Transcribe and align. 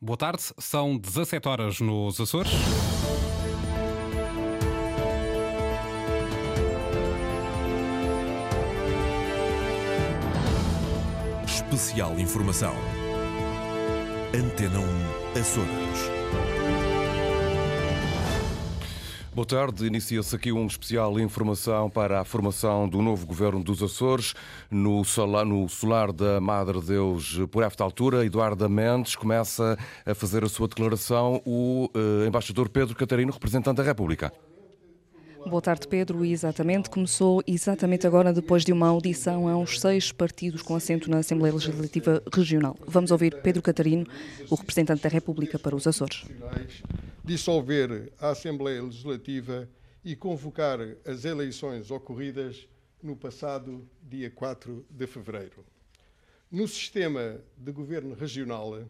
Boa 0.00 0.16
tarde, 0.16 0.42
são 0.58 0.98
17 0.98 1.48
horas 1.48 1.80
nos 1.80 2.20
Açores. 2.20 2.52
Especial 11.46 12.18
Informação. 12.18 12.74
Antena 14.34 14.80
1 14.80 15.40
Açores. 15.40 16.85
Boa 19.36 19.44
tarde. 19.44 19.84
Inicia-se 19.84 20.34
aqui 20.34 20.50
um 20.50 20.66
especial 20.66 21.20
informação 21.20 21.90
para 21.90 22.22
a 22.22 22.24
formação 22.24 22.88
do 22.88 23.02
novo 23.02 23.26
governo 23.26 23.62
dos 23.62 23.82
Açores. 23.82 24.32
No 24.70 25.04
solar, 25.04 26.10
da 26.10 26.40
Madre 26.40 26.80
Deus, 26.80 27.38
por 27.50 27.62
esta 27.62 27.84
altura, 27.84 28.24
Eduardo 28.24 28.66
Mendes 28.66 29.14
começa 29.14 29.76
a 30.06 30.14
fazer 30.14 30.42
a 30.42 30.48
sua 30.48 30.66
declaração 30.66 31.42
o 31.44 31.90
eh, 31.94 32.26
embaixador 32.26 32.70
Pedro 32.70 32.96
Catarino, 32.96 33.30
representante 33.30 33.76
da 33.76 33.82
República. 33.82 34.32
Boa 35.46 35.60
tarde, 35.60 35.86
Pedro. 35.86 36.24
Exatamente, 36.24 36.88
começou 36.88 37.42
exatamente 37.46 38.06
agora, 38.06 38.32
depois 38.32 38.64
de 38.64 38.72
uma 38.72 38.88
audição 38.88 39.48
a 39.48 39.54
uns 39.54 39.78
seis 39.78 40.10
partidos 40.12 40.62
com 40.62 40.74
assento 40.74 41.10
na 41.10 41.18
Assembleia 41.18 41.52
Legislativa 41.52 42.22
Regional. 42.34 42.74
Vamos 42.86 43.10
ouvir 43.10 43.42
Pedro 43.42 43.60
Catarino, 43.60 44.06
o 44.48 44.54
representante 44.54 45.02
da 45.02 45.10
República 45.10 45.58
para 45.58 45.76
os 45.76 45.86
Açores 45.86 46.24
dissolver 47.26 48.12
a 48.20 48.30
Assembleia 48.30 48.80
Legislativa 48.80 49.68
e 50.04 50.14
convocar 50.14 50.78
as 51.04 51.24
eleições 51.24 51.90
ocorridas 51.90 52.68
no 53.02 53.16
passado 53.16 53.84
dia 54.00 54.30
4 54.30 54.86
de 54.88 55.08
fevereiro. 55.08 55.66
No 56.48 56.68
sistema 56.68 57.40
de 57.56 57.72
governo 57.72 58.14
regional, 58.14 58.88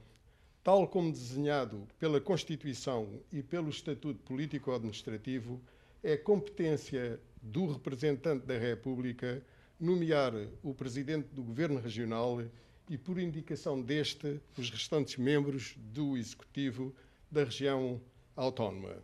tal 0.63 0.87
como 0.87 1.11
desenhado 1.11 1.89
pela 1.99 2.21
Constituição 2.21 3.09
e 3.33 3.43
pelo 3.43 3.71
Estatuto 3.71 4.23
Político-Administrativo, 4.25 5.59
é 6.03 6.15
competência 6.15 7.19
do 7.41 7.73
representante 7.73 8.45
da 8.45 8.59
República 8.59 9.43
nomear 9.81 10.35
o 10.63 10.75
presidente 10.75 11.29
do 11.29 11.43
governo 11.43 11.81
regional 11.81 12.43
e, 12.87 12.99
por 12.99 13.19
indicação 13.19 13.81
deste, 13.81 14.39
os 14.59 14.69
restantes 14.69 15.17
membros 15.17 15.75
do 15.79 16.19
Executivo 16.19 16.95
da 17.31 17.43
região 17.43 17.99
autónoma. 18.37 19.03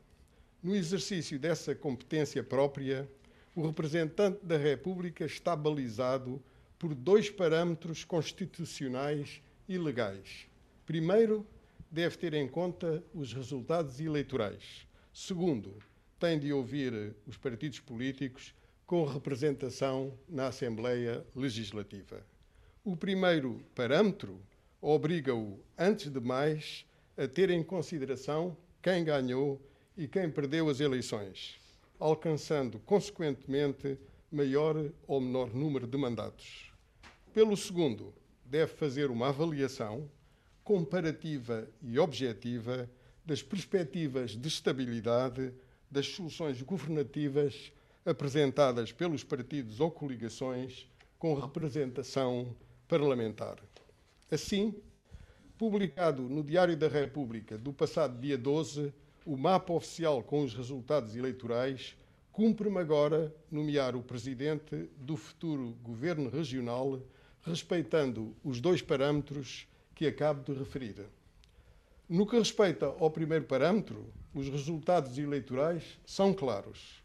No 0.62 0.76
exercício 0.76 1.38
dessa 1.38 1.74
competência 1.74 2.44
própria, 2.44 3.10
o 3.56 3.66
representante 3.66 4.44
da 4.44 4.56
República 4.56 5.24
está 5.24 5.56
balizado 5.56 6.40
por 6.78 6.94
dois 6.94 7.30
parâmetros 7.30 8.04
constitucionais 8.04 9.42
e 9.68 9.78
legais. 9.78 10.46
Primeiro, 10.86 11.46
deve 11.90 12.16
ter 12.16 12.34
em 12.34 12.46
conta 12.46 13.02
os 13.14 13.32
resultados 13.32 14.00
eleitorais. 14.00 14.86
Segundo, 15.12 15.76
tem 16.18 16.38
de 16.38 16.52
ouvir 16.52 17.14
os 17.26 17.36
partidos 17.36 17.80
políticos 17.80 18.54
com 18.86 19.04
representação 19.04 20.16
na 20.28 20.48
Assembleia 20.48 21.24
Legislativa. 21.34 22.24
O 22.84 22.96
primeiro 22.96 23.64
parâmetro 23.74 24.40
obriga-o, 24.80 25.60
antes 25.78 26.10
de 26.10 26.20
mais, 26.20 26.84
a 27.16 27.28
ter 27.28 27.50
em 27.50 27.62
consideração 27.62 28.56
quem 28.82 29.04
ganhou 29.04 29.60
e 29.96 30.08
quem 30.08 30.28
perdeu 30.28 30.68
as 30.68 30.80
eleições, 30.80 31.56
alcançando, 32.00 32.80
consequentemente, 32.80 33.96
maior 34.30 34.76
ou 35.06 35.20
menor 35.20 35.54
número 35.54 35.86
de 35.86 35.96
mandatos. 35.96 36.72
Pelo 37.32 37.56
segundo, 37.56 38.12
deve 38.44 38.72
fazer 38.74 39.10
uma 39.10 39.28
avaliação 39.28 40.10
comparativa 40.64 41.68
e 41.80 41.98
objetiva 41.98 42.90
das 43.24 43.42
perspectivas 43.42 44.32
de 44.32 44.48
estabilidade 44.48 45.54
das 45.90 46.08
soluções 46.08 46.60
governativas 46.60 47.72
apresentadas 48.04 48.90
pelos 48.90 49.22
partidos 49.22 49.78
ou 49.78 49.90
coligações 49.90 50.88
com 51.18 51.34
representação 51.34 52.56
parlamentar. 52.88 53.58
Assim, 54.30 54.74
publicado 55.62 56.22
no 56.22 56.42
Diário 56.42 56.76
da 56.76 56.88
República 56.88 57.56
do 57.56 57.72
passado 57.72 58.20
dia 58.20 58.36
12, 58.36 58.92
o 59.24 59.36
mapa 59.36 59.72
oficial 59.72 60.20
com 60.20 60.42
os 60.42 60.52
resultados 60.52 61.14
eleitorais, 61.14 61.96
cumpre-me 62.32 62.78
agora 62.78 63.32
nomear 63.48 63.94
o 63.94 64.02
presidente 64.02 64.90
do 64.96 65.16
futuro 65.16 65.76
governo 65.80 66.28
regional, 66.28 67.00
respeitando 67.42 68.34
os 68.42 68.60
dois 68.60 68.82
parâmetros 68.82 69.68
que 69.94 70.04
acabo 70.04 70.42
de 70.42 70.58
referir. 70.58 71.06
No 72.08 72.26
que 72.26 72.36
respeita 72.36 72.86
ao 72.86 73.08
primeiro 73.08 73.44
parâmetro, 73.44 74.12
os 74.34 74.48
resultados 74.48 75.16
eleitorais 75.16 75.96
são 76.04 76.34
claros. 76.34 77.04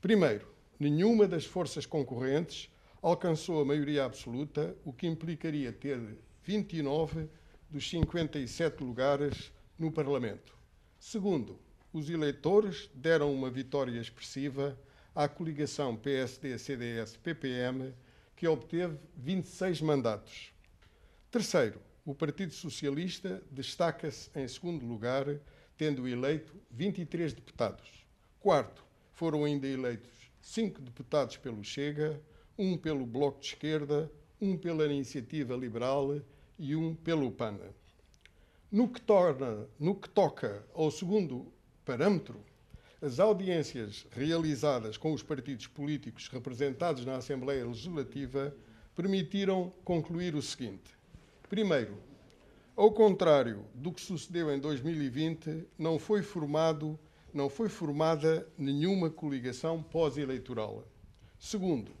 Primeiro, 0.00 0.48
nenhuma 0.80 1.28
das 1.28 1.44
forças 1.44 1.84
concorrentes 1.84 2.70
alcançou 3.02 3.60
a 3.60 3.66
maioria 3.66 4.06
absoluta, 4.06 4.74
o 4.82 4.94
que 4.94 5.06
implicaria 5.06 5.70
ter 5.74 6.00
29 6.42 7.28
dos 7.70 7.88
57 7.90 8.82
lugares 8.82 9.52
no 9.78 9.92
Parlamento. 9.92 10.56
Segundo, 10.98 11.60
os 11.92 12.08
eleitores 12.10 12.90
deram 12.94 13.32
uma 13.32 13.50
vitória 13.50 14.00
expressiva 14.00 14.78
à 15.14 15.28
coligação 15.28 15.96
PSD-CDS-PPM, 15.96 17.94
que 18.34 18.46
obteve 18.46 18.98
26 19.16 19.82
mandatos. 19.82 20.52
Terceiro, 21.30 21.80
o 22.04 22.14
Partido 22.14 22.52
Socialista 22.54 23.42
destaca-se 23.50 24.30
em 24.34 24.46
segundo 24.48 24.86
lugar, 24.86 25.26
tendo 25.76 26.08
eleito 26.08 26.54
23 26.70 27.32
deputados. 27.32 28.06
Quarto, 28.40 28.84
foram 29.12 29.44
ainda 29.44 29.66
eleitos 29.66 30.30
cinco 30.40 30.80
deputados 30.80 31.36
pelo 31.36 31.62
Chega, 31.62 32.20
um 32.56 32.76
pelo 32.76 33.04
Bloco 33.04 33.40
de 33.40 33.48
Esquerda, 33.48 34.10
um 34.40 34.56
pela 34.56 34.86
Iniciativa 34.86 35.54
Liberal 35.54 36.20
e 36.58 36.74
um 36.74 36.94
pelo 36.94 37.30
PAN. 37.30 37.58
No 38.70 38.88
que, 38.88 39.00
torna, 39.00 39.66
no 39.78 39.94
que 39.94 40.08
toca 40.08 40.64
ao 40.74 40.90
segundo 40.90 41.52
parâmetro, 41.84 42.44
as 43.00 43.20
audiências 43.20 44.06
realizadas 44.10 44.96
com 44.96 45.12
os 45.12 45.22
partidos 45.22 45.66
políticos 45.66 46.28
representados 46.28 47.06
na 47.06 47.16
Assembleia 47.16 47.64
Legislativa 47.64 48.54
permitiram 48.94 49.72
concluir 49.84 50.34
o 50.34 50.42
seguinte: 50.42 50.90
primeiro, 51.48 51.96
ao 52.76 52.92
contrário 52.92 53.64
do 53.74 53.92
que 53.92 54.00
sucedeu 54.00 54.52
em 54.52 54.58
2020, 54.58 55.64
não 55.78 55.98
foi 55.98 56.22
formado, 56.22 56.98
não 57.32 57.48
foi 57.48 57.68
formada 57.68 58.46
nenhuma 58.58 59.08
coligação 59.08 59.82
pós-eleitoral. 59.82 60.84
Segundo, 61.38 61.92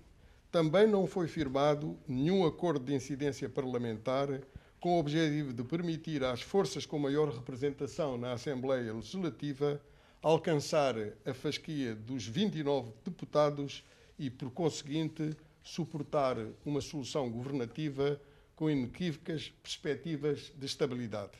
também 0.50 0.86
não 0.86 1.06
foi 1.06 1.28
firmado 1.28 1.98
nenhum 2.06 2.46
acordo 2.46 2.84
de 2.84 2.94
incidência 2.94 3.48
parlamentar 3.48 4.40
com 4.80 4.96
o 4.96 4.98
objetivo 4.98 5.52
de 5.52 5.62
permitir 5.62 6.24
às 6.24 6.40
forças 6.40 6.86
com 6.86 6.98
maior 6.98 7.30
representação 7.30 8.16
na 8.16 8.32
Assembleia 8.32 8.94
Legislativa 8.94 9.80
alcançar 10.22 10.94
a 11.24 11.34
fasquia 11.34 11.94
dos 11.94 12.26
29 12.26 12.92
deputados 13.04 13.84
e, 14.18 14.30
por 14.30 14.50
conseguinte, 14.50 15.36
suportar 15.62 16.36
uma 16.64 16.80
solução 16.80 17.30
governativa 17.30 18.20
com 18.56 18.70
inequívocas 18.70 19.52
perspectivas 19.62 20.52
de 20.56 20.66
estabilidade. 20.66 21.38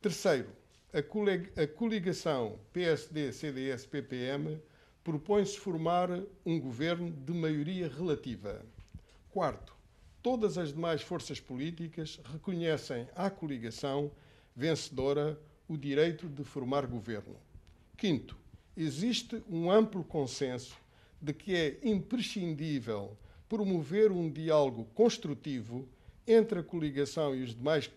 Terceiro, 0.00 0.50
a 0.92 1.66
coligação 1.66 2.58
PSD-CDS-PPM 2.72 4.60
propõe-se 5.06 5.56
formar 5.56 6.10
um 6.44 6.58
governo 6.58 7.12
de 7.12 7.32
maioria 7.32 7.88
relativa. 7.88 8.66
Quarto, 9.30 9.72
todas 10.20 10.58
as 10.58 10.72
demais 10.72 11.00
forças 11.00 11.38
políticas 11.38 12.18
reconhecem 12.32 13.06
à 13.14 13.30
coligação 13.30 14.10
vencedora 14.56 15.40
o 15.68 15.76
direito 15.76 16.28
de 16.28 16.42
formar 16.42 16.86
governo. 16.86 17.36
Quinto, 17.96 18.36
existe 18.76 19.40
um 19.48 19.70
amplo 19.70 20.02
consenso 20.02 20.76
de 21.22 21.32
que 21.32 21.54
é 21.54 21.78
imprescindível 21.84 23.16
promover 23.48 24.10
um 24.10 24.28
diálogo 24.28 24.86
construtivo 24.86 25.88
entre 26.26 26.58
a 26.58 26.64
coligação 26.64 27.32
e 27.32 27.44
os 27.44 27.54
demais 27.54 27.88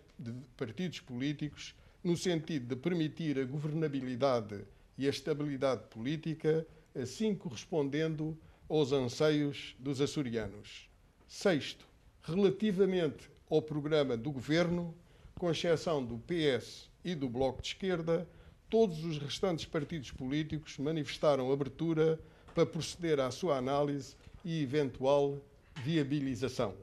partidos 0.56 1.00
políticos 1.00 1.74
no 2.04 2.16
sentido 2.16 2.68
de 2.68 2.76
permitir 2.76 3.40
a 3.40 3.46
governabilidade 3.46 4.64
e 4.96 5.08
a 5.08 5.10
estabilidade 5.10 5.88
política, 5.90 6.68
assim 7.00 7.34
correspondendo 7.36 8.38
aos 8.70 8.92
anseios 8.92 9.76
dos 9.80 10.00
açorianos. 10.02 10.90
Sexto, 11.28 11.88
relativamente 12.22 13.30
ao 13.50 13.62
programa 13.62 14.16
do 14.16 14.32
governo, 14.32 14.94
com 15.36 15.50
exceção 15.50 16.04
do 16.04 16.20
PS 16.20 16.90
e 17.04 17.16
do 17.16 17.30
Bloco 17.30 17.62
de 17.62 17.70
Esquerda, 17.70 18.28
todos 18.70 19.04
os 19.04 19.18
restantes 19.18 19.66
partidos 19.66 20.12
políticos 20.12 20.78
manifestaram 20.78 21.52
abertura 21.52 22.20
para 22.54 22.66
proceder 22.66 23.20
à 23.20 23.32
sua 23.32 23.58
análise 23.58 24.16
e 24.44 24.62
eventual 24.62 25.38
viabilização. 25.84 26.76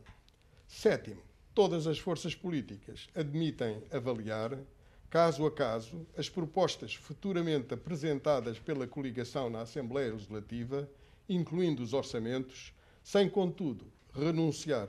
Sétimo, 0.66 1.22
todas 1.54 1.86
as 1.86 1.98
forças 1.98 2.34
políticas 2.34 3.08
admitem 3.14 3.82
avaliar, 3.90 4.58
caso 5.10 5.46
a 5.46 5.50
caso, 5.50 6.06
as 6.16 6.28
propostas 6.28 6.94
futuramente 6.94 7.72
apresentadas 7.72 8.58
pela 8.58 8.86
coligação 8.86 9.48
na 9.48 9.60
Assembleia 9.60 10.12
Legislativa, 10.12 10.88
incluindo 11.28 11.82
os 11.82 11.92
orçamentos, 11.92 12.72
sem, 13.02 13.28
contudo, 13.28 13.86
renunciar 14.12 14.88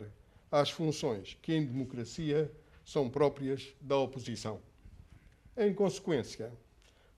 às 0.51 0.71
funções 0.71 1.37
que, 1.41 1.53
em 1.53 1.65
democracia, 1.65 2.51
são 2.83 3.09
próprias 3.09 3.73
da 3.81 3.97
oposição. 3.97 4.59
Em 5.55 5.73
consequência, 5.73 6.51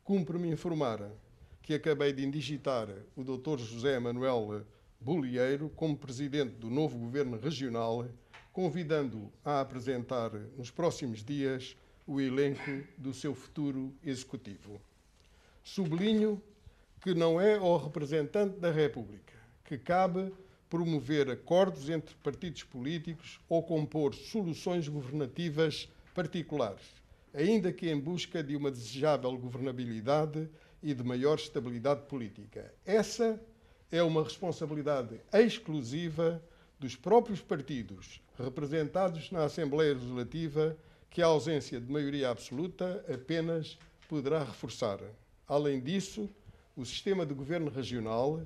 cumpre-me 0.04 0.50
informar 0.50 1.12
que 1.62 1.74
acabei 1.74 2.12
de 2.12 2.26
indigitar 2.26 2.90
o 3.16 3.24
Dr. 3.24 3.60
José 3.60 4.00
Manuel 4.00 4.66
Bolieiro 5.00 5.70
como 5.70 5.96
presidente 5.96 6.56
do 6.56 6.70
novo 6.70 6.98
governo 6.98 7.38
regional, 7.38 8.08
convidando-o 8.52 9.32
a 9.46 9.62
apresentar 9.62 10.32
nos 10.58 10.72
próximos 10.72 11.24
dias 11.24 11.78
o 12.10 12.20
elenco 12.20 12.84
do 12.98 13.14
seu 13.14 13.36
futuro 13.36 13.94
executivo. 14.04 14.82
Sublinho 15.64 16.42
que 17.04 17.14
não 17.14 17.40
é 17.40 17.58
ao 17.58 17.78
representante 17.78 18.60
da 18.60 18.72
República 18.72 19.38
que 19.64 19.78
cabe 19.78 20.34
promover 20.68 21.30
acordos 21.30 21.88
entre 21.88 22.16
partidos 22.16 22.64
políticos 22.64 23.40
ou 23.48 23.62
compor 23.62 24.16
soluções 24.16 24.88
governativas 24.88 25.88
particulares, 26.16 26.82
ainda 27.32 27.72
que 27.72 27.88
em 27.88 28.00
busca 28.00 28.42
de 28.42 28.56
uma 28.56 28.72
desejável 28.72 29.38
governabilidade 29.38 30.50
e 30.82 30.96
de 30.96 31.04
maior 31.04 31.36
estabilidade 31.36 32.08
política. 32.08 32.74
Essa 32.84 33.40
é 33.92 34.02
uma 34.02 34.24
responsabilidade 34.24 35.22
exclusiva 35.32 36.44
dos 36.80 36.96
próprios 36.96 37.40
partidos 37.40 38.20
representados 38.36 39.30
na 39.30 39.44
Assembleia 39.44 39.94
Legislativa, 39.94 40.76
que 41.10 41.22
a 41.22 41.28
ausência 41.28 41.80
de 41.80 41.92
maioria 41.92 42.30
absoluta 42.30 43.04
apenas 43.12 43.78
poderá 44.08 44.44
reforçar. 44.44 45.00
Além 45.48 45.80
disso, 45.80 46.30
o 46.76 46.86
sistema 46.86 47.26
de 47.26 47.34
governo 47.34 47.70
regional 47.70 48.42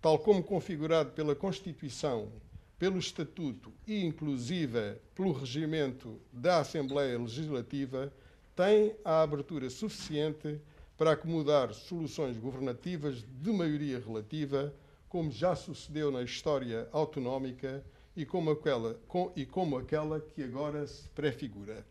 tal 0.00 0.18
como 0.18 0.40
configurado 0.42 1.10
pela 1.10 1.34
Constituição, 1.34 2.30
pelo 2.78 2.96
Estatuto 2.98 3.72
e, 3.86 4.04
inclusive, 4.04 4.96
pelo 5.14 5.32
regimento 5.32 6.20
da 6.32 6.60
Assembleia 6.60 7.18
Legislativa, 7.18 8.12
tem 8.54 8.94
a 9.04 9.22
abertura 9.22 9.68
suficiente 9.68 10.60
para 10.96 11.12
acomodar 11.12 11.74
soluções 11.74 12.36
governativas 12.36 13.24
de 13.42 13.50
maioria 13.50 13.98
relativa, 13.98 14.72
como 15.08 15.30
já 15.30 15.56
sucedeu 15.56 16.10
na 16.12 16.22
história 16.22 16.88
autonómica 16.92 17.84
e 18.14 18.24
como 18.24 18.50
aquela, 18.50 18.94
com, 19.08 19.32
e 19.34 19.44
como 19.44 19.76
aquela 19.76 20.20
que 20.20 20.42
agora 20.42 20.86
se 20.86 21.08
prefigura. 21.08 21.84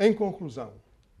Em 0.00 0.14
conclusão, 0.14 0.72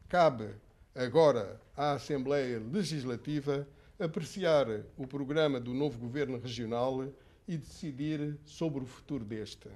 cabe 0.08 0.54
agora 0.94 1.60
à 1.76 1.94
Assembleia 1.94 2.60
Legislativa 2.60 3.66
apreciar 3.98 4.68
o 4.96 5.04
programa 5.04 5.58
do 5.58 5.74
novo 5.74 5.98
governo 5.98 6.38
regional 6.38 7.12
e 7.48 7.56
decidir 7.56 8.38
sobre 8.44 8.84
o 8.84 8.86
futuro 8.86 9.24
deste. 9.24 9.68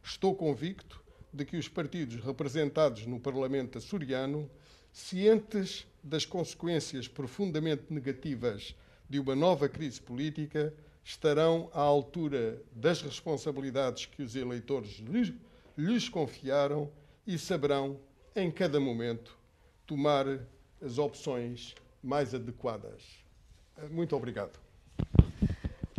Estou 0.00 0.32
convicto 0.32 1.02
de 1.32 1.44
que 1.44 1.56
os 1.56 1.66
partidos 1.66 2.24
representados 2.24 3.04
no 3.04 3.18
Parlamento 3.18 3.78
açoriano, 3.78 4.48
cientes 4.92 5.84
das 6.00 6.24
consequências 6.24 7.08
profundamente 7.08 7.86
negativas 7.90 8.76
de 9.10 9.18
uma 9.18 9.34
nova 9.34 9.68
crise 9.68 10.00
política, 10.00 10.72
estarão 11.02 11.68
à 11.74 11.80
altura 11.80 12.62
das 12.70 13.02
responsabilidades 13.02 14.06
que 14.06 14.22
os 14.22 14.36
eleitores 14.36 15.00
lhes, 15.00 15.32
lhes 15.76 16.08
confiaram 16.08 16.88
e 17.26 17.36
saberão, 17.36 17.98
em 18.36 18.50
cada 18.50 18.78
momento, 18.78 19.36
tomar 19.86 20.26
as 20.82 20.98
opções 20.98 21.74
mais 22.02 22.34
adequadas. 22.34 23.02
Muito 23.90 24.14
obrigado. 24.14 24.58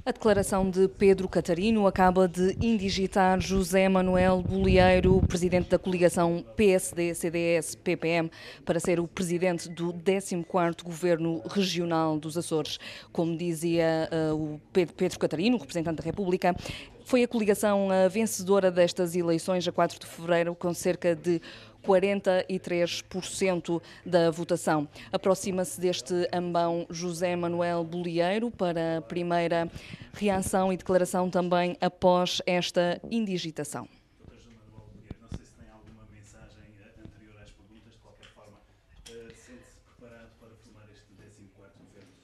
A 0.07 0.11
declaração 0.13 0.69
de 0.69 0.87
Pedro 0.87 1.27
Catarino 1.27 1.85
acaba 1.85 2.29
de 2.29 2.55
indigitar 2.65 3.41
José 3.41 3.89
Manuel 3.89 4.41
Bolieiro, 4.41 5.21
presidente 5.27 5.69
da 5.69 5.77
coligação 5.77 6.45
PSD-CDS-PPM, 6.55 8.31
para 8.63 8.79
ser 8.79 9.01
o 9.01 9.07
presidente 9.07 9.67
do 9.67 9.91
14º 9.91 10.81
Governo 10.81 11.41
Regional 11.49 12.17
dos 12.17 12.37
Açores. 12.37 12.79
Como 13.11 13.35
dizia 13.35 14.09
uh, 14.31 14.33
o 14.33 14.61
Pedro 14.71 15.19
Catarino, 15.19 15.57
representante 15.57 15.97
da 15.97 16.03
República, 16.05 16.55
foi 17.03 17.23
a 17.23 17.27
coligação 17.27 17.89
a 17.91 18.07
vencedora 18.07 18.71
destas 18.71 19.13
eleições 19.13 19.67
a 19.67 19.71
4 19.73 19.99
de 19.99 20.05
fevereiro, 20.05 20.55
com 20.55 20.73
cerca 20.73 21.13
de 21.15 21.41
43% 21.87 23.81
da 24.05 24.29
votação. 24.29 24.87
Aproxima-se 25.11 25.79
deste 25.79 26.13
ambão 26.33 26.85
José 26.89 27.35
Manuel 27.35 27.83
Bolieiro 27.85 28.51
para 28.51 28.97
a 28.97 29.01
primeira 29.01 29.71
reação 30.13 30.73
e 30.73 30.77
declaração 30.77 31.29
também 31.29 31.77
após 31.79 32.41
esta 32.45 32.99
indigitação. 33.09 33.87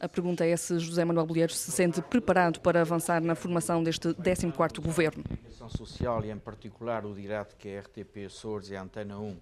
A 0.04 0.10
pergunta 0.10 0.46
é 0.46 0.58
se 0.58 0.78
José 0.80 1.06
Manuel 1.06 1.26
Bolheiro 1.26 1.54
se 1.54 1.72
sente 1.72 2.02
preparado 2.02 2.60
para 2.60 2.82
avançar 2.82 3.22
na 3.22 3.36
formação 3.36 3.82
deste 3.82 4.10
14º 4.10 4.82
governo. 4.82 5.24
A 5.62 5.70
social 5.70 6.26
e, 6.26 6.30
em 6.30 6.38
particular, 6.38 7.06
o 7.06 7.16
direto 7.16 7.56
que 7.56 7.74
a 7.74 7.80
RTP 7.80 8.26
Açores 8.26 8.70
e 8.70 8.76
a 8.76 8.82
Antena 8.82 9.18
1 9.18 9.40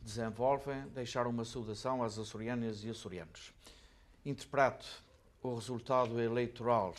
desenvolvem, 0.00 0.86
deixar 0.94 1.26
uma 1.26 1.44
saudação 1.44 2.02
às 2.02 2.18
açorianas 2.18 2.82
e 2.82 2.88
açorianos. 2.88 3.52
Interpreto 4.24 4.86
o 5.42 5.54
resultado 5.54 6.18
eleitoral 6.18 6.94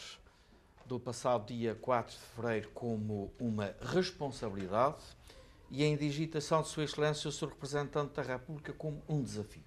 do 0.85 0.99
passado 0.99 1.47
dia 1.47 1.73
4 1.73 2.13
de 2.13 2.21
fevereiro 2.21 2.69
como 2.69 3.33
uma 3.39 3.75
responsabilidade 3.81 5.03
e 5.71 5.83
a 5.83 5.87
indigitação 5.87 6.61
de 6.61 6.67
Sua 6.67 6.83
Excelência, 6.83 7.29
o 7.29 7.31
Sr. 7.31 7.47
Representante 7.47 8.13
da 8.13 8.21
República, 8.21 8.73
como 8.73 9.01
um 9.09 9.23
desafio. 9.23 9.63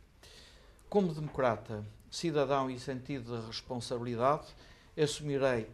Como 0.89 1.13
democrata 1.13 1.85
cidadão 2.11 2.71
e 2.71 2.79
sentido 2.79 3.39
de 3.39 3.47
responsabilidade, 3.47 4.47
assumirei 4.97 5.67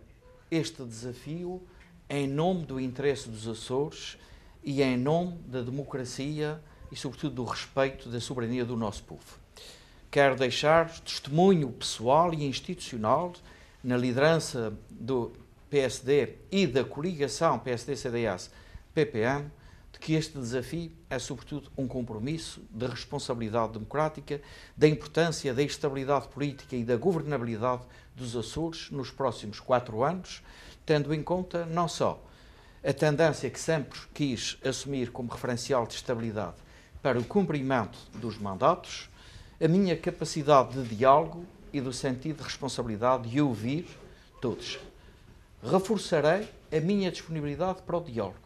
este 0.50 0.84
desafio 0.84 1.62
em 2.08 2.28
nome 2.28 2.64
do 2.66 2.78
interesse 2.80 3.28
dos 3.28 3.48
Açores 3.48 4.18
e 4.62 4.82
em 4.82 4.96
nome 4.96 5.38
da 5.46 5.62
democracia 5.62 6.60
e, 6.90 6.96
sobretudo, 6.96 7.36
do 7.36 7.44
respeito 7.44 8.08
da 8.08 8.20
soberania 8.20 8.64
do 8.64 8.76
nosso 8.76 9.02
povo. 9.04 9.38
Quero 10.10 10.36
deixar 10.36 10.90
testemunho 11.00 11.70
pessoal 11.72 12.32
e 12.32 12.44
institucional 12.44 13.32
na 13.82 13.96
liderança 13.96 14.72
do 14.88 15.32
PSD 15.68 16.36
e 16.50 16.66
da 16.66 16.84
coligação 16.84 17.58
PSD-CDS-PPM 17.58 19.50
que 20.04 20.12
este 20.12 20.36
desafio 20.36 20.92
é, 21.08 21.18
sobretudo, 21.18 21.72
um 21.78 21.88
compromisso 21.88 22.60
de 22.68 22.86
responsabilidade 22.86 23.72
democrática, 23.72 24.38
da 24.76 24.86
importância 24.86 25.54
da 25.54 25.62
estabilidade 25.62 26.28
política 26.28 26.76
e 26.76 26.84
da 26.84 26.94
governabilidade 26.94 27.84
dos 28.14 28.36
Açores 28.36 28.90
nos 28.90 29.10
próximos 29.10 29.60
quatro 29.60 30.04
anos, 30.04 30.42
tendo 30.84 31.14
em 31.14 31.22
conta 31.22 31.64
não 31.64 31.88
só 31.88 32.22
a 32.84 32.92
tendência 32.92 33.48
que 33.48 33.58
sempre 33.58 33.98
quis 34.12 34.58
assumir 34.62 35.10
como 35.10 35.32
referencial 35.32 35.86
de 35.86 35.94
estabilidade 35.94 36.56
para 37.00 37.18
o 37.18 37.24
cumprimento 37.24 37.98
dos 38.16 38.36
mandatos, 38.36 39.08
a 39.58 39.66
minha 39.66 39.96
capacidade 39.96 40.82
de 40.82 40.96
diálogo 40.96 41.46
e 41.72 41.80
do 41.80 41.94
sentido 41.94 42.36
de 42.36 42.42
responsabilidade 42.42 43.30
de 43.30 43.40
ouvir 43.40 43.88
todos. 44.38 44.78
Reforçarei 45.62 46.46
a 46.70 46.78
minha 46.78 47.10
disponibilidade 47.10 47.80
para 47.80 47.96
o 47.96 48.04
diálogo 48.04 48.43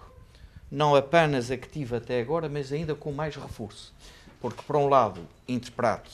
não 0.70 0.94
apenas 0.94 1.50
a 1.50 1.56
que 1.56 1.68
tive 1.68 1.96
até 1.96 2.20
agora, 2.20 2.48
mas 2.48 2.72
ainda 2.72 2.94
com 2.94 3.12
mais 3.12 3.36
reforço. 3.36 3.94
Porque, 4.40 4.62
por 4.62 4.76
um 4.76 4.88
lado, 4.88 5.20
interpreto 5.46 6.10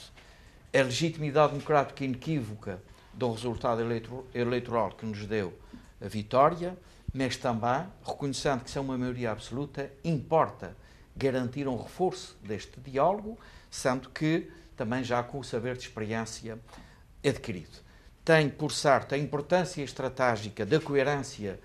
a 0.73 0.83
legitimidade 0.83 1.53
democrática 1.53 2.03
inequívoca 2.03 2.81
do 3.13 3.31
resultado 3.31 3.81
eleitoral 4.33 4.91
que 4.91 5.05
nos 5.05 5.25
deu 5.25 5.53
a 6.03 6.07
vitória, 6.07 6.77
mas 7.13 7.37
também, 7.37 7.85
reconhecendo 8.05 8.65
que 8.65 8.77
é 8.77 8.81
uma 8.81 8.97
maioria 8.97 9.31
absoluta, 9.31 9.89
importa 10.03 10.75
garantir 11.15 11.65
um 11.65 11.81
reforço 11.81 12.37
deste 12.43 12.77
diálogo, 12.81 13.39
sendo 13.71 14.09
que 14.09 14.51
também 14.75 15.01
já 15.01 15.23
com 15.23 15.39
o 15.39 15.43
saber 15.45 15.77
de 15.77 15.83
experiência 15.83 16.59
adquirido. 17.25 17.79
Tem, 18.25 18.49
por 18.49 18.71
certo, 18.73 19.15
a 19.15 19.17
importância 19.17 19.81
estratégica 19.81 20.65
da 20.65 20.79
coerência 20.79 21.57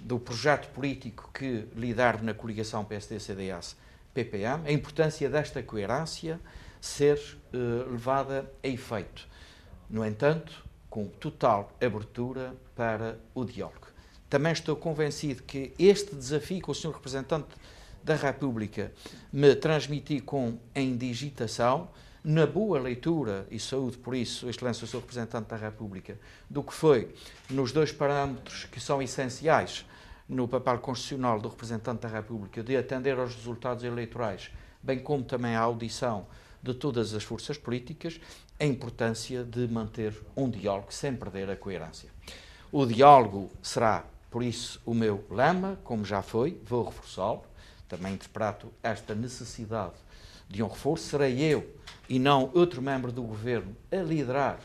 do 0.00 0.18
projeto 0.18 0.68
político 0.72 1.30
que 1.32 1.66
lidar 1.74 2.22
na 2.22 2.34
coligação 2.34 2.84
PSD-CDS-PPM, 2.84 4.66
a 4.66 4.72
importância 4.72 5.28
desta 5.28 5.62
coerência 5.62 6.40
ser 6.80 7.18
uh, 7.52 7.90
levada 7.90 8.50
a 8.62 8.68
efeito. 8.68 9.26
No 9.90 10.04
entanto, 10.04 10.64
com 10.88 11.06
total 11.06 11.72
abertura 11.80 12.54
para 12.74 13.18
o 13.34 13.44
diálogo. 13.44 13.88
Também 14.28 14.52
estou 14.52 14.76
convencido 14.76 15.42
que 15.42 15.72
este 15.78 16.14
desafio 16.14 16.62
que 16.62 16.70
o 16.70 16.74
Sr. 16.74 16.92
Representante 16.92 17.48
da 18.02 18.14
República 18.14 18.92
me 19.32 19.54
transmitir 19.54 20.22
com 20.22 20.58
a 20.74 20.80
indigitação, 20.80 21.88
na 22.22 22.46
boa 22.46 22.80
leitura, 22.80 23.46
e 23.50 23.58
saúde 23.58 23.96
por 23.96 24.14
isso, 24.14 24.48
Excelência, 24.48 24.86
Sr. 24.86 24.98
Representante 24.98 25.48
da 25.48 25.56
República, 25.56 26.18
do 26.48 26.62
que 26.62 26.74
foi 26.74 27.14
nos 27.48 27.72
dois 27.72 27.92
parâmetros 27.92 28.64
que 28.64 28.80
são 28.80 29.00
essenciais 29.00 29.86
no 30.28 30.46
papel 30.46 30.78
constitucional 30.78 31.40
do 31.40 31.48
representante 31.48 32.02
da 32.02 32.08
República 32.08 32.62
de 32.62 32.76
atender 32.76 33.18
aos 33.18 33.34
resultados 33.34 33.82
eleitorais, 33.84 34.50
bem 34.82 34.98
como 34.98 35.24
também 35.24 35.54
à 35.54 35.60
audição 35.60 36.26
de 36.62 36.74
todas 36.74 37.14
as 37.14 37.22
forças 37.22 37.56
políticas, 37.56 38.20
a 38.60 38.64
importância 38.64 39.44
de 39.44 39.66
manter 39.68 40.14
um 40.36 40.50
diálogo 40.50 40.92
sem 40.92 41.14
perder 41.14 41.48
a 41.48 41.56
coerência. 41.56 42.10
O 42.70 42.84
diálogo 42.84 43.50
será, 43.62 44.04
por 44.30 44.42
isso, 44.42 44.80
o 44.84 44.92
meu 44.92 45.24
lema, 45.30 45.78
como 45.84 46.04
já 46.04 46.20
foi, 46.20 46.60
vou 46.64 46.84
reforçá-lo, 46.84 47.44
também 47.88 48.14
interpreto 48.14 48.70
esta 48.82 49.14
necessidade 49.14 49.94
de 50.48 50.62
um 50.62 50.68
reforço. 50.68 51.08
Serei 51.08 51.40
eu 51.40 51.68
e 52.08 52.18
não 52.18 52.50
outro 52.54 52.80
membro 52.80 53.12
do 53.12 53.22
governo 53.22 53.76
a 53.92 53.96
liderar 53.96 54.58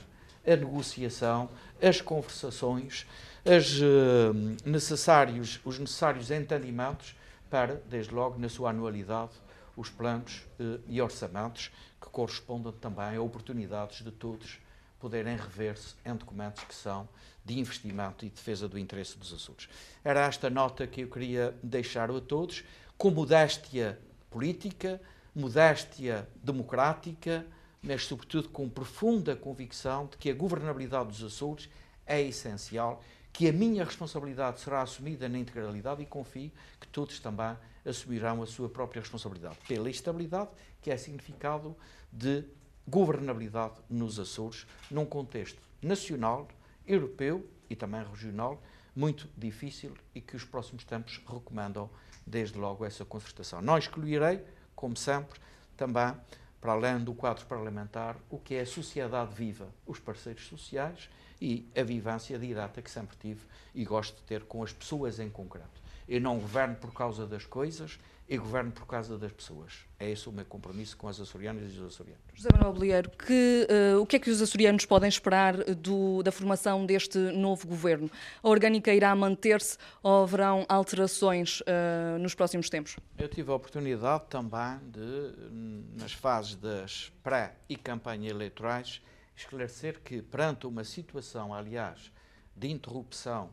a 0.45 0.55
negociação, 0.55 1.49
as 1.81 2.01
conversações, 2.01 3.05
as, 3.45 3.79
uh, 3.79 4.33
necessários, 4.65 5.59
os 5.63 5.79
necessários 5.79 6.31
entendimentos 6.31 7.15
para, 7.49 7.81
desde 7.89 8.13
logo, 8.13 8.39
na 8.39 8.49
sua 8.49 8.69
anualidade, 8.69 9.31
os 9.75 9.89
planos 9.89 10.45
uh, 10.59 10.79
e 10.87 11.01
orçamentos 11.01 11.71
que 12.01 12.09
correspondam 12.09 12.71
também 12.71 13.15
a 13.15 13.21
oportunidades 13.21 14.03
de 14.03 14.11
todos 14.11 14.59
poderem 14.99 15.35
rever-se 15.35 15.95
em 16.05 16.15
documentos 16.15 16.63
que 16.63 16.73
são 16.73 17.07
de 17.43 17.59
investimento 17.59 18.25
e 18.25 18.29
defesa 18.29 18.69
do 18.69 18.79
interesse 18.79 19.17
dos 19.17 19.33
Açores. 19.33 19.67
Era 20.03 20.25
esta 20.25 20.49
nota 20.49 20.87
que 20.87 21.01
eu 21.01 21.09
queria 21.09 21.53
deixar 21.61 22.09
a 22.09 22.21
todos, 22.21 22.63
com 22.97 23.11
modéstia 23.11 23.99
política, 24.29 25.01
modéstia 25.35 26.27
democrática, 26.43 27.45
mas, 27.81 28.05
sobretudo, 28.05 28.49
com 28.49 28.69
profunda 28.69 29.35
convicção 29.35 30.07
de 30.07 30.17
que 30.17 30.29
a 30.29 30.33
governabilidade 30.33 31.09
dos 31.09 31.23
Açores 31.23 31.69
é 32.05 32.21
essencial 32.21 33.01
que 33.31 33.49
a 33.49 33.51
minha 33.51 33.83
responsabilidade 33.83 34.61
será 34.61 34.83
assumida 34.83 35.27
na 35.27 35.39
integralidade 35.39 36.03
e 36.03 36.05
confio 36.05 36.51
que 36.79 36.87
todos 36.87 37.19
também 37.19 37.57
assumirão 37.83 38.43
a 38.43 38.45
sua 38.45 38.69
própria 38.69 39.01
responsabilidade 39.01 39.57
pela 39.67 39.89
estabilidade, 39.89 40.51
que 40.81 40.91
é 40.91 40.97
significado 40.97 41.75
de 42.11 42.45
governabilidade 42.87 43.73
nos 43.89 44.19
Açores, 44.19 44.67
num 44.89 45.05
contexto 45.05 45.59
nacional, 45.81 46.47
europeu 46.85 47.49
e 47.69 47.75
também 47.75 48.03
regional 48.03 48.61
muito 48.95 49.27
difícil 49.35 49.93
e 50.13 50.21
que 50.21 50.35
os 50.35 50.43
próximos 50.43 50.83
tempos 50.83 51.19
recomendam 51.27 51.89
desde 52.25 52.57
logo 52.57 52.85
essa 52.85 53.03
concertação. 53.03 53.61
Não 53.61 53.77
excluirei, 53.77 54.41
como 54.83 54.97
sempre, 54.97 55.39
também 55.77 56.13
para 56.59 56.73
além 56.73 56.99
do 56.99 57.13
quadro 57.13 57.45
parlamentar, 57.45 58.17
o 58.29 58.37
que 58.37 58.55
é 58.55 58.61
a 58.63 58.65
sociedade 58.65 59.33
viva, 59.33 59.69
os 59.87 59.97
parceiros 59.97 60.45
sociais 60.45 61.09
e 61.39 61.65
a 61.73 61.81
vivência 61.83 62.37
direta 62.37 62.81
que 62.81 62.91
sempre 62.91 63.15
tive 63.15 63.45
e 63.73 63.85
gosto 63.85 64.17
de 64.17 64.23
ter 64.23 64.43
com 64.43 64.61
as 64.61 64.73
pessoas 64.73 65.21
em 65.21 65.29
concreto. 65.29 65.81
Eu 66.05 66.19
não 66.19 66.37
governo 66.37 66.75
por 66.75 66.91
causa 66.91 67.25
das 67.25 67.45
coisas, 67.45 67.97
eu 68.27 68.41
governo 68.41 68.71
por 68.71 68.87
causa 68.87 69.17
das 69.17 69.31
pessoas. 69.31 69.73
É 69.99 70.09
esse 70.09 70.27
o 70.29 70.31
meu 70.31 70.45
compromisso 70.45 70.95
com 70.95 71.07
as 71.07 71.19
açorianas 71.19 71.73
e 71.73 71.79
os 71.79 71.87
açorianos. 71.87 72.23
José 72.33 72.49
Manuel 72.53 72.73
Bolieiro, 72.73 73.09
que, 73.11 73.67
uh, 73.95 73.99
o 73.99 74.05
que 74.05 74.15
é 74.15 74.19
que 74.19 74.29
os 74.29 74.41
açorianos 74.41 74.85
podem 74.85 75.09
esperar 75.09 75.57
do, 75.75 76.23
da 76.23 76.31
formação 76.31 76.85
deste 76.85 77.17
novo 77.17 77.67
governo? 77.67 78.09
A 78.41 78.47
orgânica 78.47 78.93
irá 78.93 79.13
manter-se 79.13 79.77
ou 80.01 80.23
haverão 80.23 80.65
alterações 80.69 81.61
uh, 81.61 82.17
nos 82.19 82.33
próximos 82.33 82.69
tempos? 82.69 82.95
Eu 83.17 83.27
tive 83.27 83.51
a 83.51 83.55
oportunidade 83.55 84.23
também 84.29 84.79
de, 84.89 85.99
nas 86.01 86.13
fases 86.13 86.55
das 86.55 87.11
pré 87.21 87.55
e 87.67 87.75
campanha 87.75 88.29
eleitorais, 88.29 89.01
esclarecer 89.35 89.99
que, 89.99 90.21
perante 90.21 90.65
uma 90.65 90.83
situação, 90.83 91.53
aliás, 91.53 92.11
de 92.55 92.69
interrupção 92.69 93.49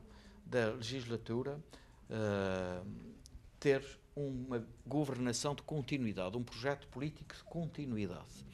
da 0.47 0.71
legislatura, 0.71 1.59
uh, 2.09 2.87
ter 3.59 3.85
uma 4.15 4.67
governação 4.87 5.55
de 5.55 5.63
continuidade, 5.63 6.37
um 6.37 6.43
projeto 6.43 6.87
político 6.89 7.35
de 7.35 7.43
continuidade, 7.45 8.47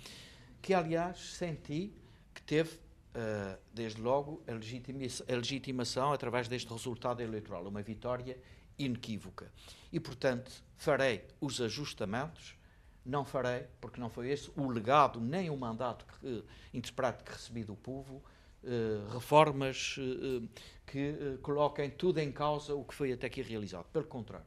que, 0.60 0.74
aliás, 0.74 1.18
senti 1.18 1.92
que 2.34 2.42
teve, 2.42 2.76
uh, 2.76 3.58
desde 3.72 4.00
logo, 4.00 4.42
a, 4.46 4.52
a 4.52 5.36
legitimação 5.36 6.12
através 6.12 6.48
deste 6.48 6.70
resultado 6.72 7.22
eleitoral, 7.22 7.66
uma 7.66 7.82
vitória 7.82 8.38
inequívoca. 8.78 9.50
E, 9.92 9.98
portanto, 9.98 10.50
farei 10.76 11.24
os 11.40 11.60
ajustamentos 11.60 12.56
não 13.06 13.24
farei, 13.24 13.66
porque 13.80 14.00
não 14.00 14.10
foi 14.10 14.30
esse 14.30 14.50
o 14.56 14.68
legado, 14.68 15.20
nem 15.20 15.48
o 15.48 15.56
mandato 15.56 16.04
que, 16.04 16.44
interpretado 16.74 17.22
que 17.24 17.32
recebi 17.32 17.62
do 17.62 17.76
povo, 17.76 18.22
uh, 18.64 19.14
reformas 19.14 19.96
uh, 19.98 20.46
que 20.84 21.10
uh, 21.10 21.38
coloquem 21.38 21.88
tudo 21.88 22.18
em 22.18 22.32
causa 22.32 22.74
o 22.74 22.84
que 22.84 22.94
foi 22.94 23.12
até 23.12 23.28
aqui 23.28 23.40
realizado. 23.40 23.86
Pelo 23.92 24.06
contrário, 24.06 24.46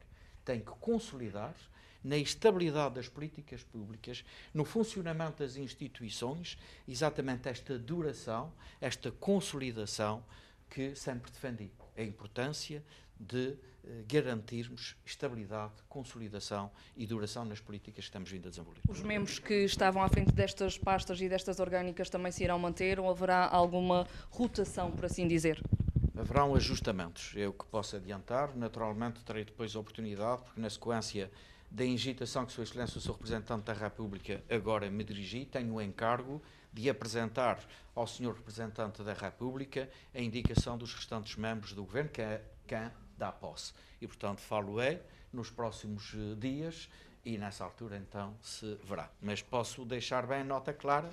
tem 0.50 0.58
que 0.58 0.72
consolidar 0.80 1.54
na 2.02 2.16
estabilidade 2.16 2.96
das 2.96 3.08
políticas 3.08 3.62
públicas, 3.62 4.24
no 4.52 4.64
funcionamento 4.64 5.44
das 5.44 5.56
instituições, 5.56 6.58
exatamente 6.88 7.48
esta 7.48 7.78
duração, 7.78 8.52
esta 8.80 9.12
consolidação 9.12 10.24
que 10.68 10.96
sempre 10.96 11.30
defendi. 11.30 11.70
A 11.96 12.02
importância 12.02 12.82
de 13.18 13.56
eh, 13.84 14.02
garantirmos 14.08 14.96
estabilidade, 15.04 15.74
consolidação 15.88 16.72
e 16.96 17.06
duração 17.06 17.44
nas 17.44 17.60
políticas 17.60 17.96
que 17.96 18.08
estamos 18.08 18.30
vindo 18.30 18.46
a 18.46 18.50
desenvolver. 18.50 18.80
Os 18.88 19.02
membros 19.02 19.38
que 19.38 19.64
estavam 19.64 20.02
à 20.02 20.08
frente 20.08 20.32
destas 20.32 20.76
pastas 20.76 21.20
e 21.20 21.28
destas 21.28 21.60
orgânicas 21.60 22.10
também 22.10 22.32
se 22.32 22.42
irão 22.42 22.58
manter 22.58 22.98
ou 22.98 23.08
haverá 23.08 23.46
alguma 23.46 24.08
rotação, 24.30 24.90
por 24.90 25.04
assim 25.04 25.28
dizer? 25.28 25.62
Haverão 26.20 26.54
ajustamentos, 26.54 27.32
é 27.34 27.48
o 27.48 27.52
que 27.54 27.64
posso 27.64 27.96
adiantar. 27.96 28.54
Naturalmente, 28.54 29.24
terei 29.24 29.42
depois 29.42 29.74
a 29.74 29.80
oportunidade, 29.80 30.42
porque 30.42 30.60
na 30.60 30.68
sequência 30.68 31.30
da 31.70 31.82
ingitação 31.82 32.44
que 32.44 32.52
Sua 32.52 32.62
Excelência, 32.62 32.98
o 32.98 33.00
Sr. 33.00 33.12
Representante 33.12 33.64
da 33.64 33.72
República, 33.72 34.44
agora 34.50 34.90
me 34.90 35.02
dirigi, 35.02 35.46
tenho 35.46 35.72
o 35.72 35.80
encargo 35.80 36.42
de 36.70 36.90
apresentar 36.90 37.58
ao 37.94 38.06
Sr. 38.06 38.34
Representante 38.34 39.02
da 39.02 39.14
República 39.14 39.88
a 40.14 40.20
indicação 40.20 40.76
dos 40.76 40.92
restantes 40.92 41.36
membros 41.36 41.72
do 41.72 41.84
Governo, 41.84 42.10
que 42.10 42.20
é 42.20 42.44
quem 42.66 42.90
dá 43.16 43.32
posse. 43.32 43.72
E, 43.98 44.06
portanto, 44.06 44.40
falo-é 44.40 45.00
nos 45.32 45.48
próximos 45.48 46.12
eh, 46.14 46.34
dias 46.38 46.90
e 47.24 47.38
nessa 47.38 47.64
altura 47.64 47.96
então 47.96 48.36
se 48.42 48.78
verá. 48.84 49.08
Mas 49.22 49.40
posso 49.40 49.86
deixar 49.86 50.26
bem 50.26 50.44
nota 50.44 50.74
clara 50.74 51.08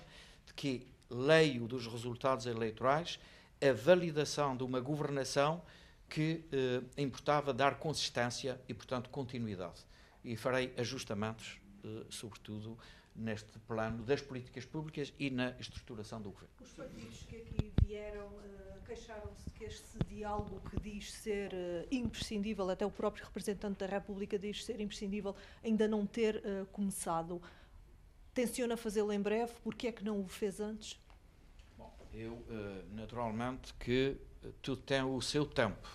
de 0.46 0.54
que 0.54 0.86
leio 1.10 1.66
dos 1.66 1.88
resultados 1.88 2.46
eleitorais 2.46 3.18
a 3.62 3.74
validação 3.74 4.56
de 4.56 4.64
uma 4.64 4.80
governação 4.80 5.62
que 6.10 6.46
eh, 6.52 6.82
importava 6.98 7.54
dar 7.54 7.80
consistência 7.80 8.60
e, 8.68 8.74
portanto, 8.74 9.10
continuidade. 9.10 9.86
E 10.24 10.36
farei 10.36 10.74
ajustamentos, 10.78 11.60
eh, 11.84 12.06
sobretudo, 12.10 12.78
neste 13.18 13.58
plano 13.60 14.04
das 14.04 14.22
políticas 14.22 14.64
públicas 14.66 15.14
e 15.20 15.30
na 15.30 15.52
estruturação 15.60 16.22
do 16.22 16.30
governo. 16.30 16.54
Os 16.62 16.72
partidos 16.72 17.24
que 17.24 17.36
aqui 17.36 17.74
vieram 17.84 18.28
uh, 18.28 18.86
queixaram-se 18.86 19.44
de 19.46 19.52
que 19.52 19.64
este 19.66 19.98
diálogo 20.08 20.62
que 20.70 20.80
diz 20.80 21.12
ser 21.12 21.52
uh, 21.52 21.88
imprescindível, 21.92 22.70
até 22.70 22.86
o 22.86 22.92
próprio 22.92 23.26
representante 23.26 23.80
da 23.80 23.88
República 23.88 24.38
diz 24.38 24.64
ser 24.64 24.80
imprescindível, 24.80 25.36
ainda 25.64 25.88
não 25.88 26.06
ter 26.06 26.38
uh, 26.38 26.66
começado. 26.68 27.42
Tenciona 28.36 28.78
fazê-lo 28.78 29.12
em 29.12 29.20
breve? 29.20 29.54
Porque 29.64 29.88
é 29.88 29.92
que 29.92 30.04
não 30.04 30.22
o 30.22 30.28
fez 30.28 30.60
antes? 30.60 31.00
Eu, 32.14 32.44
naturalmente, 32.94 33.74
que 33.76 34.18
tudo 34.62 34.82
tem 34.82 35.04
o 35.04 35.22
seu 35.22 35.46
tempo 35.46 35.88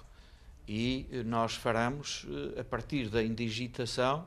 e 0.68 1.06
nós 1.26 1.54
faremos, 1.54 2.26
a 2.58 2.64
partir 2.64 3.08
da 3.08 3.22
indigitação, 3.22 4.26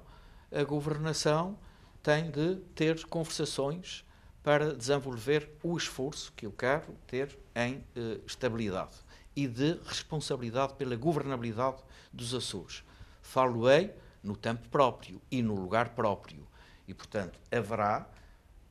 a 0.52 0.64
governação 0.64 1.58
tem 2.02 2.30
de 2.30 2.58
ter 2.76 3.06
conversações 3.06 4.06
para 4.44 4.76
desenvolver 4.76 5.50
o 5.64 5.76
esforço 5.76 6.32
que 6.34 6.46
eu 6.46 6.52
quero 6.52 6.94
ter 7.08 7.36
em 7.56 7.84
eh, 7.96 8.20
estabilidade 8.28 8.96
e 9.36 9.48
de 9.48 9.80
responsabilidade 9.84 10.76
pela 10.76 10.96
governabilidade 10.96 11.82
dos 12.14 12.32
Açores. 12.32 12.84
Falo-ei 13.24 13.92
no 14.22 14.36
tempo 14.36 14.70
próprio 14.70 15.20
e 15.32 15.42
no 15.42 15.56
lugar 15.56 15.96
próprio. 15.96 16.48
E, 16.88 16.94
portanto, 16.94 17.40
haverá, 17.52 18.08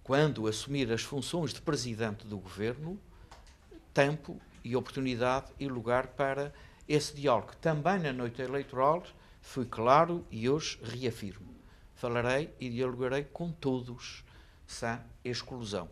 quando 0.05 0.47
assumir 0.47 0.93
as 0.93 1.03
funções 1.03 1.53
de 1.53 1.61
presidente 1.61 2.25
do 2.27 2.39
governo, 2.39 3.01
tempo 3.93 4.41
e 4.63 4.77
oportunidade 4.77 5.51
e 5.59 5.67
lugar 5.67 6.09
para 6.09 6.53
esse 6.87 7.15
diálogo. 7.15 7.57
Também 7.57 7.99
na 7.99 8.13
noite 8.13 8.41
eleitoral 8.41 9.03
fui 9.41 9.65
claro 9.65 10.25
e 10.31 10.49
hoje 10.49 10.79
reafirmo 10.83 11.55
falarei 12.05 12.55
e 12.61 12.69
dialogarei 12.69 13.25
com 13.25 13.51
todos, 13.51 14.23
sem 14.67 14.99
exclusão. 15.25 15.89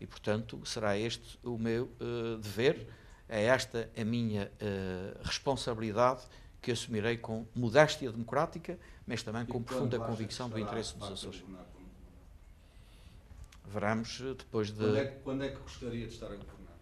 E, 0.00 0.06
portanto, 0.06 0.60
será 0.64 0.98
este 0.98 1.38
o 1.44 1.56
meu 1.56 1.84
uh, 2.00 2.36
dever, 2.38 2.88
é 3.28 3.44
esta 3.44 3.88
a 3.96 4.04
minha 4.04 4.50
uh, 4.60 5.20
responsabilidade 5.22 6.22
que 6.60 6.72
assumirei 6.72 7.16
com 7.16 7.46
modéstia 7.54 8.10
democrática, 8.10 8.76
mas 9.06 9.22
também 9.22 9.46
com 9.46 9.62
profunda 9.62 9.98
convicção 10.00 10.48
do 10.48 10.58
interesse 10.58 10.96
dos 10.96 11.12
Açores. 11.12 11.44
Veremos 13.66 14.20
eh, 14.20 14.34
depois 14.34 14.70
de. 14.70 14.78
Quando 14.78 14.96
é, 14.96 15.04
quando 15.06 15.44
é 15.44 15.48
que 15.50 15.58
gostaria 15.58 16.06
de 16.06 16.12
estar 16.12 16.26
a 16.26 16.36
governar? 16.36 16.76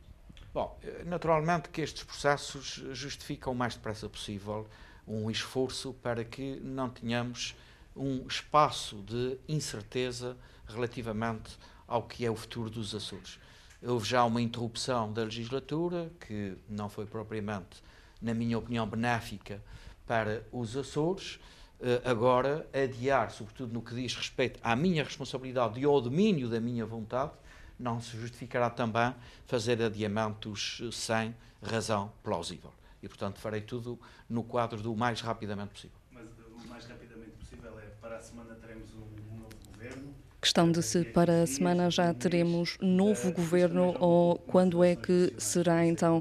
Bom, 0.52 0.78
eh, 0.82 1.04
naturalmente 1.04 1.68
que 1.68 1.80
estes 1.80 2.02
processos 2.02 2.82
justificam 2.92 3.52
o 3.52 3.56
mais 3.56 3.75
depressa 3.75 4.08
possível 4.08 4.66
um 5.06 5.30
esforço 5.30 5.92
para 5.94 6.25
que 6.25 6.60
não 6.60 6.88
tenhamos 6.88 7.54
um 7.96 8.26
espaço 8.26 8.96
de 9.02 9.38
incerteza 9.49 10.37
relativamente 10.66 11.58
ao 11.87 12.04
que 12.04 12.25
é 12.25 12.30
o 12.30 12.37
futuro 12.37 12.70
dos 12.70 12.94
Açores. 12.94 13.38
Houve 13.82 14.08
já 14.08 14.25
uma 14.25 14.40
interrupção 14.40 15.12
da 15.12 15.25
legislatura, 15.25 16.10
que 16.20 16.56
não 16.68 16.88
foi 16.88 17.06
propriamente, 17.06 17.82
na 18.20 18.34
minha 18.34 18.58
opinião, 18.58 18.87
benéfica 18.87 19.62
para 20.06 20.46
os 20.52 20.76
Açores. 20.76 21.40
Eh, 21.82 22.02
agora, 22.04 22.68
adiar, 22.75 23.30
sobretudo 23.30 23.72
no 23.72 23.80
que 23.80 23.94
diz 23.94 24.14
respeito 24.14 24.60
à 24.62 24.76
minha 24.76 25.02
responsabilidade 25.02 25.80
e 25.80 25.84
ao 25.84 25.99
domínio 26.00 26.46
da 26.49 26.60
minha 26.60 26.84
vontade, 26.84 27.32
não 27.78 27.99
se 28.00 28.18
justificará 28.18 28.68
também 28.68 29.14
fazer 29.46 29.82
adiamentos 29.82 30.82
sem 30.92 31.34
razão 31.62 32.12
plausível. 32.22 32.70
E, 33.02 33.08
portanto, 33.08 33.38
farei 33.38 33.62
tudo 33.62 33.99
no 34.28 34.44
quadro 34.44 34.82
do 34.82 34.94
mais 34.94 35.22
rapidamente 35.22 35.70
possível. 35.70 35.96
Mas 36.12 36.26
o 36.62 36.68
mais 36.68 36.84
rapidamente 36.84 37.30
possível 37.30 37.72
é 37.80 37.87
para 37.99 38.18
a 38.18 38.20
semana 38.20 38.54
teremos 38.56 38.92
um, 38.92 39.38
novo 39.38 39.56
governo? 39.72 40.14
Questão 40.38 40.70
de 40.70 40.82
se 40.82 41.04
para 41.04 41.42
a 41.42 41.46
semana 41.46 41.90
já 41.90 42.12
teremos 42.12 42.76
novo 42.78 43.32
governo 43.32 43.94
ou 43.99 44.38
quando 44.38 44.84
é 44.84 44.96
que 44.96 45.32
será 45.38 45.87
então 45.87 46.20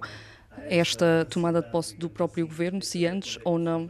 esta 0.68 1.26
tomada 1.30 1.62
de 1.62 1.72
posse 1.72 1.96
do 1.96 2.10
próprio 2.10 2.48
governo, 2.48 2.82
se 2.82 3.06
antes 3.06 3.38
ou 3.44 3.58
não, 3.58 3.90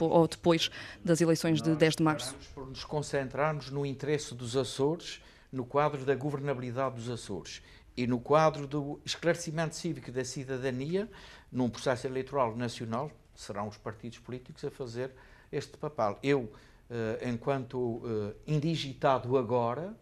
ou 0.00 0.28
depois 0.28 0.70
das 1.04 1.20
eleições 1.20 1.62
de 1.62 1.74
10 1.74 1.96
de 1.96 2.02
março. 2.02 2.36
Por 2.54 2.66
nos 2.66 2.84
concentrarmos 2.84 3.70
no 3.70 3.84
interesse 3.86 4.34
dos 4.34 4.56
Açores, 4.56 5.20
no 5.52 5.64
quadro 5.64 6.04
da 6.04 6.14
governabilidade 6.14 6.96
dos 6.96 7.10
Açores 7.10 7.62
e 7.96 8.06
no 8.06 8.20
quadro 8.20 8.66
do 8.66 9.00
esclarecimento 9.04 9.74
cívico 9.74 10.12
da 10.12 10.24
cidadania, 10.24 11.10
num 11.50 11.68
processo 11.68 12.06
eleitoral 12.06 12.56
nacional, 12.56 13.10
serão 13.34 13.68
os 13.68 13.76
partidos 13.76 14.18
políticos 14.18 14.64
a 14.64 14.70
fazer 14.70 15.12
este 15.50 15.76
papel. 15.76 16.18
Eu, 16.22 16.52
eh, 16.88 17.28
enquanto 17.28 18.02
eh, 18.04 18.34
indigitado 18.46 19.36
agora, 19.36 19.94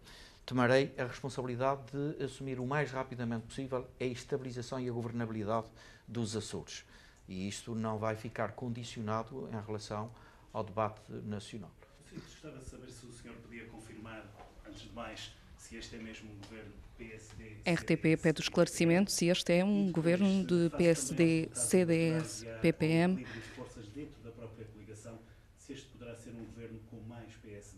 tomarei 0.45 0.93
a 0.97 1.03
responsabilidade 1.03 1.81
de 1.91 2.23
assumir 2.23 2.59
o 2.59 2.65
mais 2.65 2.91
rapidamente 2.91 3.45
possível 3.45 3.87
a 3.99 4.03
estabilização 4.03 4.79
e 4.79 4.89
a 4.89 4.91
governabilidade 4.91 5.67
dos 6.09 6.35
Açores. 6.35 6.83
E 7.27 7.47
isto 7.47 7.75
não 7.75 7.97
vai 7.97 8.15
ficar 8.15 8.53
condicionado 8.53 9.47
em 9.53 9.65
relação 9.65 10.11
ao 10.51 10.63
debate 10.63 11.01
nacional. 11.25 11.71
Gostava 12.11 12.57
de 12.57 12.65
saber 12.65 12.91
se 12.91 13.05
o 13.05 13.13
senhor 13.13 13.35
podia 13.37 13.65
confirmar, 13.65 14.25
antes 14.67 14.81
de 14.81 14.93
mais, 14.93 15.31
se 15.57 15.77
este 15.77 15.95
é 15.95 15.99
mesmo 15.99 16.31
um 16.31 16.37
governo 16.39 16.73
PSD. 16.97 17.57
RTP 17.65 18.21
pede 18.21 18.41
o 18.41 18.43
esclarecimento 18.43 19.11
se 19.11 19.27
este 19.27 19.53
é 19.53 19.63
um 19.63 19.91
governo 19.91 20.43
de 20.43 20.71
PSD, 20.75 21.49
CDS, 21.53 22.45
PPM. 22.61 23.25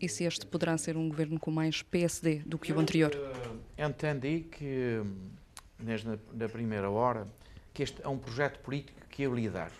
E 0.00 0.08
se 0.08 0.24
este 0.24 0.46
poderá 0.46 0.76
ser 0.78 0.96
um 0.96 1.08
governo 1.08 1.38
com 1.38 1.50
mais 1.50 1.82
PSD 1.82 2.38
do 2.40 2.58
que 2.58 2.72
o 2.72 2.80
anterior? 2.80 3.12
Eu, 3.14 3.86
uh, 3.86 3.90
entendi 3.90 4.40
que, 4.40 5.00
na, 5.78 6.18
na 6.32 6.48
primeira 6.48 6.90
hora, 6.90 7.28
que 7.72 7.82
este 7.82 8.02
é 8.02 8.08
um 8.08 8.18
projeto 8.18 8.58
político 8.60 9.00
que 9.08 9.22
eu 9.22 9.34
lidero. 9.34 9.72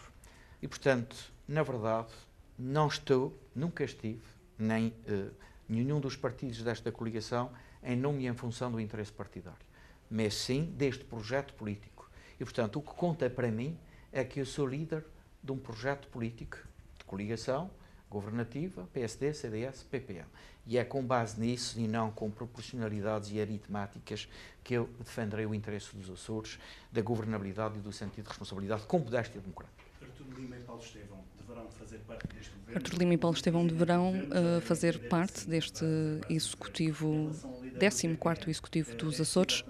E, 0.60 0.68
portanto, 0.68 1.16
na 1.46 1.62
verdade, 1.62 2.12
não 2.58 2.86
estou, 2.86 3.38
nunca 3.54 3.84
estive, 3.84 4.22
nem 4.58 4.88
uh, 4.88 5.30
nenhum 5.68 6.00
dos 6.00 6.16
partidos 6.16 6.62
desta 6.62 6.92
coligação, 6.92 7.50
em 7.82 7.96
nome 7.96 8.24
e 8.24 8.26
em 8.28 8.34
função 8.34 8.70
do 8.70 8.80
interesse 8.80 9.12
partidário, 9.12 9.66
mas 10.10 10.34
sim 10.34 10.66
deste 10.76 11.04
projeto 11.04 11.54
político. 11.54 12.08
E, 12.38 12.44
portanto, 12.44 12.78
o 12.78 12.82
que 12.82 12.92
conta 12.94 13.28
para 13.28 13.50
mim 13.50 13.78
é 14.12 14.24
que 14.24 14.40
eu 14.40 14.46
sou 14.46 14.66
líder 14.66 15.04
de 15.42 15.50
um 15.52 15.58
projeto 15.58 16.08
político 16.08 16.58
de 16.98 17.04
coligação 17.04 17.70
governativa, 18.12 18.86
PSD, 18.92 19.32
CDS, 19.32 19.82
PPM. 19.84 20.26
E 20.66 20.78
é 20.78 20.84
com 20.84 21.02
base 21.02 21.40
nisso 21.40 21.80
e 21.80 21.88
não 21.88 22.10
com 22.10 22.30
proporcionalidades 22.30 23.32
e 23.32 23.40
aritmáticas 23.40 24.28
que 24.62 24.74
eu 24.74 24.88
defenderei 24.98 25.46
o 25.46 25.54
interesse 25.54 25.96
dos 25.96 26.08
Açores, 26.10 26.58
da 26.92 27.00
governabilidade 27.00 27.78
e 27.78 27.80
do 27.80 27.92
sentido 27.92 28.24
de 28.24 28.28
responsabilidade 28.28 28.82
com 28.84 28.98
modéstia 28.98 29.40
democrática. 29.40 29.82
Artur 30.00 30.26
Lima 30.38 30.56
e 30.56 30.60
Paulo 30.60 30.82
Estevão 30.82 31.24
deverão 31.38 31.70
fazer 31.70 31.98
parte 32.00 32.26
deste 32.28 32.52
governo? 32.52 32.76
Artur 32.76 32.98
Lima 32.98 33.14
e 33.14 33.18
Paulo 33.18 33.36
Estevão 33.36 33.66
deverão 33.66 34.12
uh, 34.14 34.60
fazer 34.60 35.08
parte 35.08 35.48
deste 35.48 35.84
executivo, 36.28 37.30
14º 37.78 38.48
executivo 38.48 38.94
dos 38.96 39.20
Açores. 39.20 39.64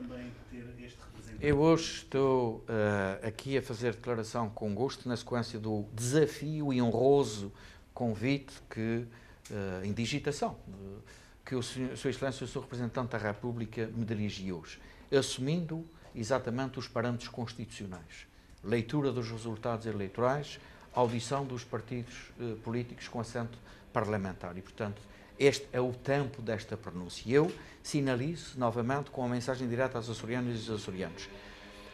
Eu 1.41 1.59
hoje 1.59 2.05
estou 2.05 2.59
uh, 2.59 3.27
aqui 3.27 3.59
a 3.59 3.63
fazer 3.63 3.95
declaração 3.95 4.49
com 4.49 4.73
gosto 4.73 5.09
na 5.09 5.17
sequência 5.17 5.59
do 5.59 5.85
desafio 5.93 6.73
e 6.73 6.81
honroso 6.81 7.53
convite 7.95 8.55
que, 8.71 9.05
uh, 9.51 9.85
em 9.85 9.93
digitação, 9.93 10.57
uh, 10.69 11.03
que 11.45 11.55
o 11.55 11.63
Sr. 11.63 12.09
Excelência, 12.09 12.45
o 12.45 12.49
Sr. 12.49 12.61
Representante 12.61 13.13
da 13.13 13.19
República, 13.19 13.87
me 13.87 14.05
dirigiu 14.05 14.59
hoje, 14.59 14.81
assumindo 15.17 15.85
exatamente 16.15 16.79
os 16.79 16.89
parâmetros 16.89 17.29
constitucionais. 17.29 18.27
Leitura 18.63 19.11
dos 19.11 19.31
resultados 19.31 19.87
eleitorais, 19.87 20.61
audição 20.95 21.45
dos 21.45 21.65
partidos 21.65 22.15
uh, 22.39 22.57
políticos 22.59 23.09
com 23.09 23.21
assento 23.21 23.59
parlamentar. 23.93 24.57
E, 24.57 24.63
portanto, 24.63 25.01
este 25.39 25.67
é 25.73 25.81
o 25.81 25.93
tempo 25.93 26.41
desta 26.41 26.77
pronúncia. 26.77 27.25
E 27.27 27.35
eu 27.35 27.53
sinalizo 27.83 28.59
novamente 28.59 29.11
com 29.11 29.25
a 29.25 29.29
mensagem 29.29 29.69
direta 29.69 29.99
às 29.99 30.09
açorianas 30.09 30.67
e 30.67 30.71
aos 30.71 30.81
açorianos. 30.81 31.29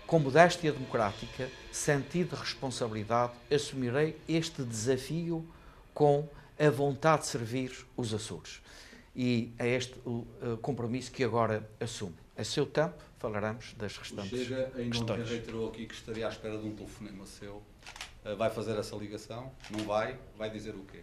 Com 0.06 0.18
modéstia 0.18 0.72
democrática, 0.72 1.48
sentido 1.70 2.34
de 2.34 2.42
responsabilidade, 2.42 3.32
assumirei 3.52 4.16
este 4.28 4.62
desafio 4.62 5.46
com 5.98 6.28
a 6.56 6.70
vontade 6.70 7.22
de 7.22 7.26
servir 7.26 7.84
os 7.96 8.14
Açores. 8.14 8.62
E 9.16 9.52
é 9.58 9.66
este 9.66 9.98
o 10.06 10.24
compromisso 10.62 11.10
que 11.10 11.24
agora 11.24 11.68
assumo. 11.80 12.14
A 12.36 12.44
seu 12.44 12.64
tempo 12.64 13.02
falaremos 13.18 13.74
das 13.76 13.96
restantes 13.96 14.32
o 14.32 14.36
Chega 14.36 14.70
ainda 14.76 14.96
questões. 14.96 15.28
reiterou 15.28 15.68
aqui 15.70 15.86
que 15.86 15.94
estaria 15.94 16.24
à 16.24 16.30
espera 16.30 16.56
de 16.56 16.64
um 16.68 16.72
telefonema 16.72 17.26
seu. 17.26 17.60
Eh, 18.24 18.32
vai 18.36 18.48
fazer 18.48 18.78
essa 18.78 18.94
ligação? 18.94 19.50
Não 19.72 19.84
vai? 19.84 20.16
Vai 20.36 20.48
dizer 20.48 20.76
o 20.76 20.84
quê? 20.84 21.00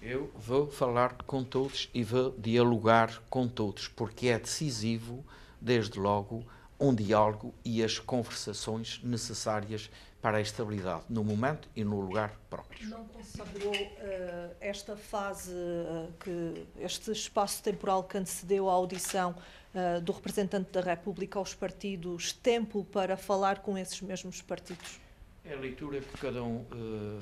Eu 0.00 0.32
vou 0.34 0.66
falar 0.66 1.12
com 1.26 1.44
todos 1.44 1.90
e 1.92 2.02
vou 2.02 2.34
dialogar 2.38 3.20
com 3.28 3.46
todos, 3.46 3.86
porque 3.86 4.28
é 4.28 4.38
decisivo, 4.38 5.22
desde 5.60 5.98
logo, 5.98 6.42
um 6.80 6.94
diálogo 6.94 7.52
e 7.62 7.84
as 7.84 7.98
conversações 7.98 8.98
necessárias 9.04 9.90
para 10.20 10.38
a 10.38 10.40
estabilidade 10.40 11.04
no 11.08 11.22
momento 11.22 11.68
e 11.76 11.84
no 11.84 12.00
lugar 12.00 12.32
próprio. 12.50 12.88
Não 12.88 13.04
considerou 13.06 13.72
uh, 13.72 14.56
esta 14.60 14.96
fase, 14.96 15.52
uh, 15.52 16.12
que 16.18 16.66
este 16.80 17.12
espaço 17.12 17.62
temporal 17.62 18.02
que 18.02 18.18
antecedeu 18.18 18.68
a 18.68 18.72
audição 18.72 19.34
uh, 19.74 20.00
do 20.00 20.12
representante 20.12 20.72
da 20.72 20.80
República 20.80 21.38
aos 21.38 21.54
partidos 21.54 22.32
tempo 22.32 22.84
para 22.84 23.16
falar 23.16 23.60
com 23.60 23.78
esses 23.78 24.00
mesmos 24.00 24.42
partidos? 24.42 25.00
É 25.44 25.54
a 25.54 25.56
leitura 25.56 26.00
que 26.00 26.18
cada 26.18 26.42
um 26.42 26.62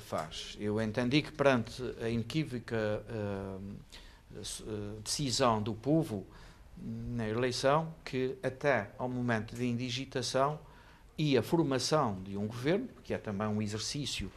faz. 0.01 0.57
Eu 0.59 0.81
entendi 0.81 1.21
que 1.21 1.31
perante 1.31 1.81
a 2.01 2.09
inequívoca 2.09 3.01
decisão 5.01 5.61
do 5.61 5.73
povo 5.73 6.27
na 6.77 7.25
eleição, 7.25 7.93
que 8.03 8.37
até 8.43 8.91
ao 8.97 9.07
momento 9.07 9.55
de 9.55 9.65
indigitação 9.65 10.59
e 11.17 11.37
a 11.37 11.41
formação 11.41 12.21
de 12.23 12.37
um 12.37 12.47
governo, 12.47 12.87
que 13.03 13.13
é 13.13 13.17
também 13.17 13.47
um 13.47 13.61
exercício 13.61 14.31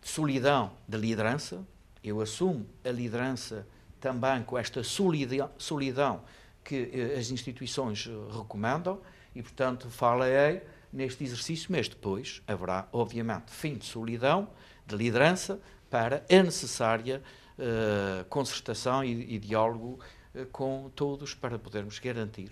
de 0.00 0.08
solidão 0.08 0.72
de 0.88 0.96
liderança. 0.96 1.64
Eu 2.02 2.20
assumo 2.20 2.66
a 2.84 2.90
liderança 2.90 3.66
também 4.00 4.42
com 4.42 4.56
esta 4.56 4.82
solidão 4.82 6.22
que 6.64 6.90
eh, 6.92 7.18
as 7.18 7.30
instituições 7.30 8.08
eh, 8.08 8.36
recomendam 8.36 9.00
e, 9.34 9.42
portanto, 9.42 9.90
falarei 9.90 10.62
neste 10.92 11.24
exercício, 11.24 11.68
mas 11.70 11.88
depois 11.88 12.42
haverá, 12.46 12.88
obviamente, 12.92 13.50
fim 13.50 13.74
de 13.74 13.84
solidão, 13.84 14.48
de 14.86 14.96
liderança, 14.96 15.60
para 15.88 16.24
a 16.30 16.42
necessária 16.42 17.20
uh, 17.58 18.24
concertação 18.26 19.04
e, 19.04 19.34
e 19.34 19.38
diálogo 19.38 19.98
uh, 20.34 20.46
com 20.46 20.90
todos 20.94 21.34
para 21.34 21.58
podermos 21.58 21.98
garantir, 21.98 22.50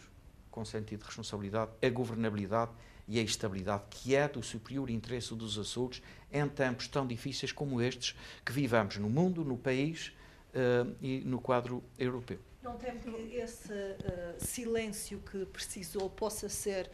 com 0.51 0.64
sentido 0.64 1.01
de 1.01 1.07
responsabilidade, 1.07 1.70
a 1.81 1.88
governabilidade 1.88 2.72
e 3.08 3.18
a 3.18 3.22
estabilidade 3.22 3.84
que 3.90 4.14
é 4.14 4.28
do 4.28 4.42
superior 4.42 4.90
interesse 4.90 5.34
dos 5.34 5.58
Açores 5.58 6.02
em 6.30 6.46
tempos 6.46 6.86
tão 6.86 7.06
difíceis 7.06 7.50
como 7.50 7.80
estes 7.80 8.14
que 8.44 8.52
vivamos 8.52 8.98
no 8.98 9.08
mundo, 9.08 9.44
no 9.44 9.56
país 9.56 10.12
uh, 10.54 10.94
e 11.00 11.20
no 11.20 11.40
quadro 11.40 11.82
europeu. 11.98 12.38
Não 12.62 12.76
temo 12.76 13.00
que 13.00 13.36
esse 13.36 13.72
uh, 13.72 13.96
silêncio 14.38 15.22
que 15.30 15.46
precisou 15.46 16.10
possa 16.10 16.48
ser 16.48 16.90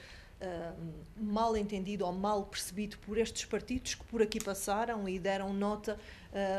mal 1.16 1.56
entendido 1.56 2.04
ou 2.04 2.12
mal 2.12 2.44
percebido 2.44 2.98
por 2.98 3.16
estes 3.16 3.46
partidos 3.46 3.94
que 3.94 4.04
por 4.04 4.20
aqui 4.20 4.38
passaram 4.38 5.08
e 5.08 5.18
deram 5.18 5.54
nota 5.54 5.98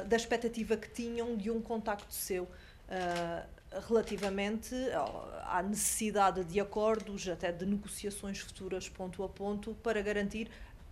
da 0.07 0.15
expectativa 0.15 0.75
que 0.75 0.89
tinham 0.89 1.37
de 1.37 1.51
um 1.51 1.61
contacto 1.61 2.11
seu 2.11 2.49
relativamente 3.87 4.75
à 5.43 5.61
necessidade 5.61 6.43
de 6.43 6.59
acordos, 6.59 7.27
até 7.27 7.51
de 7.51 7.65
negociações 7.65 8.39
futuras 8.39 8.89
ponto 8.89 9.23
a 9.23 9.29
ponto, 9.29 9.73
para 9.83 10.01
garantir 10.01 10.49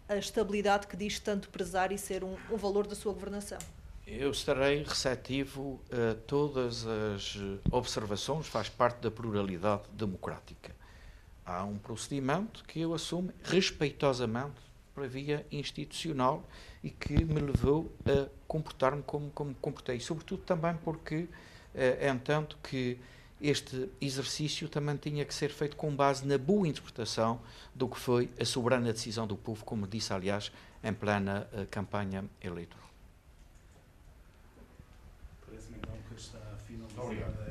a 0.07 0.17
estabilidade 0.17 0.87
que 0.87 0.97
diz 0.97 1.19
tanto 1.19 1.49
prezar 1.49 1.91
e 1.91 1.97
ser 1.97 2.23
um, 2.23 2.35
um 2.51 2.57
valor 2.57 2.85
da 2.85 2.95
sua 2.95 3.13
governação. 3.13 3.59
Eu 4.05 4.31
estarei 4.31 4.83
receptivo 4.83 5.81
a 5.89 6.15
todas 6.27 6.85
as 6.85 7.37
observações, 7.71 8.47
faz 8.47 8.67
parte 8.67 8.99
da 8.99 9.09
pluralidade 9.09 9.83
democrática. 9.93 10.75
Há 11.45 11.63
um 11.63 11.77
procedimento 11.77 12.63
que 12.65 12.81
eu 12.81 12.93
assumo 12.93 13.31
respeitosamente 13.43 14.61
para 14.93 15.07
via 15.07 15.45
institucional 15.51 16.43
e 16.83 16.89
que 16.89 17.23
me 17.23 17.39
levou 17.39 17.91
a 18.05 18.29
comportar-me 18.47 19.01
como, 19.03 19.31
como 19.31 19.55
comportei, 19.55 19.99
sobretudo 19.99 20.43
também 20.43 20.75
porque 20.83 21.27
entanto 22.01 22.57
que 22.61 22.99
este 23.41 23.89
exercício 23.99 24.69
também 24.69 24.95
tinha 24.95 25.25
que 25.25 25.33
ser 25.33 25.49
feito 25.49 25.75
com 25.75 25.93
base 25.93 26.25
na 26.25 26.37
boa 26.37 26.65
interpretação 26.65 27.41
do 27.75 27.89
que 27.89 27.99
foi 27.99 28.29
a 28.39 28.45
soberana 28.45 28.93
decisão 28.93 29.27
do 29.27 29.35
povo, 29.35 29.65
como 29.65 29.85
disse, 29.85 30.13
aliás, 30.13 30.49
em 30.81 30.93
plena 30.93 31.47
uh, 31.51 31.65
campanha 31.69 32.23
eleitoral. 32.41 32.87
Parece-me 35.45 35.77
então 35.77 35.97
que 36.07 36.15
está 36.15 36.39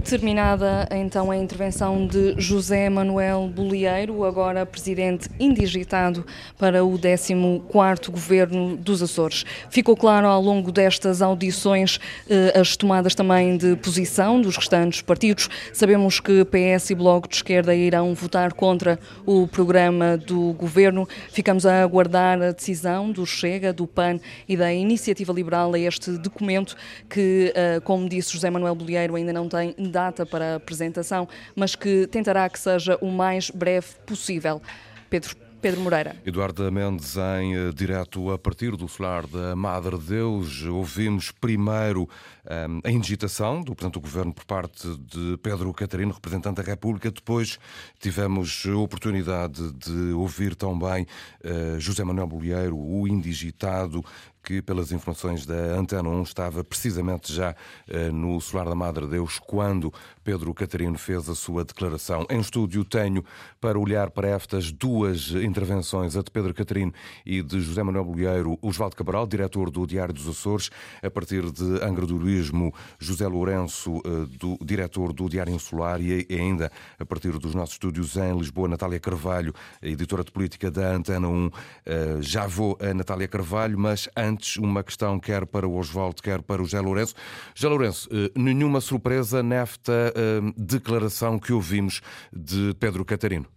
Terminada 0.04 0.88
então 0.90 1.30
a 1.30 1.36
intervenção 1.36 2.06
de 2.06 2.34
José 2.36 2.90
Manuel 2.90 3.48
Bolieiro, 3.48 4.24
agora 4.24 4.66
presidente 4.66 5.28
indigitado 5.38 6.26
para 6.58 6.84
o 6.84 6.98
14º 6.98 8.10
Governo 8.10 8.76
dos 8.76 9.00
Açores. 9.00 9.44
Ficou 9.70 9.96
claro 9.96 10.26
ao 10.26 10.42
longo 10.42 10.70
destas 10.72 11.22
audições 11.22 11.98
eh, 12.28 12.52
as 12.58 12.76
tomadas 12.76 13.14
também 13.14 13.56
de 13.56 13.76
posição 13.76 14.40
dos 14.40 14.56
restantes 14.56 15.00
partidos. 15.00 15.48
Sabemos 15.72 16.20
que 16.20 16.44
PS 16.44 16.90
e 16.90 16.94
Bloco 16.94 17.28
de 17.28 17.36
Esquerda 17.36 17.74
irão 17.74 18.12
votar 18.14 18.52
contra 18.52 18.98
o 19.24 19.46
programa 19.46 20.16
do 20.16 20.52
Governo. 20.54 21.08
Ficamos 21.30 21.64
a 21.64 21.82
aguardar 21.82 22.42
a 22.42 22.50
decisão 22.50 23.10
do 23.10 23.24
Chega, 23.24 23.72
do 23.72 23.86
PAN 23.86 24.18
e 24.48 24.56
da 24.56 24.72
Iniciativa 24.72 25.32
Liberal 25.32 25.72
a 25.72 25.78
este 25.78 26.18
documento 26.18 26.76
que, 27.08 27.52
eh, 27.54 27.80
como 27.84 28.08
disse 28.08 28.32
José 28.32 28.50
Manuel 28.50 28.74
Bolieiro, 28.74 29.14
ainda 29.14 29.32
não 29.32 29.48
tem 29.48 29.74
data 29.92 30.26
para 30.26 30.54
a 30.54 30.56
apresentação, 30.56 31.28
mas 31.54 31.76
que 31.76 32.08
tentará 32.08 32.48
que 32.48 32.58
seja 32.58 32.98
o 33.00 33.10
mais 33.10 33.50
breve 33.50 33.86
possível. 34.04 34.60
Pedro 35.08 35.36
Pedro 35.62 35.80
Moreira. 35.80 36.16
Eduardo 36.26 36.72
Mendes, 36.72 37.16
em 37.16 37.56
uh, 37.56 37.72
direto 37.72 38.32
a 38.32 38.36
partir 38.36 38.76
do 38.76 38.88
solar 38.88 39.24
da 39.28 39.54
Madre 39.54 39.96
Deus, 39.96 40.64
ouvimos 40.64 41.30
primeiro 41.30 42.08
um, 42.44 42.80
a 42.82 42.90
indigitação 42.90 43.62
do 43.62 43.72
Presidente 43.72 43.94
do 43.94 44.00
Governo 44.00 44.34
por 44.34 44.44
parte 44.44 44.88
de 44.98 45.38
Pedro 45.40 45.72
Catarino, 45.72 46.12
representante 46.12 46.56
da 46.56 46.64
República. 46.64 47.12
Depois 47.12 47.60
tivemos 48.00 48.64
a 48.66 48.76
oportunidade 48.76 49.72
de 49.74 50.12
ouvir 50.12 50.56
também 50.56 51.06
uh, 51.44 51.78
José 51.78 52.02
Manuel 52.02 52.26
Bolieiro, 52.26 52.76
o 52.76 53.06
indigitado, 53.06 54.04
que, 54.42 54.60
pelas 54.60 54.92
informações 54.92 55.46
da 55.46 55.54
Antena 55.54 56.08
1, 56.08 56.22
estava 56.22 56.64
precisamente 56.64 57.32
já 57.32 57.54
uh, 57.88 58.12
no 58.12 58.40
Solar 58.40 58.66
da 58.68 58.74
Madre 58.74 59.06
Deus 59.06 59.38
quando 59.38 59.92
Pedro 60.24 60.52
Catarino 60.52 60.98
fez 60.98 61.28
a 61.28 61.34
sua 61.34 61.64
declaração. 61.64 62.26
Em 62.28 62.40
estúdio 62.40 62.84
tenho 62.84 63.24
para 63.62 63.78
olhar 63.78 64.10
para 64.10 64.26
estas 64.26 64.72
duas 64.72 65.30
intervenções, 65.30 66.16
a 66.16 66.22
de 66.22 66.32
Pedro 66.32 66.52
Catarino 66.52 66.92
e 67.24 67.40
de 67.40 67.60
José 67.60 67.80
Manuel 67.80 68.04
Bolieiro, 68.04 68.58
Osvaldo 68.60 68.96
Cabral, 68.96 69.24
diretor 69.24 69.70
do 69.70 69.86
Diário 69.86 70.12
dos 70.12 70.28
Açores, 70.28 70.68
a 71.00 71.08
partir 71.08 71.48
de 71.52 71.62
Angra 71.84 72.04
do 72.04 72.18
Turismo, 72.18 72.74
José 72.98 73.28
Lourenço, 73.28 74.02
eh, 74.04 74.36
do, 74.36 74.58
diretor 74.60 75.12
do 75.12 75.28
Diário 75.28 75.54
Insular, 75.54 76.00
e 76.00 76.26
ainda 76.30 76.72
a 76.98 77.04
partir 77.04 77.38
dos 77.38 77.54
nossos 77.54 77.74
estúdios 77.74 78.16
em 78.16 78.36
Lisboa, 78.36 78.66
Natália 78.66 78.98
Carvalho, 78.98 79.54
editora 79.80 80.24
de 80.24 80.32
política 80.32 80.68
da 80.68 80.96
Antena 80.96 81.28
1. 81.28 81.50
Eh, 81.86 82.16
já 82.20 82.48
vou 82.48 82.76
a 82.80 82.92
Natália 82.92 83.28
Carvalho, 83.28 83.78
mas 83.78 84.08
antes 84.16 84.56
uma 84.56 84.82
questão 84.82 85.20
quer 85.20 85.46
para 85.46 85.68
o 85.68 85.76
Oswaldo, 85.76 86.20
quer 86.20 86.42
para 86.42 86.60
o 86.60 86.64
José 86.64 86.80
Lourenço. 86.80 87.14
José 87.54 87.68
Lourenço, 87.68 88.08
eh, 88.10 88.32
nenhuma 88.34 88.80
surpresa 88.80 89.40
nesta 89.40 90.12
declaração 90.56 91.38
que 91.38 91.52
ouvimos 91.52 92.00
de 92.32 92.74
Pedro 92.74 93.04
Catarino? 93.04 93.51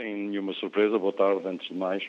Sem 0.00 0.14
nenhuma 0.14 0.54
surpresa. 0.54 0.98
Boa 0.98 1.12
tarde, 1.12 1.46
antes 1.46 1.68
de 1.68 1.74
mais. 1.74 2.02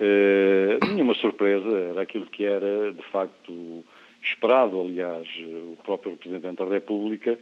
Uh, 0.00 0.94
nenhuma 0.94 1.12
surpresa, 1.12 1.68
era 1.90 2.00
aquilo 2.00 2.24
que 2.24 2.42
era 2.42 2.90
de 2.90 3.02
facto 3.12 3.84
esperado, 4.22 4.80
aliás, 4.80 5.28
o 5.38 5.76
próprio 5.84 6.12
Representante 6.12 6.64
da 6.64 6.64
República 6.64 7.38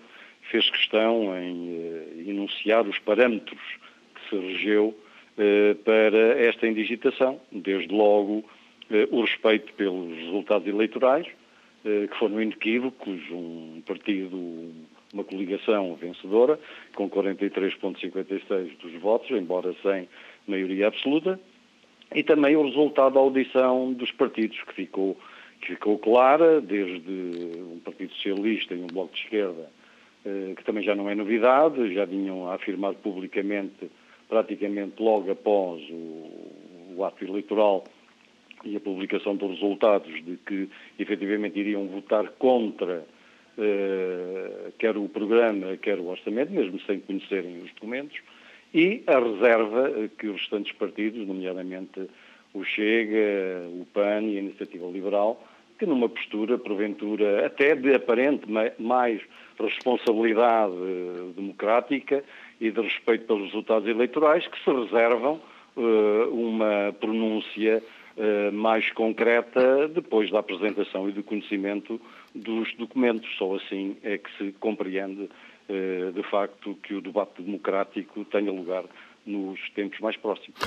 fez 0.50 0.68
questão 0.70 1.38
em 1.38 1.68
uh, 1.68 2.28
enunciar 2.28 2.84
os 2.84 2.98
parâmetros 2.98 3.60
que 4.16 4.28
se 4.28 4.36
regeu 4.36 4.86
uh, 5.38 5.74
para 5.84 6.42
esta 6.42 6.66
indigitação, 6.66 7.40
desde 7.52 7.94
logo 7.94 8.44
o 9.10 9.20
respeito 9.20 9.72
pelos 9.74 10.16
resultados 10.16 10.66
eleitorais, 10.66 11.26
que 11.82 12.18
foram 12.20 12.40
inequívocos, 12.40 13.20
um 13.32 13.82
partido, 13.84 14.72
uma 15.12 15.24
coligação 15.24 15.94
vencedora, 15.94 16.58
com 16.94 17.08
43,56% 17.08 18.76
dos 18.78 19.00
votos, 19.00 19.30
embora 19.30 19.74
sem 19.82 20.08
maioria 20.46 20.88
absoluta, 20.88 21.38
e 22.14 22.22
também 22.22 22.56
o 22.56 22.62
resultado 22.62 23.14
da 23.14 23.20
audição 23.20 23.92
dos 23.92 24.10
partidos, 24.12 24.60
que 24.62 24.74
ficou 24.74 25.16
que 25.60 25.68
ficou 25.68 25.98
clara, 25.98 26.60
desde 26.60 27.10
um 27.10 27.80
Partido 27.82 28.12
Socialista 28.12 28.74
e 28.74 28.82
um 28.82 28.86
Bloco 28.86 29.14
de 29.14 29.22
Esquerda, 29.22 29.70
eh, 30.24 30.52
que 30.54 30.62
também 30.64 30.84
já 30.84 30.94
não 30.94 31.08
é 31.08 31.14
novidade, 31.14 31.94
já 31.94 32.04
vinham 32.04 32.48
a 32.48 32.54
afirmar 32.54 32.94
publicamente, 32.94 33.90
praticamente 34.28 35.02
logo 35.02 35.30
após 35.30 35.82
o, 35.90 36.94
o 36.96 37.04
ato 37.04 37.24
eleitoral 37.24 37.84
e 38.64 38.76
a 38.76 38.80
publicação 38.80 39.34
dos 39.34 39.52
resultados, 39.52 40.12
de 40.24 40.36
que 40.46 40.68
efetivamente 40.98 41.58
iriam 41.58 41.86
votar 41.86 42.28
contra 42.38 43.06
quer 44.78 44.96
o 44.96 45.08
programa, 45.08 45.76
quer 45.76 45.98
o 45.98 46.08
orçamento, 46.08 46.52
mesmo 46.52 46.80
sem 46.80 47.00
conhecerem 47.00 47.62
os 47.62 47.72
documentos, 47.72 48.18
e 48.74 49.02
a 49.06 49.18
reserva 49.18 50.10
que 50.18 50.26
os 50.26 50.40
restantes 50.40 50.72
partidos, 50.72 51.26
nomeadamente 51.26 52.08
o 52.52 52.64
Chega, 52.64 53.68
o 53.68 53.86
PAN 53.92 54.22
e 54.22 54.36
a 54.36 54.40
Iniciativa 54.40 54.86
Liberal, 54.86 55.42
que 55.78 55.86
numa 55.86 56.08
postura, 56.08 56.58
porventura, 56.58 57.46
até 57.46 57.74
de 57.74 57.94
aparente 57.94 58.46
mais 58.78 59.20
responsabilidade 59.58 60.72
eh, 60.74 61.32
democrática 61.34 62.24
e 62.60 62.70
de 62.70 62.80
respeito 62.80 63.26
pelos 63.26 63.46
resultados 63.46 63.88
eleitorais, 63.88 64.46
que 64.46 64.58
se 64.62 64.70
reservam 64.70 65.40
uh, 65.76 66.30
uma 66.32 66.94
pronúncia 66.98 67.82
uh, 68.16 68.52
mais 68.52 68.90
concreta 68.92 69.88
depois 69.88 70.30
da 70.30 70.38
apresentação 70.38 71.08
e 71.08 71.12
do 71.12 71.22
conhecimento 71.22 72.00
dos 72.36 72.72
documentos. 72.76 73.28
Só 73.36 73.56
assim 73.56 73.96
é 74.02 74.18
que 74.18 74.30
se 74.36 74.52
compreende, 74.60 75.28
uh, 75.68 76.12
de 76.12 76.22
facto, 76.30 76.74
que 76.82 76.94
o 76.94 77.00
debate 77.00 77.42
democrático 77.42 78.24
tenha 78.26 78.52
lugar 78.52 78.84
nos 79.26 79.58
tempos 79.70 79.98
mais 80.00 80.16
próximos. 80.16 80.58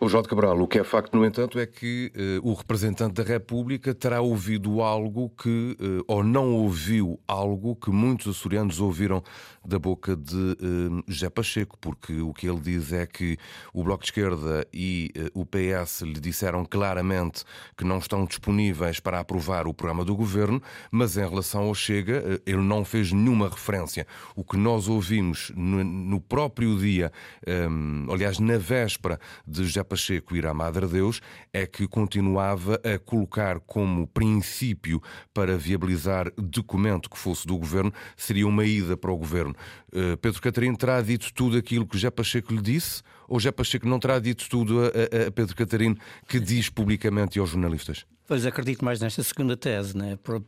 O 0.00 0.08
João 0.08 0.22
de 0.22 0.28
Cabral, 0.28 0.58
o 0.60 0.66
que 0.66 0.78
é 0.78 0.84
facto, 0.84 1.16
no 1.16 1.24
entanto, 1.24 1.58
é 1.58 1.66
que 1.66 2.12
uh, 2.42 2.50
o 2.50 2.54
representante 2.54 3.14
da 3.14 3.22
República 3.22 3.94
terá 3.94 4.20
ouvido 4.20 4.82
algo 4.82 5.30
que, 5.30 5.76
uh, 5.80 6.04
ou 6.08 6.24
não 6.24 6.54
ouviu 6.54 7.20
algo 7.28 7.76
que 7.76 7.90
muitos 7.90 8.36
açorianos 8.36 8.80
ouviram 8.80 9.22
da 9.64 9.78
boca 9.78 10.16
de 10.16 10.36
uh, 10.36 11.04
José 11.06 11.30
Pacheco, 11.30 11.78
porque 11.78 12.20
o 12.20 12.32
que 12.34 12.48
ele 12.48 12.60
diz 12.60 12.92
é 12.92 13.06
que 13.06 13.36
o 13.72 13.84
Bloco 13.84 14.02
de 14.02 14.08
Esquerda 14.08 14.66
e 14.72 15.12
o 15.34 15.46
PS 15.46 16.02
lhe 16.02 16.18
disseram 16.18 16.64
claramente 16.64 17.44
que 17.76 17.84
não 17.84 17.98
estão 17.98 18.24
disponíveis 18.24 18.98
para 18.98 19.20
aprovar 19.20 19.66
o 19.68 19.74
programa 19.74 20.04
do 20.04 20.16
governo, 20.16 20.60
mas 20.90 21.16
em 21.16 21.28
relação 21.28 21.64
ao 21.64 21.74
Chega, 21.74 22.40
ele 22.44 22.62
não 22.62 22.84
fez 22.84 23.12
nenhuma 23.12 23.48
referência. 23.48 24.06
O 24.34 24.42
que 24.42 24.56
nós 24.56 24.88
ouvimos 24.88 25.52
no, 25.54 25.84
no 25.84 26.20
próprio 26.20 26.78
dia. 26.78 27.12
Um, 27.46 27.99
aliás, 28.08 28.38
na 28.38 28.58
véspera 28.58 29.18
de 29.46 29.64
José 29.64 29.82
Pacheco 29.82 30.36
ir 30.36 30.46
à 30.46 30.54
Madre 30.54 30.86
Deus, 30.86 31.20
é 31.52 31.66
que 31.66 31.86
continuava 31.86 32.80
a 32.84 32.98
colocar 32.98 33.60
como 33.60 34.06
princípio 34.06 35.02
para 35.34 35.56
viabilizar 35.56 36.32
documento 36.36 37.10
que 37.10 37.18
fosse 37.18 37.46
do 37.46 37.56
governo, 37.58 37.92
seria 38.16 38.46
uma 38.46 38.64
ida 38.64 38.96
para 38.96 39.10
o 39.10 39.16
governo. 39.16 39.54
Uh, 39.92 40.16
Pedro 40.18 40.40
Catarino 40.40 40.76
terá 40.76 41.00
dito 41.00 41.32
tudo 41.34 41.56
aquilo 41.56 41.86
que 41.86 41.96
José 41.96 42.10
Pacheco 42.10 42.52
lhe 42.52 42.62
disse? 42.62 43.02
Ou 43.28 43.38
José 43.38 43.52
Pacheco 43.52 43.88
não 43.88 43.98
terá 43.98 44.18
dito 44.18 44.48
tudo 44.48 44.80
a, 44.80 44.86
a, 44.86 45.28
a 45.28 45.30
Pedro 45.30 45.54
Catarino 45.54 45.96
que 46.26 46.40
diz 46.40 46.68
publicamente 46.68 47.38
aos 47.38 47.50
jornalistas? 47.50 48.06
Pois 48.30 48.46
acredito 48.46 48.84
mais 48.84 49.00
nesta 49.00 49.24
segunda 49.24 49.56
tese, 49.56 49.96
né? 49.96 50.16
por, 50.22 50.40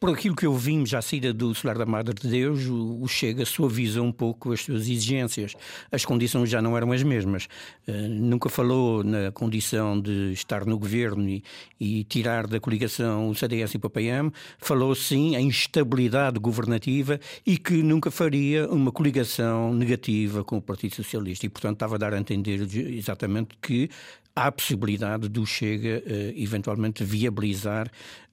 por 0.00 0.10
aquilo 0.10 0.34
que 0.34 0.48
ouvimos 0.48 0.90
já 0.90 1.00
saída 1.00 1.32
do 1.32 1.54
Solar 1.54 1.78
da 1.78 1.86
Madre 1.86 2.12
de 2.12 2.28
Deus, 2.28 2.66
o, 2.66 3.00
o 3.00 3.06
Chega 3.06 3.46
suaviza 3.46 4.02
um 4.02 4.10
pouco 4.10 4.52
as 4.52 4.62
suas 4.62 4.88
exigências. 4.88 5.54
As 5.92 6.04
condições 6.04 6.50
já 6.50 6.60
não 6.60 6.76
eram 6.76 6.90
as 6.90 7.04
mesmas. 7.04 7.46
Uh, 7.86 7.92
nunca 8.08 8.48
falou 8.48 9.04
na 9.04 9.30
condição 9.30 10.00
de 10.00 10.32
estar 10.32 10.66
no 10.66 10.76
governo 10.76 11.28
e, 11.28 11.44
e 11.78 12.02
tirar 12.02 12.48
da 12.48 12.58
coligação 12.58 13.28
o 13.28 13.34
CDS 13.36 13.74
e 13.74 13.76
o 13.76 13.80
PPM, 13.80 14.32
falou 14.58 14.92
sim 14.96 15.36
em 15.36 15.46
estabilidade 15.46 16.36
governativa 16.40 17.20
e 17.46 17.56
que 17.56 17.80
nunca 17.80 18.10
faria 18.10 18.68
uma 18.68 18.90
coligação 18.90 19.72
negativa 19.72 20.42
com 20.42 20.56
o 20.56 20.60
Partido 20.60 20.96
Socialista. 20.96 21.46
E, 21.46 21.48
portanto, 21.48 21.74
estava 21.74 21.94
a 21.94 21.98
dar 21.98 22.12
a 22.12 22.18
entender 22.18 22.60
exatamente 22.92 23.50
que 23.62 23.88
há 24.34 24.46
a 24.46 24.52
possibilidade 24.52 25.28
do 25.28 25.46
Chega 25.46 26.02
uh, 26.06 26.10
eventualmente 26.36 27.04
viabilizar 27.04 27.90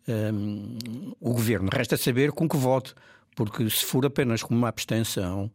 um, 0.07 0.77
o 1.19 1.33
governo. 1.33 1.69
Resta 1.71 1.97
saber 1.97 2.31
com 2.31 2.47
que 2.47 2.57
voto, 2.57 2.95
porque 3.35 3.69
se 3.69 3.85
for 3.85 4.05
apenas 4.05 4.41
com 4.41 4.53
uma 4.53 4.69
abstenção. 4.69 5.51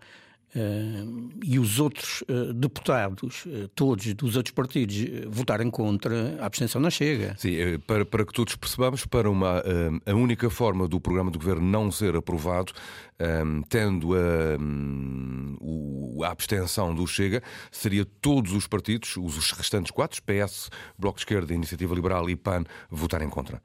Uh, 0.55 1.31
e 1.43 1.59
os 1.59 1.81
outros 1.81 2.23
uh, 2.29 2.53
deputados, 2.53 3.47
uh, 3.47 3.69
todos 3.75 4.13
dos 4.13 4.37
outros 4.37 4.55
partidos, 4.55 4.97
votarem 5.27 5.71
contra, 5.71 6.37
a 6.43 6.45
abstenção 6.45 6.79
não 6.79 6.91
chega. 6.91 7.35
Sim, 7.39 7.57
para, 7.87 8.05
para 8.05 8.27
que 8.27 8.35
todos 8.35 8.55
percebamos, 8.57 9.07
para 9.07 9.31
uma, 9.31 9.63
a 10.05 10.15
única 10.15 10.51
forma 10.51 10.87
do 10.87 11.01
programa 11.01 11.31
de 11.31 11.39
governo 11.39 11.63
não 11.63 11.91
ser 11.91 12.15
aprovado, 12.17 12.73
tendo 13.69 14.15
a, 14.15 14.59
a 16.27 16.31
abstenção 16.31 16.95
do 16.95 17.07
Chega, 17.07 17.43
seria 17.71 18.05
todos 18.05 18.53
os 18.53 18.67
partidos, 18.67 19.17
os 19.17 19.53
restantes 19.53 19.91
quatro, 19.91 20.21
PS, 20.23 20.69
Bloco 20.99 21.17
de 21.17 21.23
Esquerda, 21.23 21.55
Iniciativa 21.55 21.95
Liberal 21.95 22.29
e 22.29 22.37
PAN, 22.37 22.65
votarem 22.91 23.31
contra. 23.31 23.63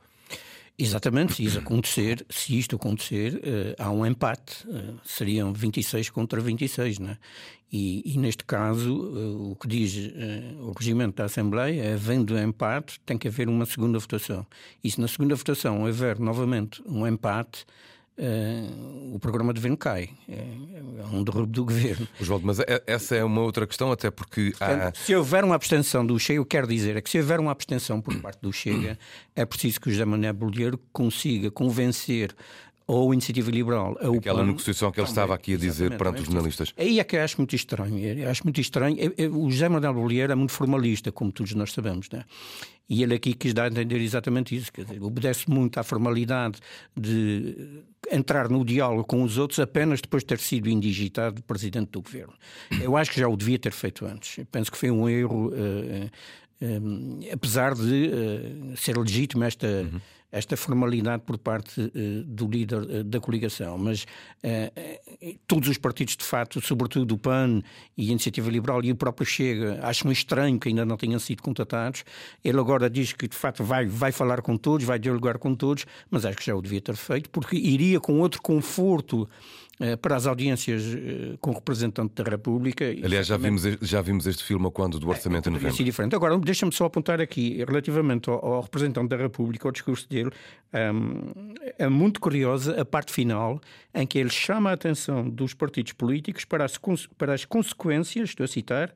Exatamente, 0.79 1.33
se 1.33 1.43
isso 1.43 1.57
acontecer, 1.57 2.23
se 2.29 2.55
isto 2.57 2.75
acontecer, 2.75 3.37
uh, 3.37 3.81
há 3.81 3.89
um 3.89 4.05
empate, 4.05 4.67
uh, 4.67 4.99
seriam 5.03 5.51
26 5.51 6.11
contra 6.11 6.39
26, 6.39 6.99
né? 6.99 7.17
E, 7.71 8.13
e 8.13 8.17
neste 8.19 8.45
caso, 8.45 8.95
uh, 8.95 9.51
o 9.51 9.55
que 9.55 9.67
diz 9.67 9.95
o 10.59 10.71
regimento 10.77 11.15
da 11.15 11.25
Assembleia 11.25 11.81
é, 11.81 11.93
havendo 11.93 12.37
empate, 12.37 12.99
tem 13.07 13.17
que 13.17 13.27
haver 13.27 13.49
uma 13.49 13.65
segunda 13.65 13.97
votação. 13.97 14.45
E 14.83 14.91
se 14.91 15.01
na 15.01 15.07
segunda 15.07 15.33
votação 15.33 15.81
houver 15.81 16.19
novamente 16.19 16.79
um 16.85 17.07
empate, 17.07 17.65
Uh, 18.19 19.15
o 19.15 19.19
programa 19.19 19.53
de 19.53 19.59
governo 19.59 19.77
cai. 19.77 20.09
É, 20.27 20.33
é 20.33 21.05
um 21.15 21.23
derrubo 21.23 21.45
do 21.45 21.65
governo. 21.65 22.07
Oswaldo, 22.19 22.47
mas 22.47 22.59
é, 22.59 22.81
essa 22.87 23.15
é 23.15 23.23
uma 23.23 23.41
outra 23.41 23.67
questão, 23.67 23.91
até 23.91 24.09
porque. 24.09 24.53
Portanto, 24.57 24.97
Se 24.97 25.15
houver 25.15 25.43
uma 25.43 25.53
abstenção 25.53 26.03
do 26.03 26.17
Chega, 26.17 26.39
eu 26.39 26.45
quero 26.45 26.65
dizer 26.65 26.97
é 26.97 27.01
que 27.01 27.09
se 27.11 27.19
houver 27.19 27.39
uma 27.39 27.51
abstenção 27.51 28.01
por 28.01 28.19
parte 28.19 28.41
do 28.41 28.51
Chega, 28.51 28.97
é 29.35 29.45
preciso 29.45 29.79
que 29.79 29.89
o 29.89 29.91
José 29.91 30.03
Manuel 30.03 30.33
Bolheiro 30.33 30.79
consiga 30.91 31.51
convencer 31.51 32.35
ou 32.87 33.11
a 33.11 33.13
Iniciativa 33.13 33.51
Liberal. 33.51 33.97
A 34.01 34.07
Aquela 34.07 34.45
negociação 34.45 34.91
que 34.91 34.99
ele 34.99 35.07
estava 35.07 35.35
aqui 35.35 35.53
a 35.53 35.57
dizer 35.57 35.95
perante 35.97 36.21
os 36.21 36.25
jornalistas. 36.25 36.73
Aí 36.77 36.99
é 36.99 37.03
que 37.03 37.17
eu 37.17 37.21
acho 37.21 37.37
muito 37.37 37.55
estranho. 37.55 37.99
Eu 37.99 38.29
acho 38.29 38.43
muito 38.45 38.61
estranho. 38.61 38.97
O 39.33 39.51
José 39.51 39.67
Manuel 39.67 39.93
Bolheiro 39.93 40.31
é 40.31 40.35
muito 40.35 40.53
formalista, 40.53 41.11
como 41.11 41.31
todos 41.31 41.53
nós 41.53 41.73
sabemos. 41.73 42.09
Né? 42.09 42.23
E 42.89 43.03
ele 43.03 43.13
aqui 43.13 43.33
quis 43.33 43.53
dar 43.53 43.65
a 43.65 43.67
entender 43.67 43.99
exatamente 43.99 44.55
isso. 44.55 44.71
Quer 44.71 44.85
dizer, 44.85 45.03
obedece 45.03 45.49
muito 45.49 45.77
à 45.77 45.83
formalidade 45.83 46.59
de 46.95 47.83
entrar 48.11 48.49
no 48.49 48.63
diálogo 48.63 49.03
com 49.03 49.23
os 49.23 49.37
outros 49.37 49.59
apenas 49.59 50.01
depois 50.01 50.23
de 50.23 50.27
ter 50.27 50.39
sido 50.39 50.69
indigitado 50.69 51.41
presidente 51.43 51.91
do 51.91 52.01
governo. 52.01 52.33
Eu 52.81 52.95
acho 52.95 53.11
que 53.11 53.19
já 53.19 53.27
o 53.27 53.35
devia 53.35 53.59
ter 53.59 53.71
feito 53.71 54.05
antes. 54.05 54.37
Eu 54.37 54.45
penso 54.45 54.71
que 54.71 54.77
foi 54.77 54.91
um 54.91 55.07
erro, 55.09 55.49
uh, 55.49 56.05
uh, 56.61 57.33
apesar 57.33 57.73
de 57.73 58.11
uh, 58.11 58.77
ser 58.77 58.97
legítimo 58.97 59.43
esta. 59.43 59.67
Uhum 59.67 60.01
esta 60.31 60.57
formalidade 60.57 61.23
por 61.25 61.37
parte 61.37 61.79
uh, 61.81 62.23
do 62.25 62.47
líder 62.47 62.81
uh, 62.81 63.03
da 63.03 63.19
coligação, 63.19 63.77
mas 63.77 64.03
uh, 64.03 65.37
todos 65.47 65.69
os 65.69 65.77
partidos, 65.77 66.15
de 66.17 66.23
facto, 66.23 66.59
sobretudo 66.61 67.15
o 67.15 67.17
PAN 67.17 67.61
e 67.97 68.09
a 68.09 68.11
Iniciativa 68.11 68.49
Liberal 68.49 68.83
e 68.83 68.91
o 68.91 68.95
próprio 68.95 69.25
Chega, 69.25 69.79
acham 69.81 70.11
estranho 70.11 70.59
que 70.59 70.69
ainda 70.69 70.85
não 70.85 70.97
tenham 70.97 71.19
sido 71.19 71.41
contatados. 71.41 72.03
Ele 72.43 72.59
agora 72.59 72.89
diz 72.89 73.13
que, 73.13 73.27
de 73.27 73.35
facto, 73.35 73.63
vai, 73.63 73.85
vai 73.85 74.11
falar 74.11 74.41
com 74.41 74.57
todos, 74.57 74.85
vai 74.85 74.99
dialogar 74.99 75.37
com 75.37 75.55
todos, 75.55 75.85
mas 76.09 76.25
acho 76.25 76.37
que 76.37 76.45
já 76.45 76.55
o 76.55 76.61
devia 76.61 76.81
ter 76.81 76.95
feito, 76.95 77.29
porque 77.29 77.55
iria 77.55 77.99
com 77.99 78.19
outro 78.19 78.41
conforto 78.41 79.27
eh, 79.27 79.66
para 80.01 80.15
as 80.15 80.25
audiências 80.25 80.83
eh, 80.85 81.37
com 81.39 81.51
o 81.51 81.53
representante 81.53 82.15
da 82.15 82.29
República. 82.29 82.85
Aliás, 82.85 83.27
já 83.27 83.37
vimos, 83.37 83.61
já 83.81 84.01
vimos 84.01 84.25
este 84.25 84.43
filme 84.43 84.71
quando 84.71 84.99
do 84.99 85.07
Orçamento 85.07 85.47
é, 85.47 85.49
em 85.51 85.53
novembro. 85.53 85.83
diferente. 85.83 86.15
Agora, 86.15 86.37
deixa-me 86.39 86.71
só 86.71 86.85
apontar 86.85 87.21
aqui, 87.21 87.63
relativamente 87.63 88.29
ao, 88.29 88.43
ao, 88.43 88.61
representante 88.61 89.09
da 89.09 89.17
República, 89.17 89.67
ao 89.67 89.71
discurso 89.71 90.09
dele, 90.09 90.31
um, 90.73 91.53
é 91.77 91.87
muito 91.87 92.19
curiosa 92.19 92.79
a 92.81 92.85
parte 92.85 93.13
final 93.13 93.61
em 93.93 94.07
que 94.07 94.17
ele 94.17 94.31
chama 94.31 94.71
a 94.71 94.73
atenção 94.73 95.29
dos 95.29 95.53
partidos 95.53 95.93
políticos 95.93 96.43
para 96.43 96.65
as, 96.65 96.79
para 97.17 97.33
as 97.33 97.45
consequências, 97.45 98.29
estou 98.29 98.45
a 98.45 98.47
citar, 98.47 98.93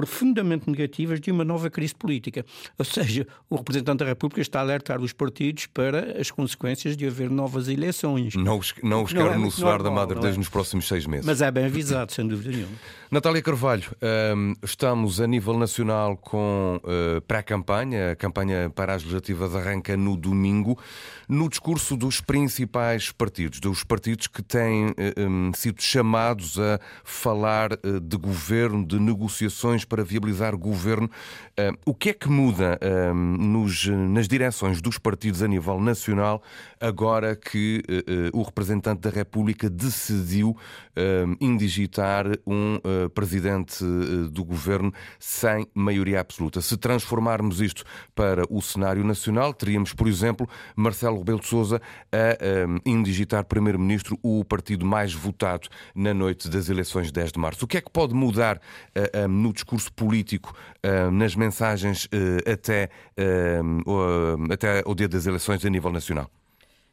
profundamente 0.00 0.66
negativas 0.66 1.20
de 1.20 1.30
uma 1.30 1.44
nova 1.44 1.68
crise 1.68 1.94
política. 1.94 2.42
Ou 2.78 2.84
seja, 2.86 3.26
o 3.50 3.56
representante 3.56 3.98
da 3.98 4.06
República 4.06 4.40
está 4.40 4.58
a 4.60 4.62
alertar 4.62 4.98
os 4.98 5.12
partidos 5.12 5.66
para 5.66 6.18
as 6.18 6.30
consequências 6.30 6.96
de 6.96 7.06
haver 7.06 7.28
novas 7.28 7.68
eleições. 7.68 8.34
Não 8.34 8.58
os, 8.58 8.72
não 8.82 9.02
os 9.02 9.12
quero 9.12 9.28
é 9.28 9.36
no 9.36 9.50
solar 9.50 9.82
da 9.82 9.90
Madre 9.90 10.18
Deus 10.18 10.36
é? 10.36 10.38
nos 10.38 10.48
próximos 10.48 10.88
seis 10.88 11.04
meses. 11.04 11.26
Mas 11.26 11.42
é 11.42 11.50
bem 11.50 11.66
avisado, 11.66 12.12
sem 12.12 12.26
dúvida 12.26 12.50
nenhuma. 12.50 12.72
Natália 13.10 13.42
Carvalho, 13.42 13.90
um, 14.36 14.54
estamos 14.62 15.20
a 15.20 15.26
nível 15.26 15.58
nacional 15.58 16.16
com 16.16 16.80
uh, 16.84 17.20
pré-campanha. 17.22 18.12
A 18.12 18.16
campanha 18.16 18.70
para 18.70 18.94
as 18.94 19.02
legislativas 19.02 19.54
arranca 19.54 19.96
no 19.96 20.16
domingo. 20.16 20.78
No 21.28 21.48
discurso 21.48 21.96
dos 21.96 22.20
principais 22.20 23.12
partidos, 23.12 23.60
dos 23.60 23.84
partidos 23.84 24.28
que 24.28 24.42
têm 24.42 24.86
uh, 24.86 24.94
um, 25.18 25.52
sido 25.52 25.82
chamados 25.82 26.58
a 26.58 26.80
falar 27.02 27.72
uh, 27.72 28.00
de 28.00 28.16
governo, 28.16 28.86
de 28.86 28.98
negociações 28.98 29.84
para 29.90 30.04
viabilizar 30.04 30.56
governo. 30.56 31.10
O 31.84 31.92
que 31.92 32.10
é 32.10 32.12
que 32.14 32.28
muda 32.28 32.78
nos, 33.12 33.86
nas 33.86 34.28
direções 34.28 34.80
dos 34.80 34.96
partidos 34.96 35.42
a 35.42 35.48
nível 35.48 35.80
nacional 35.80 36.42
agora 36.80 37.36
que 37.36 37.82
uh, 38.32 38.38
o 38.38 38.42
representante 38.42 39.00
da 39.00 39.10
República 39.10 39.68
decidiu 39.68 40.56
indigitar 41.40 42.26
um 42.46 42.78
presidente 43.14 43.82
do 44.30 44.44
governo 44.44 44.92
sem 45.18 45.66
maioria 45.74 46.20
absoluta? 46.20 46.60
Se 46.60 46.76
transformarmos 46.76 47.60
isto 47.60 47.84
para 48.14 48.44
o 48.50 48.60
cenário 48.60 49.02
nacional, 49.02 49.54
teríamos, 49.54 49.94
por 49.94 50.06
exemplo, 50.06 50.48
Marcelo 50.76 51.18
Rebelo 51.18 51.40
de 51.40 51.46
Sousa 51.46 51.80
a 52.12 52.88
indigitar 52.88 53.44
primeiro-ministro 53.44 54.18
o 54.22 54.44
partido 54.44 54.84
mais 54.84 55.12
votado 55.14 55.68
na 55.94 56.12
noite 56.12 56.48
das 56.48 56.68
eleições 56.68 57.06
de 57.06 57.12
10 57.14 57.32
de 57.32 57.38
março. 57.38 57.64
O 57.64 57.68
que 57.68 57.78
é 57.78 57.80
que 57.80 57.90
pode 57.90 58.14
mudar 58.14 58.60
no 59.28 59.52
discurso 59.52 59.69
político, 59.94 60.54
uh, 60.84 61.10
nas 61.10 61.34
mensagens 61.36 62.06
uh, 62.06 62.50
até, 62.50 62.88
uh, 63.18 64.52
até 64.52 64.82
o 64.86 64.94
dia 64.94 65.08
das 65.08 65.26
eleições 65.26 65.64
a 65.64 65.70
nível 65.70 65.92
nacional? 65.92 66.30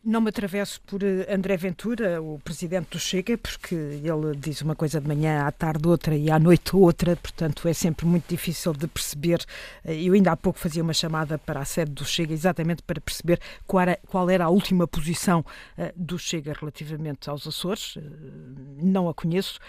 Não 0.08 0.22
me 0.22 0.30
atravesso 0.30 0.80
por 0.84 1.04
eh, 1.04 1.28
André 1.30 1.58
Ventura, 1.58 2.22
o 2.22 2.40
presidente 2.40 2.92
do 2.92 2.98
Chega, 2.98 3.38
porque 3.38 3.76
ele 3.76 4.38
diz 4.38 4.62
uma 4.62 4.74
coisa 4.74 5.02
de 5.02 5.06
manhã, 5.06 5.46
à 5.46 5.52
tarde 5.52 5.86
outra 5.86 6.16
e 6.16 6.32
à 6.32 6.40
noite 6.40 6.78
outra, 6.78 7.14
portanto 7.18 7.68
é 7.68 7.74
sempre 7.74 8.06
muito 8.06 8.26
difícil 8.30 8.72
de 8.72 8.88
perceber. 8.88 9.44
Eh, 9.84 10.04
eu 10.04 10.14
ainda 10.14 10.32
há 10.32 10.38
pouco 10.38 10.60
fazia 10.60 10.82
uma 10.82 10.94
chamada 10.94 11.38
para 11.38 11.60
a 11.60 11.66
sede 11.66 11.92
do 11.92 12.06
Chega, 12.06 12.34
exatamente 12.34 12.84
para 12.84 13.02
perceber 13.02 13.38
qual 13.66 13.82
era, 13.82 14.00
qual 14.08 14.30
era 14.30 14.46
a 14.46 14.50
última 14.50 14.88
posição 14.88 15.44
eh, 15.78 15.94
do 15.94 16.18
Chega 16.18 16.54
relativamente 16.58 17.30
aos 17.30 17.46
Açores. 17.46 17.98
Não 18.82 19.10
a 19.10 19.14
conheço, 19.14 19.60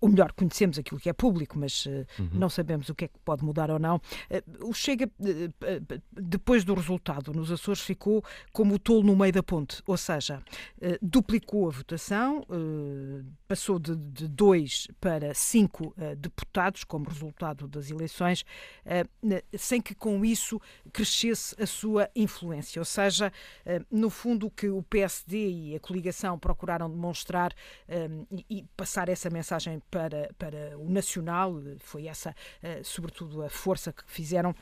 ou 0.00 0.08
melhor, 0.08 0.32
conhecemos 0.32 0.76
aquilo 0.76 0.98
que 0.98 1.08
é 1.08 1.12
público, 1.12 1.56
mas 1.56 1.86
uhum. 1.86 2.30
não 2.32 2.48
sabemos 2.48 2.88
o 2.88 2.96
que 2.96 3.04
é 3.04 3.08
que 3.08 3.18
pode 3.24 3.44
mudar 3.44 3.70
ou 3.70 3.78
não. 3.78 4.00
O 4.60 4.72
Chega, 4.72 5.08
depois 6.10 6.64
do 6.64 6.74
resultado 6.74 7.32
nos 7.32 7.52
Açores, 7.52 7.80
ficou 7.80 8.24
como 8.52 8.74
o 8.74 8.78
tolo 8.78 9.04
no 9.04 9.14
meio 9.14 9.32
da 9.32 9.42
ponte 9.42 9.83
ou 9.86 9.96
seja, 9.96 10.42
eh, 10.80 10.98
duplicou 11.02 11.68
a 11.68 11.70
votação, 11.70 12.44
eh, 12.50 13.24
passou 13.46 13.78
de, 13.78 13.94
de 13.94 14.26
dois 14.26 14.88
para 15.00 15.34
cinco 15.34 15.94
eh, 15.98 16.14
deputados 16.14 16.84
como 16.84 17.08
resultado 17.08 17.68
das 17.68 17.90
eleições, 17.90 18.44
sem 19.58 19.80
que 19.80 19.94
com 19.94 20.24
isso 20.24 20.60
crescesse 20.92 21.54
a 21.60 21.66
sua 21.66 22.08
influência. 22.14 22.80
Ou 22.80 22.84
seja, 22.84 23.32
no 23.90 24.10
fundo, 24.10 24.46
o 24.46 24.50
que 24.50 24.68
o 24.68 24.82
PSD 24.82 25.50
e 25.50 25.76
a 25.76 25.80
coligação 25.80 26.38
procuraram 26.38 26.90
demonstrar 26.90 27.52
e 28.48 28.64
passar 28.76 29.08
essa 29.08 29.30
mensagem 29.30 29.80
para, 29.90 30.30
para 30.38 30.78
o 30.78 30.90
nacional, 30.90 31.54
foi 31.78 32.06
essa, 32.06 32.34
sobretudo, 32.82 33.42
a 33.42 33.48
força 33.48 33.92
que 33.92 34.02
fizeram 34.06 34.54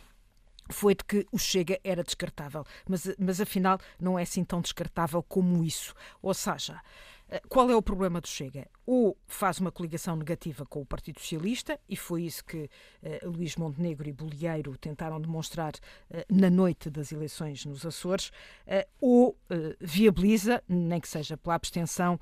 foi 0.72 0.94
de 0.94 1.04
que 1.04 1.26
o 1.30 1.38
Chega 1.38 1.78
era 1.84 2.02
descartável. 2.02 2.64
Mas, 2.88 3.14
mas 3.18 3.40
afinal 3.40 3.78
não 4.00 4.18
é 4.18 4.22
assim 4.22 4.44
tão 4.44 4.60
descartável 4.60 5.22
como 5.22 5.62
isso. 5.62 5.94
Ou 6.20 6.34
seja, 6.34 6.80
eh, 7.28 7.40
qual 7.48 7.70
é 7.70 7.76
o 7.76 7.82
problema 7.82 8.20
do 8.20 8.28
Chega? 8.28 8.68
Ou 8.86 9.16
faz 9.26 9.58
uma 9.58 9.70
coligação 9.70 10.16
negativa 10.16 10.66
com 10.66 10.80
o 10.80 10.86
Partido 10.86 11.20
Socialista, 11.20 11.78
e 11.88 11.96
foi 11.96 12.24
isso 12.24 12.44
que 12.44 12.64
uh, 12.64 13.30
Luís 13.30 13.56
Montenegro 13.56 14.08
e 14.08 14.12
Bolieiro 14.12 14.76
tentaram 14.76 15.20
demonstrar 15.20 15.72
uh, 15.74 16.24
na 16.28 16.50
noite 16.50 16.90
das 16.90 17.12
eleições 17.12 17.64
nos 17.64 17.86
Açores, 17.86 18.28
uh, 18.66 18.88
ou 19.00 19.36
viabiliza, 19.80 20.62
nem 20.68 21.00
que 21.00 21.08
seja 21.08 21.36
pela 21.36 21.54
abstenção, 21.54 22.18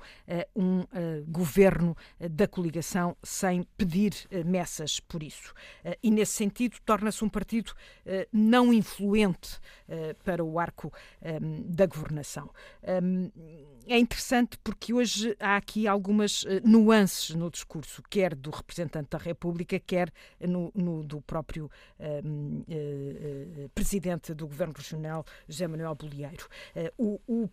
um 0.55 0.83
governo 1.27 1.95
da 2.19 2.47
coligação 2.47 3.15
sem 3.23 3.63
pedir 3.77 4.13
messas 4.45 4.99
por 4.99 5.23
isso. 5.23 5.53
e 6.01 6.11
nesse 6.11 6.33
sentido, 6.33 6.77
torna-se 6.85 7.23
um 7.23 7.29
partido 7.29 7.73
não 8.31 8.73
influente 8.73 9.59
para 10.23 10.43
o 10.43 10.59
arco 10.59 10.91
um, 11.21 11.63
da 11.67 11.85
governação. 11.85 12.49
Um, 13.03 13.31
é 13.87 13.97
interessante 13.97 14.57
porque 14.63 14.93
hoje 14.93 15.35
há 15.39 15.55
aqui 15.55 15.87
algumas 15.87 16.45
nuances 16.63 17.35
no 17.35 17.49
discurso, 17.49 18.01
quer 18.09 18.35
do 18.35 18.49
representante 18.49 19.09
da 19.11 19.17
República, 19.17 19.79
quer 19.79 20.11
no, 20.39 20.71
no 20.75 21.03
do 21.03 21.21
próprio 21.21 21.69
uh, 21.99 23.65
uh, 23.65 23.69
presidente 23.69 24.33
do 24.33 24.47
Governo 24.47 24.73
Regional, 24.75 25.25
José 25.47 25.67
Manuel 25.67 25.95
Bolieiro. 25.95 26.47
o, 26.97 27.19
o 27.27 27.49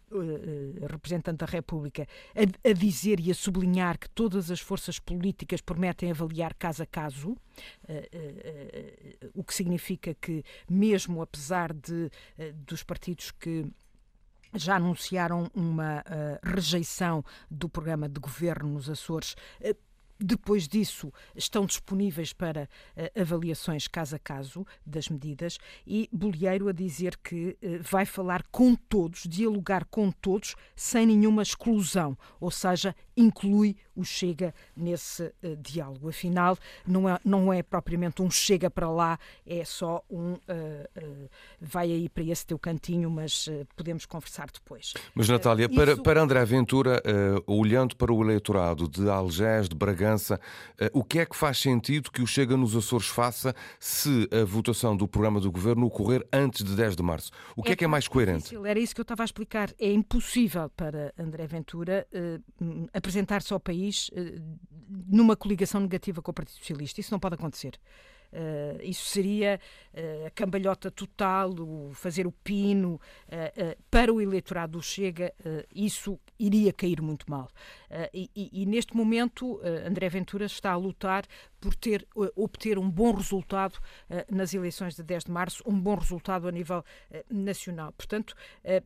representante 0.87 1.39
da 1.39 1.47
República 1.47 2.07
a, 2.35 2.69
a, 2.69 2.73
dizer 2.73 3.21
e 3.21 3.31
a 3.31 3.35
sublinhar 3.35 3.99
que 3.99 4.09
todas 4.11 4.51
as 4.51 4.61
forças 4.61 4.99
políticas 4.99 5.61
prometem 5.61 6.11
avaliar 6.11 6.55
caso 6.55 6.83
a 6.83 6.87
caso, 6.87 7.37
o 9.35 9.45
que 9.45 9.55
significa 9.55 10.15
que, 10.15 10.45
mesmo 10.69 11.23
apesar 11.23 11.73
de, 11.73 12.11
dos 12.67 12.83
partidos 12.83 13.31
que 13.31 13.67
já 14.55 14.77
anunciaram 14.77 15.51
uma 15.55 15.99
uh, 16.01 16.39
rejeição 16.43 17.25
do 17.51 17.69
programa 17.69 18.09
de 18.09 18.21
governo 18.21 18.71
nos 18.71 18.89
Açores. 18.89 19.37
Depois 20.21 20.67
disso, 20.67 21.13
estão 21.37 21.65
disponíveis 21.65 22.33
para 22.33 22.65
uh, 22.65 23.21
avaliações 23.21 23.87
caso 23.87 24.17
a 24.17 24.19
caso 24.19 24.67
das 24.85 25.09
medidas 25.09 25.59
e 25.87 26.09
Bolieiro 26.13 26.69
a 26.69 26.73
dizer 26.73 27.17
que 27.17 27.57
uh, 27.63 27.83
vai 27.83 28.05
falar 28.05 28.43
com 28.51 28.75
todos, 28.75 29.23
dialogar 29.29 29.85
com 29.85 30.11
todos, 30.11 30.57
sem 30.75 31.07
nenhuma 31.07 31.43
exclusão, 31.43 32.19
ou 32.41 32.51
seja, 32.51 32.97
inclui 33.17 33.77
o 33.95 34.05
Chega 34.05 34.53
nesse 34.77 35.23
uh, 35.23 35.57
diálogo. 35.57 36.09
Afinal, 36.09 36.59
não 36.85 37.09
é, 37.09 37.21
não 37.25 37.53
é 37.53 37.63
propriamente 37.63 38.21
um 38.21 38.31
Chega 38.31 38.69
para 38.69 38.91
lá, 38.91 39.19
é 39.47 39.65
só 39.65 40.03
um 40.11 40.37
vai 41.61 41.91
aí 41.91 42.09
para 42.09 42.25
esse 42.25 42.47
teu 42.47 42.59
cantinho, 42.59 43.11
mas 43.11 43.49
podemos 43.77 44.07
conversar 44.07 44.49
depois. 44.53 44.95
Mas, 45.15 45.29
Natália, 45.29 45.67
isso... 45.67 45.75
para, 45.75 45.97
para 45.97 46.23
André 46.23 46.45
Ventura, 46.45 47.03
olhando 47.47 47.97
para 47.97 48.13
o 48.13 48.23
eleitorado 48.23 48.89
de 48.89 49.09
Algés, 49.09 49.69
de 49.69 49.77
Bragança, 49.77 50.08
Bragança. 50.09 50.41
Eh, 50.79 50.91
o 50.93 51.05
que 51.05 51.19
é 51.19 51.27
que 51.27 51.37
faz 51.37 51.59
sentido 51.59 52.11
que 52.11 52.23
o 52.23 52.27
Chega 52.27 52.57
nos 52.57 52.75
Açores 52.75 53.07
faça 53.07 53.55
se 53.79 54.29
a 54.33 54.45
votação 54.45 54.97
do 54.97 55.07
programa 55.07 55.41
do 55.41 55.51
governo 55.53 55.87
ocorrer 55.87 56.27
antes 56.33 56.65
de 56.65 56.75
10 56.75 56.97
de 56.97 57.03
março? 57.03 57.31
O 57.55 57.63
que 57.63 57.71
é, 57.71 57.73
é 57.73 57.77
que 57.77 57.85
é 57.85 57.89
mais 57.89 58.09
coerente? 58.09 58.45
Difícil. 58.45 58.65
Era 58.67 58.79
isso 58.79 58.95
que 58.95 59.01
eu 59.01 59.03
estava 59.03 59.23
a 59.23 59.27
explicar. 59.27 59.71
É 59.79 59.93
impossível 59.93 60.71
para 60.71 61.13
André 61.19 61.47
Ventura 61.47 62.07
uh, 62.13 62.89
apresentar-se 62.93 63.53
ao 63.53 63.61
país 63.61 64.09
uh, 64.09 64.43
numa 65.07 65.37
coligação 65.37 65.81
negativa 65.81 66.23
com 66.23 66.31
o 66.31 66.35
Partido 66.35 66.57
Socialista. 66.57 67.01
Isso 67.01 67.13
não 67.13 67.21
pode 67.21 67.35
acontecer. 67.35 67.79
Uh, 68.33 68.83
isso 68.83 69.07
seria 69.07 69.59
uh, 69.95 70.27
a 70.27 70.31
cambalhota 70.31 70.91
total, 70.91 71.51
o 71.51 71.93
fazer 71.95 72.27
o 72.27 72.33
pino 72.33 72.95
uh, 72.95 73.83
para 73.91 74.13
o 74.13 74.21
eleitorado 74.21 74.73
do 74.73 74.83
Chega, 74.83 75.33
isso 75.75 76.19
iria 76.39 76.73
cair 76.73 77.01
muito 77.01 77.29
mal. 77.29 77.49
E, 78.13 78.31
e, 78.35 78.67
neste 78.67 78.95
momento, 78.95 79.61
André 79.85 80.09
Ventura 80.09 80.45
está 80.45 80.73
a 80.73 80.77
lutar 80.77 81.25
por 81.61 81.75
ter, 81.75 82.07
obter 82.37 82.79
um 82.79 82.91
bom 82.91 83.13
resultado 83.13 83.79
nas 84.31 84.55
eleições 84.55 84.95
de 84.95 85.03
10 85.03 85.25
de 85.25 85.31
março, 85.31 85.63
um 85.67 85.79
bom 85.79 85.95
resultado 85.95 86.49
a 86.49 86.53
nível 86.53 86.85
nacional. 87.31 87.93
Portanto, 87.93 88.35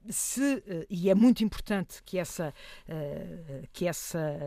se, 0.08 0.62
e 0.88 1.10
é 1.10 1.14
muito 1.14 1.44
importante 1.44 2.02
que 2.04 2.18
essa, 2.18 2.54
que 3.72 3.86
essa 3.86 4.38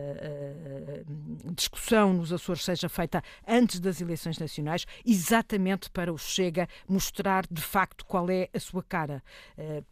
discussão 1.54 2.12
nos 2.12 2.32
Açores 2.32 2.64
seja 2.64 2.88
feita 2.88 3.22
antes 3.46 3.80
das 3.80 4.00
eleições 4.00 4.38
nacionais, 4.38 4.86
exatamente 5.04 5.90
para 5.90 6.12
o 6.12 6.18
Chega 6.18 6.68
mostrar 6.88 7.46
de 7.50 7.62
facto 7.62 8.04
qual 8.04 8.28
é 8.30 8.48
a 8.52 8.60
sua 8.60 8.82
cara. 8.82 9.22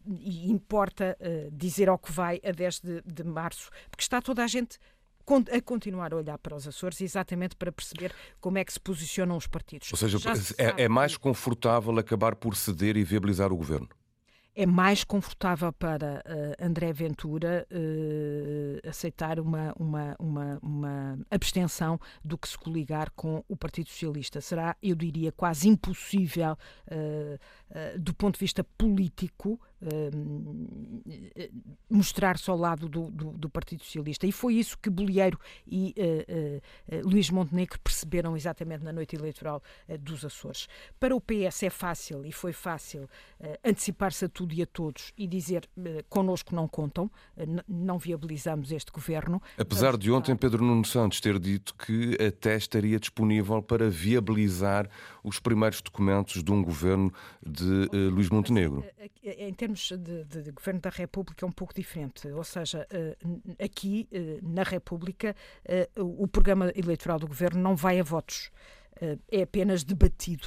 E 0.07 0.51
importa 0.51 1.17
dizer 1.53 1.89
ao 1.89 1.99
que 1.99 2.13
vai 2.13 2.41
a 2.45 2.53
10 2.53 2.81
de, 2.81 3.03
de 3.03 3.25
março, 3.25 3.71
porque 3.91 4.03
está 4.03 4.21
toda 4.21 4.43
a 4.43 4.47
gente 4.47 4.79
a 5.53 5.61
continuar 5.61 6.13
a 6.13 6.17
olhar 6.17 6.39
para 6.39 6.55
os 6.55 6.67
Açores 6.67 7.01
exatamente 7.01 7.57
para 7.57 7.73
perceber 7.73 8.13
como 8.41 8.59
é 8.59 8.65
que 8.65 8.73
se 8.73 8.81
posicionam 8.81 9.37
os 9.37 9.47
partidos. 9.47 9.91
Ou 9.93 9.97
seja, 9.97 10.19
é, 10.59 10.85
é 10.85 10.89
mais 10.89 11.17
confortável 11.17 11.97
acabar 11.99 12.35
por 12.35 12.57
ceder 12.57 12.97
e 12.97 13.05
viabilizar 13.05 13.53
o 13.53 13.57
governo? 13.57 13.89
é 14.55 14.65
mais 14.65 15.03
confortável 15.03 15.73
para 15.73 16.23
uh, 16.25 16.65
André 16.65 16.93
Ventura 16.93 17.67
uh, 17.71 18.89
aceitar 18.89 19.41
uma, 19.41 19.75
uma, 19.77 20.17
uma, 20.19 20.59
uma, 20.63 21.19
abstenção 21.31 21.99
do 22.25 22.39
que 22.39 22.49
se 22.49 22.57
coligar 22.57 23.11
com 23.17 23.45
o 23.49 23.57
Partido 23.57 23.89
Socialista. 23.89 24.41
Será, 24.41 24.77
eu 24.81 24.95
diria, 24.95 25.33
quase 25.33 25.69
impossível, 25.69 26.53
uh, 26.53 27.99
do 27.99 28.15
ponto 28.15 28.35
de 28.35 28.41
vista 28.41 28.63
político, 28.63 29.61
mostrar-se 31.91 32.51
ao 32.51 32.57
lado 32.57 32.89
do, 32.89 33.11
do, 33.11 33.33
do, 33.33 33.51
Partido 33.51 33.85
Socialista. 33.85 34.27
E 34.27 34.33
foi 34.33 34.55
isso 34.55 34.79
que 34.79 34.89
Bolieiro 34.89 35.39
e 35.67 35.95
uh, 35.99 37.09
Luís 37.09 37.31
Montenegro 37.31 37.79
perceberam 37.81 38.37
exatamente 38.37 38.83
na 38.83 38.93
noite 38.93 39.15
eleitoral 39.15 39.63
dos 40.01 40.25
Açores. 40.25 40.69
Para 40.99 41.15
o 41.15 41.21
PS 41.21 41.65
é 41.65 41.71
fácil, 41.71 42.25
e 42.25 42.33
foi 42.33 42.53
fácil, 42.53 43.09
antecipar-se 43.65 44.25
a 44.25 44.29
tudo 44.29 44.55
e 44.55 44.63
a 44.63 44.67
todos 44.67 45.13
e 45.17 45.27
dizer 45.27 45.69
connosco 46.09 46.55
não 46.55 46.67
contam, 46.67 47.11
não 47.69 47.99
viabilizamos 47.99 48.73
este 48.73 48.91
governo. 48.91 49.41
Apesar 49.59 49.97
de 49.97 50.11
ontem 50.11 50.35
Pedro 50.37 50.65
Nuno 50.65 50.85
Santos 50.85 51.21
ter 51.21 51.39
dito 51.39 51.75
que 51.75 52.17
até 52.23 52.57
estaria 52.57 52.99
disponível 52.99 53.63
para 53.63 53.89
viabilizar 53.91 54.89
os 55.23 55.39
primeiros 55.39 55.81
documentos 55.81 56.43
de 56.43 56.53
um 56.53 56.63
governo 56.63 57.13
de 57.45 57.89
Luís 58.11 58.29
Montenegro. 58.31 58.85
Em 59.23 59.53
termos 59.53 59.74
de, 59.75 60.25
de, 60.25 60.53
governo 60.53 60.81
da 60.81 60.91
República 60.91 61.45
é 61.45 61.49
um 61.49 61.53
pouco 61.53 61.75
diferente. 61.75 62.29
Ou 62.29 62.45
seja, 62.45 62.87
eh, 62.91 63.17
aqui 63.63 64.09
eh, 64.13 64.39
na 64.43 64.63
República 64.63 65.35
eh, 65.65 65.89
o 65.97 66.27
programa 66.27 66.73
eleitoral 66.75 67.19
do 67.19 67.27
governo 67.27 67.61
não 67.61 67.77
vai 67.77 68.01
a 68.01 68.03
votos 68.03 68.51
é 69.29 69.43
apenas 69.43 69.83
debatido. 69.83 70.47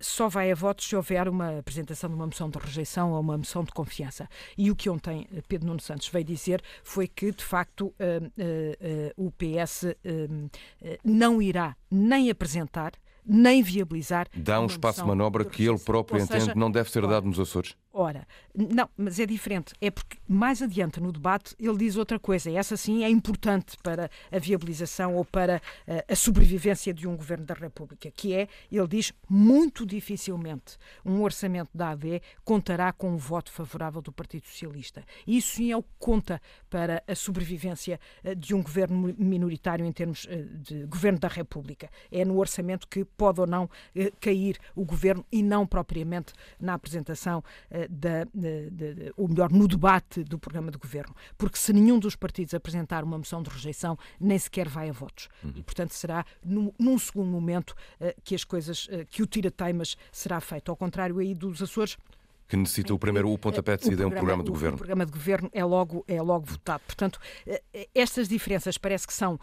Só 0.00 0.28
vai 0.28 0.50
a 0.50 0.54
votos 0.54 0.84
se 0.88 0.96
houver 0.96 1.28
uma 1.28 1.60
apresentação 1.60 2.10
de 2.10 2.16
uma 2.16 2.26
moção 2.26 2.50
de 2.50 2.58
rejeição 2.58 3.12
ou 3.12 3.20
uma 3.20 3.38
moção 3.38 3.62
de 3.62 3.70
confiança. 3.70 4.28
E 4.58 4.68
o 4.68 4.74
que 4.74 4.90
ontem 4.90 5.28
Pedro 5.46 5.68
Nuno 5.68 5.80
Santos 5.80 6.08
veio 6.08 6.24
dizer 6.24 6.60
foi 6.82 7.06
que, 7.06 7.30
de 7.30 7.44
facto, 7.44 7.94
o 9.16 9.30
PS 9.30 9.94
não 11.04 11.40
irá 11.40 11.76
nem 11.88 12.30
apresentar 12.30 12.94
nem 13.28 13.62
viabilizar. 13.62 14.26
Dá 14.34 14.58
um 14.58 14.66
espaço 14.66 15.02
de 15.02 15.06
manobra 15.06 15.44
que 15.44 15.62
ele 15.62 15.78
próprio 15.78 16.22
entende 16.22 16.56
não 16.56 16.70
deve 16.70 16.90
ser 16.90 17.06
dado 17.06 17.26
nos 17.26 17.38
Açores. 17.38 17.76
Ora, 18.00 18.28
não, 18.54 18.88
mas 18.96 19.18
é 19.18 19.26
diferente. 19.26 19.74
É 19.80 19.90
porque 19.90 20.18
mais 20.28 20.62
adiante 20.62 21.00
no 21.00 21.10
debate 21.10 21.56
ele 21.58 21.78
diz 21.78 21.96
outra 21.96 22.16
coisa. 22.16 22.48
E 22.48 22.54
essa 22.54 22.76
sim 22.76 23.02
é 23.02 23.10
importante 23.10 23.76
para 23.82 24.08
a 24.30 24.38
viabilização 24.38 25.16
ou 25.16 25.24
para 25.24 25.56
uh, 25.56 26.12
a 26.12 26.14
sobrevivência 26.14 26.94
de 26.94 27.08
um 27.08 27.16
governo 27.16 27.44
da 27.44 27.54
República, 27.54 28.08
que 28.12 28.32
é, 28.32 28.46
ele 28.70 28.86
diz, 28.86 29.12
muito 29.28 29.84
dificilmente 29.84 30.78
um 31.04 31.22
orçamento 31.24 31.70
da 31.74 31.90
AD 31.90 32.22
contará 32.44 32.92
com 32.92 33.10
um 33.10 33.16
voto 33.16 33.50
favorável 33.50 34.00
do 34.00 34.12
Partido 34.12 34.46
Socialista. 34.46 35.02
Isso 35.26 35.56
sim 35.56 35.72
é 35.72 35.76
o 35.76 35.82
que 35.82 35.90
conta 35.98 36.40
para 36.70 37.02
a 37.04 37.16
sobrevivência 37.16 37.98
uh, 38.24 38.32
de 38.32 38.54
um 38.54 38.62
governo 38.62 39.12
minoritário 39.18 39.84
em 39.84 39.90
termos 39.90 40.24
uh, 40.26 40.58
de 40.58 40.86
governo 40.86 41.18
da 41.18 41.26
República. 41.26 41.90
É 42.12 42.24
no 42.24 42.38
orçamento 42.38 42.86
que 42.86 43.04
pode 43.04 43.40
ou 43.40 43.46
não 43.48 43.68
cair 44.20 44.56
o 44.76 44.84
governo 44.84 45.26
e 45.32 45.42
não 45.42 45.66
propriamente 45.66 46.32
na 46.60 46.74
apresentação 46.74 47.42
da, 47.88 48.24
de, 48.34 48.70
de, 48.70 49.12
ou 49.16 49.28
melhor, 49.28 49.50
no 49.50 49.66
debate 49.66 50.22
do 50.22 50.38
programa 50.38 50.70
de 50.70 50.78
governo. 50.78 51.14
Porque 51.36 51.58
se 51.58 51.72
nenhum 51.72 51.98
dos 51.98 52.14
partidos 52.14 52.54
apresentar 52.54 53.02
uma 53.04 53.18
moção 53.18 53.42
de 53.42 53.50
rejeição, 53.50 53.98
nem 54.20 54.38
sequer 54.38 54.68
vai 54.68 54.88
a 54.88 54.92
votos. 54.92 55.28
Uhum. 55.42 55.52
E, 55.56 55.62
portanto, 55.62 55.94
será 55.94 56.24
num, 56.44 56.72
num 56.78 56.98
segundo 56.98 57.30
momento 57.30 57.70
uh, 57.70 58.20
que 58.22 58.34
as 58.34 58.44
coisas, 58.44 58.86
uh, 58.86 59.06
que 59.08 59.22
o 59.22 59.26
tira-teimas 59.26 59.96
será 60.12 60.40
feito. 60.40 60.70
Ao 60.70 60.76
contrário 60.76 61.18
aí 61.18 61.34
dos 61.34 61.62
Açores, 61.62 61.96
que 62.48 62.56
necessita 62.56 62.94
o 62.94 62.98
primeiro 62.98 63.30
o 63.30 63.38
pontapé 63.38 63.76
de 63.76 63.84
saída 63.84 64.02
é 64.02 64.06
um 64.06 64.10
programa 64.10 64.42
de 64.42 64.50
governo. 64.50 64.76
O 64.76 64.78
programa 64.78 65.06
de 65.06 65.12
governo 65.12 65.50
é 65.52 65.64
logo, 65.64 66.04
é 66.08 66.20
logo 66.22 66.46
votado. 66.46 66.82
Portanto, 66.86 67.20
estas 67.94 68.28
diferenças 68.28 68.78
parece 68.78 69.06
que 69.06 69.12
são 69.12 69.38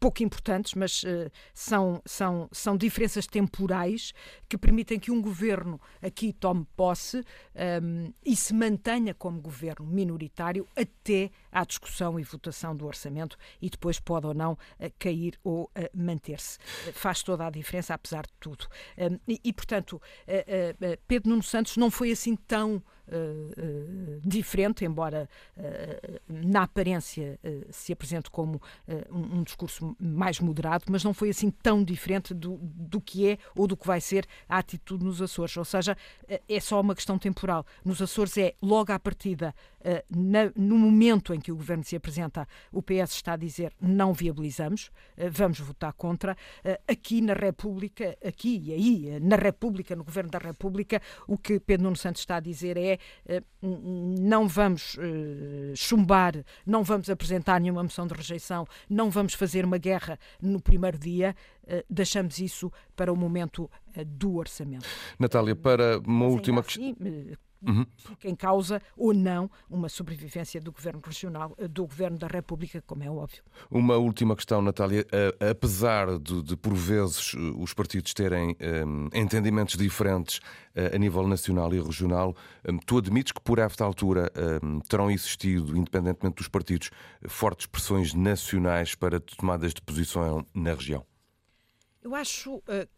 pouco 0.00 0.22
importantes, 0.22 0.74
mas 0.74 1.02
uh, 1.02 1.30
são, 1.52 2.00
são, 2.06 2.48
são 2.50 2.76
diferenças 2.76 3.26
temporais 3.26 4.14
que 4.48 4.56
permitem 4.56 4.98
que 4.98 5.10
um 5.10 5.20
governo 5.20 5.78
aqui 6.00 6.32
tome 6.32 6.66
posse 6.74 7.18
um, 7.18 7.22
ehm, 7.54 8.14
e 8.24 8.34
se 8.34 8.54
mantenha 8.54 9.12
como 9.12 9.40
governo 9.40 9.86
minoritário 9.86 10.66
até 10.74 11.30
à 11.52 11.64
discussão 11.64 12.18
e 12.18 12.22
votação 12.22 12.74
do 12.74 12.86
orçamento 12.86 13.36
e 13.60 13.68
depois 13.68 14.00
pode 14.00 14.26
ou 14.26 14.32
não 14.32 14.52
uh, 14.52 14.58
cair 14.98 15.38
ou 15.44 15.64
uh, 15.64 15.70
manter-se. 15.94 16.58
faz 16.94 17.22
toda 17.22 17.46
a 17.46 17.50
diferença, 17.50 17.92
apesar 17.92 18.22
de 18.22 18.32
tudo. 18.40 18.66
Um, 18.96 19.04
ehm, 19.04 19.18
e, 19.28 19.40
e, 19.44 19.52
portanto, 19.52 20.00
Pedro 21.06 21.28
Nuno 21.28 21.42
Santos 21.42 21.76
não 21.76 21.90
foi 21.90 22.10
assim 22.12 22.29
tão 22.36 22.82
uh, 23.10 24.20
diferente, 24.24 24.84
embora 24.84 25.28
uh, 25.56 26.20
na 26.28 26.62
aparência 26.62 27.38
se 27.70 27.92
apresente 27.92 28.30
como 28.30 28.60
um, 29.10 29.38
um, 29.38 29.42
discurso 29.42 29.96
mais 29.98 30.40
moderado, 30.40 30.84
mas 30.88 31.02
não 31.04 31.12
foi 31.12 31.30
assim 31.30 31.50
tão 31.50 31.82
diferente 31.82 32.32
do, 32.32 32.58
do 32.60 33.00
que 33.00 33.28
é 33.28 33.38
ou 33.54 33.66
do 33.66 33.76
que 33.76 33.86
vai 33.86 34.00
ser 34.00 34.26
a 34.48 34.58
atitude 34.58 35.04
nos 35.04 35.20
Açores. 35.20 35.56
Ou 35.56 35.64
seja, 35.64 35.96
é 36.48 36.60
só 36.60 36.80
uma 36.80 36.94
questão 36.94 37.18
temporal. 37.18 37.64
Nos 37.84 38.00
Açores 38.00 38.36
é 38.36 38.54
logo 38.62 38.92
à 38.92 38.98
partida, 38.98 39.54
na, 40.10 40.50
no 40.56 40.78
momento 40.78 41.32
em 41.34 41.40
que 41.40 41.50
o 41.52 41.56
governo 41.56 41.84
se 41.84 41.96
apresenta, 41.96 42.46
o 42.72 42.82
PS 42.82 43.12
está 43.12 43.32
a 43.32 43.36
dizer 43.36 43.72
não 43.80 44.12
viabilizamos, 44.12 44.90
vamos 45.30 45.60
votar 45.60 45.92
contra. 45.92 46.36
Aqui 46.86 47.20
na 47.20 47.34
República, 47.34 48.16
aqui 48.24 48.62
e 48.64 48.72
aí, 48.72 49.20
na 49.20 49.36
República, 49.36 49.96
no 49.96 50.04
governo 50.04 50.30
da 50.30 50.38
República, 50.38 51.00
o 51.26 51.38
que 51.38 51.58
Pedro 51.58 51.84
Nuno 51.84 51.96
Santos 51.96 52.22
está 52.22 52.36
a 52.36 52.40
dizer 52.40 52.76
é 52.76 52.92
eh, 52.92 52.98
não 53.62 54.48
vamos 54.48 54.96
eh, 54.98 55.72
chumbar, 55.74 56.44
não 56.66 56.82
vamos 56.82 57.08
apresentar 57.10 57.60
nenhuma 57.60 57.82
moção 57.82 58.06
de 58.06 58.14
rejeição, 58.14 58.66
não 58.88 59.10
vamos 59.10 59.34
fazer 59.34 59.64
uma 59.64 59.78
guerra 59.78 60.18
no 60.40 60.60
primeiro 60.60 60.98
dia, 60.98 61.34
eh, 61.66 61.84
deixamos 61.88 62.38
isso 62.38 62.72
para 62.96 63.12
o 63.12 63.16
momento 63.16 63.70
do 64.06 64.36
orçamento. 64.36 64.86
Natália, 65.18 65.56
para 65.56 65.98
uma 66.00 66.26
última 66.26 66.62
questão. 66.62 66.96
Assim, 67.00 67.36
uhum. 67.66 67.86
em 68.24 68.34
causa 68.34 68.80
ou 68.96 69.12
não 69.12 69.50
uma 69.68 69.88
sobrevivência 69.88 70.60
do 70.60 70.72
governo 70.72 71.00
regional, 71.04 71.54
eh, 71.58 71.68
do 71.68 71.86
governo 71.86 72.18
da 72.18 72.26
República, 72.26 72.82
como 72.86 73.02
é 73.02 73.10
óbvio. 73.10 73.42
Uma 73.70 73.96
última 73.96 74.34
questão, 74.34 74.62
Natália. 74.62 75.06
Apesar 75.50 76.18
de, 76.18 76.42
de 76.42 76.56
por 76.56 76.74
vezes, 76.74 77.34
os 77.56 77.72
partidos 77.74 78.14
terem 78.14 78.56
um, 78.86 79.08
entendimentos 79.12 79.76
diferentes 79.76 80.40
a 80.74 80.98
nível 80.98 81.26
nacional 81.26 81.72
e 81.74 81.80
regional, 81.80 82.34
um, 82.68 82.78
tu 82.78 82.98
admites 82.98 83.32
que 83.32 83.40
por 83.40 83.58
esta 83.58 83.84
altura 83.84 84.30
um, 84.62 84.80
terão 84.80 85.10
existido, 85.10 85.76
independentemente 85.76 86.36
dos 86.36 86.48
partidos, 86.48 86.90
fortes 87.28 87.66
pressões 87.66 88.14
nacionais 88.14 88.94
para 88.94 89.20
tomadas 89.20 89.74
de 89.74 89.82
posição 89.82 90.46
na 90.54 90.74
região? 90.74 91.04
Eu 92.02 92.14
acho. 92.14 92.56
Uh, 92.56 92.88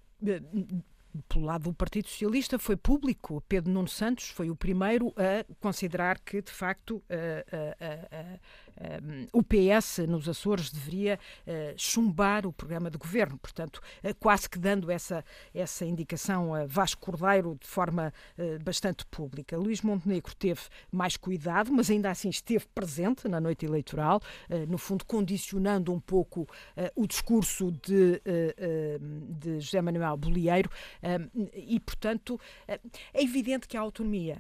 pelo 1.29 1.45
lado 1.45 1.65
do 1.65 1.75
Partido 1.75 2.09
Socialista, 2.09 2.59
foi 2.59 2.77
público. 2.77 3.43
Pedro 3.49 3.73
Nuno 3.73 3.89
Santos 3.89 4.29
foi 4.29 4.51
o 4.51 4.57
primeiro 4.57 5.13
a 5.17 5.45
considerar 5.61 6.19
que, 6.21 6.41
de 6.43 6.51
facto, 6.51 7.03
o 9.33 9.43
PS 9.43 9.99
nos 10.09 10.29
Açores 10.29 10.71
deveria 10.71 11.19
uh, 11.47 11.75
chumbar 11.77 12.47
o 12.47 12.53
programa 12.53 12.91
de 12.91 12.99
governo, 12.99 13.39
portanto, 13.39 13.81
uh, 14.03 14.15
quase 14.19 14.49
que 14.49 14.59
dando 14.59 14.91
essa, 14.91 15.25
essa 15.55 15.85
indicação 15.85 16.55
a 16.55 16.67
Vasco 16.67 17.01
Cordeiro 17.01 17.57
de 17.61 17.67
forma 17.67 18.13
uh, 18.39 18.63
bastante 18.63 19.05
pública. 19.07 19.57
Luís 19.57 19.83
Montenegro 19.83 20.35
teve 20.35 20.61
mais 20.91 21.17
cuidado, 21.17 21.73
mas 21.73 21.91
ainda 21.91 22.11
assim 22.11 22.29
esteve 22.29 22.67
presente 22.75 23.29
na 23.29 23.41
noite 23.41 23.65
eleitoral, 23.65 24.21
no 24.69 24.79
fundo 24.79 25.05
condicionando 25.05 25.93
um 25.93 26.01
pouco 26.01 26.47
o 26.95 27.07
discurso 27.07 27.71
de, 27.73 28.21
de 29.39 29.61
José 29.61 29.81
Manuel 29.81 30.17
Bolieiro 30.17 30.71
e, 31.55 31.79
portanto, 31.81 32.39
é 32.69 33.23
evidente 33.23 33.67
que 33.67 33.77
a 33.77 33.81
autonomia, 33.81 34.39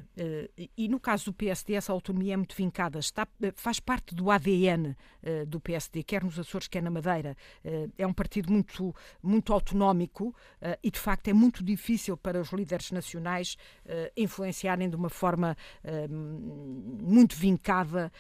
e 0.77 0.89
no 0.89 1.01
caso 1.01 1.27
do 1.27 1.33
PSD 1.33 1.75
essa 1.75 1.93
autonomia 1.93 2.35
é 2.35 2.37
muito 2.37 2.57
vincada, 2.57 2.99
está, 2.99 3.27
faz 3.55 3.81
parte 3.81 4.15
do 4.15 4.22
ADN 4.31 4.89
uh, 4.89 4.97
eh, 5.23 5.45
do 5.45 5.61
PSD, 5.61 6.03
quer 6.03 6.23
nos 6.23 6.39
Açores, 6.39 6.69
quer 6.69 6.83
na 6.83 6.91
Madeira. 6.91 7.37
Uh, 7.65 7.91
é 7.97 8.07
um 8.07 8.13
partido 8.13 8.53
muito, 8.53 8.95
muito 9.23 9.53
autonómico 9.53 10.29
uh, 10.29 10.79
e, 10.83 10.91
de 10.91 10.99
facto, 10.99 11.29
é 11.29 11.33
muito 11.33 11.63
difícil 11.63 12.17
para 12.17 12.41
os 12.41 12.53
líderes 12.53 12.91
nacionais 12.91 13.57
influenciarem 14.17 14.89
de 14.89 14.97
uma 14.97 15.09
forma 15.09 15.57
muito 17.01 17.37
vincada 17.37 18.13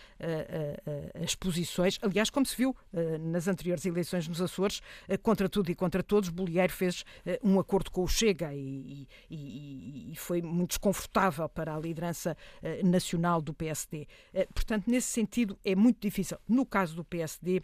as 1.22 1.34
posições. 1.34 1.98
Aliás, 2.02 2.30
como 2.30 2.44
se 2.44 2.56
viu 2.56 2.76
nas 3.20 3.48
anteriores 3.48 3.84
eleições 3.84 4.28
nos 4.28 4.40
Açores, 4.40 4.80
contra 5.22 5.48
tudo 5.48 5.70
e 5.70 5.74
contra 5.74 6.02
todos, 6.02 6.28
Bolieiro 6.28 6.72
fez 6.72 7.04
um 7.42 7.58
acordo 7.58 7.90
com 7.90 8.02
o 8.02 8.08
Chega 8.08 8.54
e, 8.54 9.06
e, 9.30 10.12
e, 10.12 10.16
foi 10.16 10.42
muito 10.42 10.70
desconfortável 10.70 11.48
para 11.48 11.74
a 11.74 11.78
liderança 11.78 12.36
nacional 12.84 13.40
do 13.40 13.54
PSD. 13.54 14.06
portanto, 14.54 14.84
nesse 14.88 15.08
sentido, 15.08 15.58
é 15.64 15.74
muito 15.74 15.91
difícil. 16.00 16.38
No 16.48 16.64
caso 16.64 16.94
do 16.94 17.04
PSD, 17.04 17.62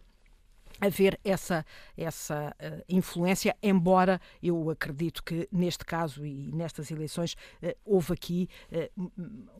haver 0.80 1.18
essa, 1.24 1.64
essa 1.96 2.54
uh, 2.60 2.84
influência, 2.88 3.56
embora 3.62 4.20
eu 4.42 4.70
acredito 4.70 5.22
que 5.22 5.48
neste 5.50 5.84
caso 5.84 6.24
e 6.24 6.52
nestas 6.52 6.90
eleições 6.90 7.34
uh, 7.62 7.74
houve 7.84 8.12
aqui 8.12 8.48
uh, 8.72 9.12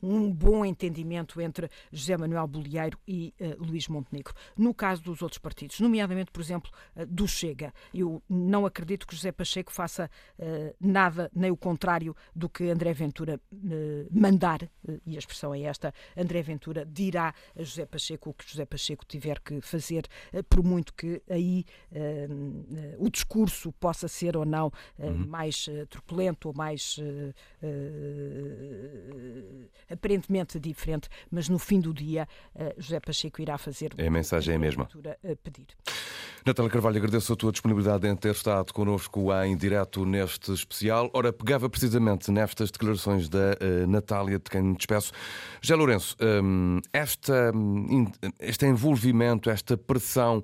um 0.02 0.32
bom 0.32 0.64
entendimento 0.64 1.40
entre 1.40 1.68
José 1.90 2.16
Manuel 2.16 2.46
Bolieiro 2.46 2.98
e 3.06 3.34
Luís 3.58 3.88
Montenegro. 3.88 4.34
No 4.56 4.72
caso 4.72 5.02
dos 5.02 5.22
outros 5.22 5.38
partidos, 5.38 5.80
nomeadamente, 5.80 6.30
por 6.30 6.40
exemplo, 6.40 6.70
do 7.08 7.26
Chega, 7.26 7.72
eu 7.92 8.22
não 8.28 8.64
acredito 8.64 9.06
que 9.06 9.14
José 9.14 9.32
Pacheco 9.32 9.72
faça 9.72 10.10
nada, 10.80 11.30
nem 11.34 11.50
o 11.50 11.56
contrário 11.56 12.14
do 12.34 12.48
que 12.48 12.70
André 12.70 12.92
Ventura 12.92 13.40
mandar, 14.10 14.68
e 15.06 15.16
a 15.16 15.18
expressão 15.18 15.54
é 15.54 15.62
esta, 15.62 15.92
André 16.16 16.42
Ventura 16.42 16.84
dirá 16.84 17.34
a 17.56 17.62
José 17.62 17.86
Pacheco 17.86 18.30
o 18.30 18.34
que 18.34 18.48
José 18.48 18.64
Pacheco 18.64 19.04
tiver 19.04 19.40
que 19.40 19.60
fazer, 19.60 20.06
por 20.48 20.62
muito 20.62 20.92
que 20.94 21.07
que 21.08 21.22
aí 21.32 21.64
uh, 21.92 22.96
o 22.98 23.10
discurso 23.10 23.72
possa 23.72 24.08
ser 24.08 24.36
ou 24.36 24.44
não 24.44 24.66
uh, 24.66 24.72
uhum. 25.06 25.26
mais 25.26 25.66
uh, 25.68 25.86
truculento 25.86 26.48
ou 26.48 26.54
mais 26.54 26.98
aparentemente 29.90 30.58
diferente, 30.58 31.08
mas 31.30 31.48
no 31.48 31.58
fim 31.58 31.80
do 31.80 31.92
dia 31.92 32.26
José 32.76 33.00
Pacheco 33.00 33.40
irá 33.40 33.56
fazer 33.56 33.92
é 33.96 34.06
a 34.06 34.10
mensagem 34.10 34.52
é 34.52 34.56
a 34.56 34.58
mesma. 34.58 34.88
pedir. 35.42 35.66
Natália 36.48 36.70
Carvalho, 36.70 36.96
agradeço 36.96 37.32
a 37.32 37.36
tua 37.36 37.52
disponibilidade 37.52 38.06
em 38.06 38.16
ter 38.16 38.30
estado 38.30 38.72
connosco 38.72 39.32
em 39.44 39.56
direto 39.56 40.06
neste 40.06 40.52
especial. 40.52 41.10
Ora, 41.12 41.32
pegava 41.32 41.68
precisamente 41.68 42.30
nestas 42.30 42.70
declarações 42.70 43.28
da 43.28 43.54
uh, 43.60 43.86
Natália, 43.86 44.38
de 44.38 44.50
quem 44.50 44.62
me 44.62 44.74
despeço. 44.74 45.12
Já 45.60 45.76
Lourenço, 45.76 46.16
um, 46.42 46.80
esta, 46.92 47.52
um, 47.54 48.10
este 48.40 48.64
envolvimento, 48.66 49.50
esta 49.50 49.76
pressão 49.76 50.42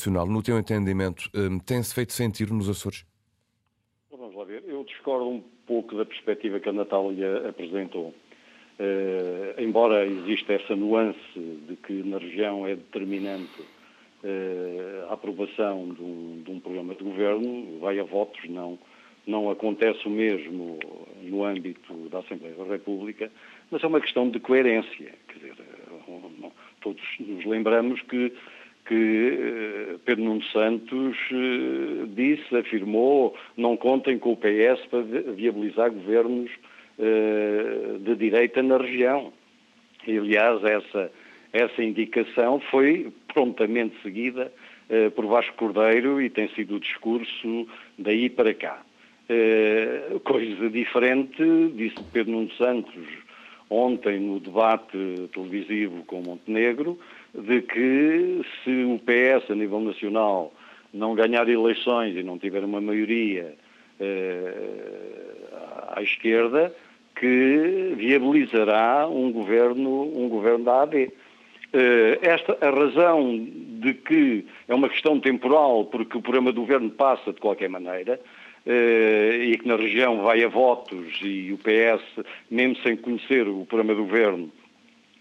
nacional, 0.00 0.26
no 0.26 0.42
teu 0.42 0.58
entendimento, 0.58 1.28
um, 1.34 1.58
tem-se 1.58 1.94
feito 1.94 2.14
sentir 2.14 2.50
nos 2.50 2.68
Açores? 2.70 3.04
Vamos 4.10 4.34
lá 4.34 4.44
ver. 4.44 4.64
Eu 4.66 4.82
discordo 4.84 5.28
um 5.28 5.42
pouco 5.66 5.94
da 5.94 6.06
perspectiva 6.06 6.58
que 6.58 6.68
a 6.70 6.72
Natália 6.72 7.48
apresentou. 7.48 8.14
Uh, 8.78 9.60
embora 9.60 10.06
exista 10.06 10.54
essa 10.54 10.74
nuance 10.74 11.18
de 11.36 11.76
que 11.76 11.92
na 12.02 12.16
região 12.16 12.66
é 12.66 12.74
determinante 12.74 13.60
uh, 13.60 15.10
a 15.10 15.12
aprovação 15.12 15.92
de 15.92 16.02
um, 16.02 16.42
de 16.42 16.50
um, 16.50 16.60
programa 16.60 16.94
de 16.94 17.04
governo, 17.04 17.78
vai 17.78 18.00
a 18.00 18.04
votos, 18.04 18.42
não, 18.48 18.78
não 19.26 19.50
acontece 19.50 20.06
o 20.06 20.10
mesmo 20.10 20.78
no 21.22 21.44
âmbito 21.44 21.92
da 22.08 22.20
Assembleia 22.20 22.54
da 22.54 22.64
República, 22.64 23.30
mas 23.70 23.84
é 23.84 23.86
uma 23.86 24.00
questão 24.00 24.30
de 24.30 24.40
coerência. 24.40 25.14
Quer 25.28 25.38
dizer, 25.38 25.54
eh, 25.60 26.50
todos 26.80 27.02
nos 27.18 27.44
lembramos 27.44 28.00
que, 28.02 28.32
que 28.90 29.38
eh, 29.40 29.96
Pedro 30.04 30.24
Nuno 30.24 30.42
Santos 30.46 31.16
disse, 32.08 32.56
afirmou, 32.56 33.36
não 33.56 33.76
contem 33.76 34.18
com 34.18 34.32
o 34.32 34.36
PS 34.36 34.84
para 34.90 35.02
viabilizar 35.32 35.92
governos 35.92 36.50
de 38.00 38.14
direita 38.16 38.62
na 38.62 38.76
região. 38.76 39.32
E, 40.06 40.18
aliás, 40.18 40.62
essa, 40.64 41.10
essa 41.50 41.82
indicação 41.82 42.60
foi 42.70 43.10
prontamente 43.32 43.94
seguida 44.02 44.52
por 45.14 45.24
Vasco 45.26 45.56
Cordeiro 45.56 46.20
e 46.20 46.28
tem 46.28 46.48
sido 46.50 46.76
o 46.76 46.80
discurso 46.80 47.66
daí 47.96 48.28
para 48.28 48.52
cá. 48.52 48.82
Coisa 50.24 50.68
diferente, 50.68 51.42
disse 51.74 52.02
Pedro 52.12 52.32
Nuno 52.32 52.52
Santos 52.52 53.06
ontem 53.70 54.18
no 54.18 54.40
debate 54.40 55.28
televisivo 55.32 56.04
com 56.04 56.20
Montenegro, 56.20 56.98
de 57.34 57.62
que 57.62 58.42
se 58.62 58.84
o 58.84 58.98
PS 58.98 59.50
a 59.50 59.54
nível 59.54 59.80
nacional 59.80 60.52
não 60.92 61.14
ganhar 61.14 61.48
eleições 61.48 62.16
e 62.16 62.22
não 62.22 62.38
tiver 62.38 62.64
uma 62.64 62.80
maioria 62.80 63.54
uh, 64.00 65.94
à 65.96 66.02
esquerda, 66.02 66.74
que 67.20 67.94
viabilizará 67.96 69.06
um 69.06 69.30
governo, 69.30 70.02
um 70.16 70.28
governo 70.28 70.64
da 70.64 70.82
AD. 70.82 71.12
Eh, 71.72 72.18
esta, 72.22 72.56
a 72.60 72.70
razão 72.70 73.46
de 73.78 73.92
que 73.92 74.46
é 74.66 74.74
uma 74.74 74.88
questão 74.88 75.20
temporal, 75.20 75.84
porque 75.84 76.16
o 76.16 76.22
programa 76.22 76.50
do 76.50 76.62
governo 76.62 76.90
passa 76.90 77.32
de 77.32 77.38
qualquer 77.38 77.68
maneira, 77.68 78.18
eh, 78.66 79.38
e 79.44 79.58
que 79.58 79.68
na 79.68 79.76
região 79.76 80.22
vai 80.22 80.42
a 80.42 80.48
votos 80.48 81.20
e 81.22 81.52
o 81.52 81.58
PS, 81.58 82.24
mesmo 82.50 82.76
sem 82.82 82.96
conhecer 82.96 83.46
o 83.46 83.66
programa 83.66 83.94
do 83.94 84.04
governo, 84.04 84.50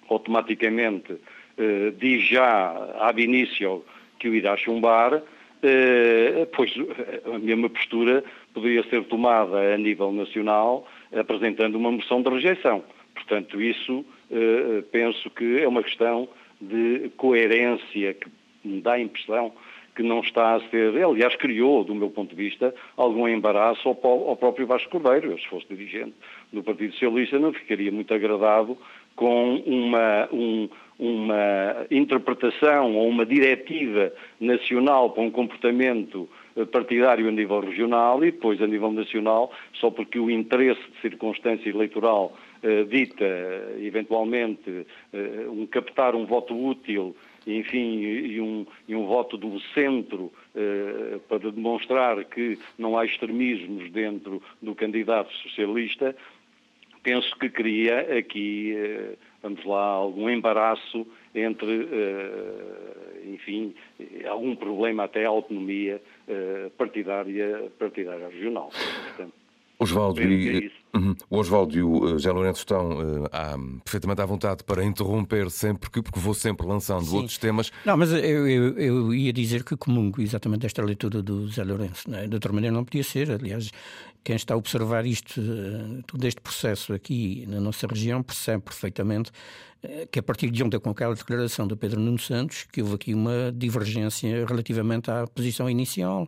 automaticamente 0.10 1.18
eh, 1.60 1.94
diz 1.98 2.28
já, 2.28 2.72
ab 3.00 3.22
início, 3.22 3.84
que 4.18 4.30
o 4.30 4.36
irá 4.36 4.58
chumbar, 4.58 5.22
pois 6.56 6.74
a 7.34 7.38
mesma 7.38 7.70
postura 7.70 8.24
poderia 8.54 8.84
ser 8.90 9.04
tomada 9.06 9.74
a 9.74 9.78
nível 9.78 10.12
nacional, 10.12 10.88
apresentando 11.14 11.76
uma 11.76 11.92
moção 11.92 12.22
de 12.22 12.30
rejeição. 12.30 12.84
Portanto, 13.14 13.62
isso 13.62 14.06
penso 14.92 15.30
que 15.30 15.62
é 15.62 15.68
uma 15.68 15.84
questão 15.84 16.28
de 16.60 17.10
coerência 17.16 18.14
que 18.14 18.30
me 18.64 18.82
dá 18.82 18.94
a 18.94 19.00
impressão 19.00 19.54
que 20.00 20.04
não 20.04 20.22
está 20.22 20.56
a 20.56 20.62
ser, 20.70 20.96
aliás, 21.04 21.36
criou, 21.36 21.84
do 21.84 21.94
meu 21.94 22.10
ponto 22.10 22.34
de 22.34 22.42
vista, 22.42 22.74
algum 22.96 23.28
embaraço 23.28 23.90
ao, 23.90 24.30
ao 24.30 24.38
próprio 24.38 24.66
Vasco 24.66 24.90
Cordeiro. 24.90 25.32
Eu, 25.32 25.38
se 25.38 25.46
fosse 25.48 25.68
dirigente 25.68 26.14
do 26.54 26.64
Partido 26.64 26.94
Socialista, 26.94 27.38
não 27.38 27.52
ficaria 27.52 27.92
muito 27.92 28.14
agradado 28.14 28.78
com 29.18 29.56
uma, 29.56 30.30
um, 30.32 30.70
uma 31.00 31.86
interpretação 31.90 32.96
ou 32.96 33.08
uma 33.08 33.26
diretiva 33.26 34.12
nacional 34.40 35.12
para 35.12 35.24
um 35.24 35.32
comportamento 35.32 36.30
eh, 36.56 36.66
partidário 36.66 37.28
a 37.28 37.32
nível 37.32 37.62
regional 37.62 38.24
e 38.24 38.32
depois 38.32 38.62
a 38.62 38.68
nível 38.68 38.92
nacional, 38.92 39.52
só 39.74 39.90
porque 39.90 40.20
o 40.20 40.30
interesse 40.30 40.82
de 40.92 41.02
circunstância 41.02 41.70
eleitoral 41.70 42.36
eh, 42.62 42.84
dita, 42.84 43.26
eventualmente, 43.80 44.86
eh, 45.14 45.46
um 45.48 45.66
captar 45.66 46.14
um 46.14 46.26
voto 46.26 46.54
útil, 46.54 47.16
enfim, 47.48 48.02
e 48.02 48.42
um, 48.42 48.66
e 48.86 48.94
um 48.94 49.06
voto 49.06 49.38
do 49.38 49.58
centro 49.74 50.30
eh, 50.54 51.20
para 51.30 51.52
demonstrar 51.52 52.22
que 52.26 52.60
não 52.78 52.98
há 52.98 53.06
extremismos 53.06 53.90
dentro 53.92 54.44
do 54.62 54.76
candidato 54.76 55.32
socialista, 55.36 56.14
penso 57.02 57.34
que 57.38 57.50
cria 57.50 58.18
aqui, 58.18 58.76
vamos 59.42 59.64
lá, 59.66 59.84
algum 59.84 60.30
embaraço 60.30 61.06
entre, 61.34 61.88
enfim, 63.26 63.74
algum 64.28 64.56
problema 64.56 65.04
até 65.04 65.26
à 65.26 65.30
autonomia 65.30 66.02
partidária, 66.78 67.72
partidária 67.78 68.28
regional. 68.28 68.70
Portanto, 69.08 69.34
Osvaldo 69.82 70.22
e, 70.22 70.68
é 70.94 70.98
uhum. 70.98 71.16
o 71.30 71.38
Osvaldo 71.38 71.78
e 71.78 71.82
o 71.82 72.10
José 72.10 72.30
Lourenço 72.30 72.60
estão 72.60 73.00
uh, 73.00 73.26
à, 73.32 73.56
perfeitamente 73.82 74.22
à 74.22 74.26
vontade 74.26 74.62
para 74.66 74.84
interromper 74.84 75.50
sempre, 75.50 75.90
porque 75.90 76.20
vou 76.20 76.34
sempre 76.34 76.68
lançando 76.68 77.06
Sim. 77.06 77.16
outros 77.16 77.38
temas. 77.38 77.72
Não, 77.86 77.96
mas 77.96 78.12
eu, 78.12 78.46
eu, 78.46 78.78
eu, 78.78 79.14
ia 79.14 79.32
dizer 79.32 79.64
que 79.64 79.78
comungo 79.78 80.22
exatamente 80.22 80.66
esta 80.66 80.84
leitura 80.84 81.24
do 81.24 81.48
José 81.48 81.64
Lourenço. 81.64 82.10
Né? 82.10 82.28
De 82.28 82.36
outra 82.36 82.52
maneira 82.52 82.76
não 82.76 82.84
podia 82.84 83.04
ser. 83.04 83.32
Aliás, 83.32 83.72
quem 84.24 84.36
está 84.36 84.54
a 84.54 84.58
observar 84.58 85.06
isto, 85.06 85.40
uh, 85.40 86.04
todo 86.06 86.26
este 86.26 86.42
processo 86.42 86.94
aqui 86.94 87.46
na 87.48 87.60
nossa 87.60 87.88
região, 87.88 88.22
percebe 88.22 88.64
perfeitamente 88.64 89.32
uh, 89.84 90.08
que 90.12 90.20
a 90.20 90.24
partir 90.24 90.50
de 90.50 90.64
ontem, 90.64 90.80
com 90.80 90.90
aquela 90.90 91.16
declaração 91.16 91.68
do 91.68 91.78
Pedro 91.78 92.00
Nuno 92.00 92.20
Santos, 92.20 92.66
que 92.72 92.82
houve 92.82 92.96
aqui 92.96 93.14
uma 93.14 93.52
divergência 93.56 94.46
relativamente 94.46 95.10
à 95.10 95.26
posição 95.28 95.70
inicial. 95.70 96.28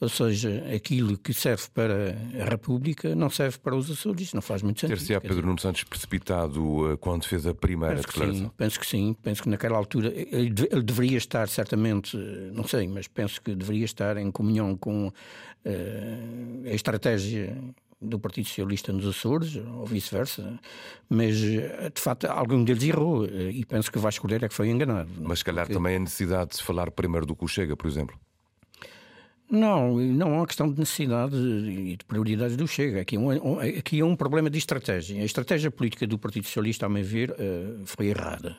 Ou 0.00 0.08
seja, 0.08 0.64
aquilo 0.72 1.18
que 1.18 1.34
serve 1.34 1.64
para 1.74 2.16
a 2.40 2.48
República 2.48 3.16
não 3.16 3.28
serve 3.28 3.58
para 3.58 3.74
os 3.74 3.90
Açores. 3.90 4.32
Não 4.32 4.40
faz 4.40 4.62
muito 4.62 4.80
sentido. 4.80 4.96
Ter-se-á 4.96 5.20
Pedro 5.20 5.44
Nuno 5.44 5.60
Santos 5.60 5.82
precipitado 5.82 6.92
uh, 6.92 6.98
quando 6.98 7.24
fez 7.24 7.46
a 7.46 7.54
primeira 7.54 7.96
penso 7.96 8.06
declaração? 8.06 8.44
sim, 8.44 8.50
penso 8.56 8.80
que 8.80 8.86
sim. 8.86 9.16
Penso 9.20 9.42
que 9.42 9.48
naquela 9.48 9.76
altura 9.76 10.12
ele, 10.14 10.54
ele, 10.70 10.82
deveria 10.82 11.18
estar, 11.18 11.48
certamente, 11.48 12.16
eh, 12.16 12.50
não 12.52 12.64
sei, 12.64 12.86
mas 12.86 13.08
penso 13.08 13.42
que 13.42 13.56
deveria 13.56 13.84
estar 13.84 14.16
em 14.16 14.30
comunhão 14.30 14.76
com 14.76 15.08
uh, 15.08 15.12
a 16.64 16.72
estratégia 16.72 17.56
do 18.00 18.20
Partido 18.20 18.46
Socialista 18.46 18.92
nos 18.92 19.04
Açores, 19.04 19.56
ou 19.56 19.84
vice-versa, 19.84 20.60
mas 21.08 21.34
de 21.36 22.00
facto 22.00 22.26
algum 22.26 22.62
deles 22.62 22.84
errou 22.84 23.26
e 23.26 23.64
penso 23.64 23.90
que 23.90 23.98
vai 23.98 24.10
escolher 24.10 24.44
é 24.44 24.48
que 24.48 24.54
foi 24.54 24.68
enganado. 24.68 25.10
Mas 25.20 25.40
se 25.40 25.44
calhar 25.44 25.66
porque... 25.66 25.74
também 25.74 25.96
a 25.96 25.98
necessidade 25.98 26.50
de 26.50 26.56
se 26.58 26.62
falar 26.62 26.92
primeiro 26.92 27.26
do 27.26 27.34
que 27.34 27.44
o 27.44 27.48
Chega, 27.48 27.76
por 27.76 27.88
exemplo. 27.88 28.16
Não, 29.50 29.96
não 29.96 30.34
é 30.34 30.36
uma 30.36 30.46
questão 30.46 30.70
de 30.70 30.78
necessidade 30.78 31.34
e 31.34 31.96
de 31.96 32.04
prioridades 32.04 32.56
do 32.56 32.68
Chega. 32.68 33.00
Aqui 33.00 33.16
é, 33.16 33.18
um, 33.18 33.58
aqui 33.60 34.00
é 34.00 34.04
um 34.04 34.14
problema 34.14 34.50
de 34.50 34.58
estratégia. 34.58 35.22
A 35.22 35.24
estratégia 35.24 35.70
política 35.70 36.06
do 36.06 36.18
Partido 36.18 36.44
Socialista, 36.44 36.84
a 36.84 36.88
meu 36.88 37.02
ver, 37.02 37.34
eh, 37.38 37.80
foi 37.84 38.08
errada. 38.08 38.56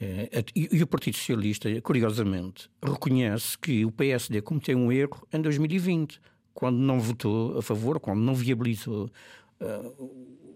Eh, 0.00 0.44
e 0.54 0.82
o 0.82 0.86
Partido 0.86 1.16
Socialista, 1.16 1.68
curiosamente, 1.80 2.70
reconhece 2.80 3.58
que 3.58 3.84
o 3.84 3.90
PSD 3.90 4.40
cometeu 4.42 4.78
um 4.78 4.92
erro 4.92 5.26
em 5.32 5.40
2020, 5.40 6.20
quando 6.54 6.78
não 6.78 7.00
votou 7.00 7.58
a 7.58 7.62
favor, 7.62 7.98
quando 7.98 8.20
não 8.20 8.34
viabilizou 8.34 9.10
eh, 9.60 9.92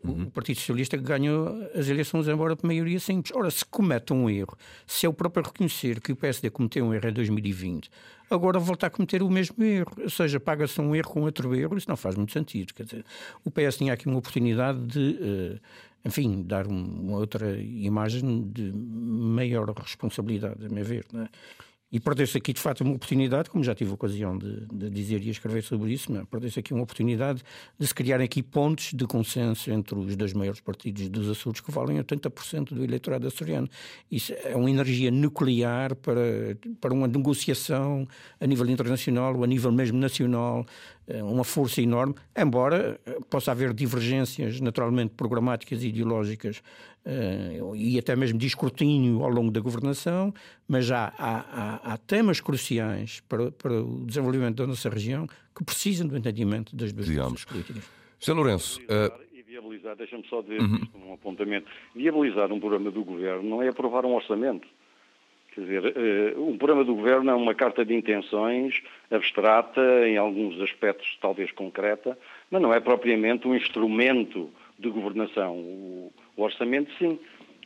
Uhum. 0.05 0.24
O 0.24 0.30
Partido 0.30 0.57
Socialista 0.57 0.97
ganhou 0.97 1.68
as 1.74 1.88
eleições, 1.88 2.28
embora 2.28 2.57
por 2.57 2.66
maioria 2.66 2.99
simples. 3.01 3.34
Ora, 3.36 3.51
se 3.51 3.64
comete 3.64 4.12
um 4.12 4.28
erro, 4.28 4.57
se 4.86 5.07
é 5.07 5.09
o 5.09 5.12
próprio 5.12 5.44
reconhecer 5.44 6.01
que 6.01 6.12
o 6.12 6.16
PSD 6.16 6.51
cometeu 6.51 6.84
um 6.84 6.94
erro 6.94 7.09
em 7.09 7.12
2020, 7.12 7.90
agora 8.30 8.59
volta 8.59 8.86
a 8.86 8.90
cometer 8.90 9.22
o 9.22 9.30
mesmo 9.30 9.62
erro. 9.62 9.92
Ou 10.03 10.11
seja, 10.11 10.38
paga-se 10.40 10.80
um 10.80 10.94
erro 10.94 11.11
com 11.11 11.22
outro 11.22 11.55
erro, 11.55 11.76
isso 11.76 11.88
não 11.88 11.97
faz 11.97 12.16
muito 12.16 12.32
sentido. 12.32 12.74
Quer 12.74 12.84
dizer, 12.84 13.05
o 13.44 13.51
PS 13.51 13.76
tinha 13.76 13.92
aqui 13.92 14.07
uma 14.07 14.18
oportunidade 14.18 14.80
de, 14.86 15.18
uh, 15.20 15.61
enfim, 16.05 16.42
dar 16.42 16.66
uma 16.66 17.16
outra 17.16 17.59
imagem 17.61 18.49
de 18.53 18.72
maior 18.72 19.70
responsabilidade, 19.70 20.64
a 20.64 20.68
meu 20.68 20.84
ver. 20.84 21.07
Não 21.12 21.22
é? 21.22 21.28
E 21.91 22.01
perdeu-se 22.01 22.37
aqui, 22.37 22.53
de 22.53 22.61
facto, 22.61 22.80
uma 22.80 22.95
oportunidade, 22.95 23.49
como 23.49 23.62
já 23.62 23.72
tive 23.72 23.93
a 23.93 23.95
ocasião 23.95 24.37
de, 24.37 24.66
de 24.66 24.91
dizer 24.91 25.22
e 25.22 25.30
escrever 25.30 25.62
sobre 25.62 25.93
isso, 25.93 26.12
perdeu-se 26.28 26.59
aqui 26.59 26.74
uma 26.74 26.82
oportunidade 26.82 27.43
de 27.78 27.87
se 27.87 27.95
criarem 27.95 28.24
aqui 28.24 28.43
pontos 28.43 28.93
de 28.93 29.07
consenso 29.07 29.70
entre 29.70 29.97
os 29.97 30.16
dois 30.16 30.32
maiores 30.32 30.61
partidos 30.61 31.09
dos 31.09 31.30
Açores, 31.30 31.61
que 31.61 31.70
valem 31.70 32.03
80% 32.03 32.74
do 32.74 32.82
eleitorado 32.82 33.28
açoriano. 33.28 33.68
Isso 34.11 34.34
é 34.43 34.57
uma 34.57 34.68
energia 34.68 35.12
nuclear 35.12 35.95
para, 35.95 36.59
para 36.80 36.93
uma 36.93 37.07
negociação 37.07 38.07
a 38.41 38.47
nível 38.47 38.68
internacional 38.68 39.37
ou 39.37 39.45
a 39.45 39.47
nível 39.47 39.70
mesmo 39.70 39.97
nacional, 39.97 40.66
eh, 41.07 41.22
uma 41.22 41.45
força 41.45 41.80
enorme, 41.80 42.16
embora 42.37 43.01
eh, 43.07 43.18
possa 43.30 43.53
haver 43.53 43.72
divergências 43.72 44.61
naturalmente 44.61 45.14
programáticas 45.16 45.84
e 45.84 45.89
ideológicas 45.89 46.61
e 47.76 47.98
até 47.98 48.16
mesmo 48.16 48.38
de 48.38 48.46
escrutínio 48.46 49.22
ao 49.22 49.30
longo 49.30 49.50
da 49.50 49.61
governação, 49.61 50.34
mas 50.66 50.86
já 50.86 51.12
há, 51.16 51.36
há, 51.38 51.92
há, 51.92 51.96
temas 51.98 52.40
cruciais 52.40 53.20
para, 53.28 53.52
para 53.52 53.80
o 53.80 54.04
desenvolvimento 54.04 54.57
da 54.57 54.66
nossa 54.66 54.88
região 54.88 55.26
que 55.54 55.64
precisam 55.64 56.07
do 56.07 56.16
entendimento 56.16 56.74
das 56.74 56.92
duas 56.92 57.07
Digamos. 57.07 57.44
políticas. 57.44 57.88
José 58.18 58.32
Lourenço. 58.32 58.80
Uh... 58.82 59.26
E 59.32 59.42
viabilizar, 59.42 59.94
deixa-me 59.96 60.26
só 60.28 60.42
dizer 60.42 60.61
uhum. 60.61 60.76
isto 60.82 60.98
um 60.98 61.14
apontamento, 61.14 61.70
viabilizar 61.94 62.52
um 62.52 62.59
programa 62.59 62.90
do 62.90 63.04
governo 63.04 63.48
não 63.48 63.62
é 63.62 63.68
aprovar 63.68 64.04
um 64.04 64.14
orçamento. 64.14 64.66
Quer 65.54 65.61
dizer, 65.61 66.34
uh, 66.36 66.50
um 66.50 66.59
programa 66.59 66.84
do 66.84 66.94
governo 66.94 67.30
é 67.30 67.34
uma 67.34 67.54
carta 67.54 67.84
de 67.84 67.94
intenções 67.94 68.82
abstrata, 69.11 69.80
em 70.07 70.16
alguns 70.16 70.61
aspectos 70.61 71.16
talvez 71.20 71.52
concreta, 71.52 72.18
mas 72.50 72.61
não 72.61 72.74
é 72.74 72.80
propriamente 72.80 73.46
um 73.46 73.54
instrumento 73.54 74.50
de 74.78 74.90
governação. 74.90 76.12
O, 76.37 76.43
orçamento, 76.43 76.93
sim. 76.99 77.18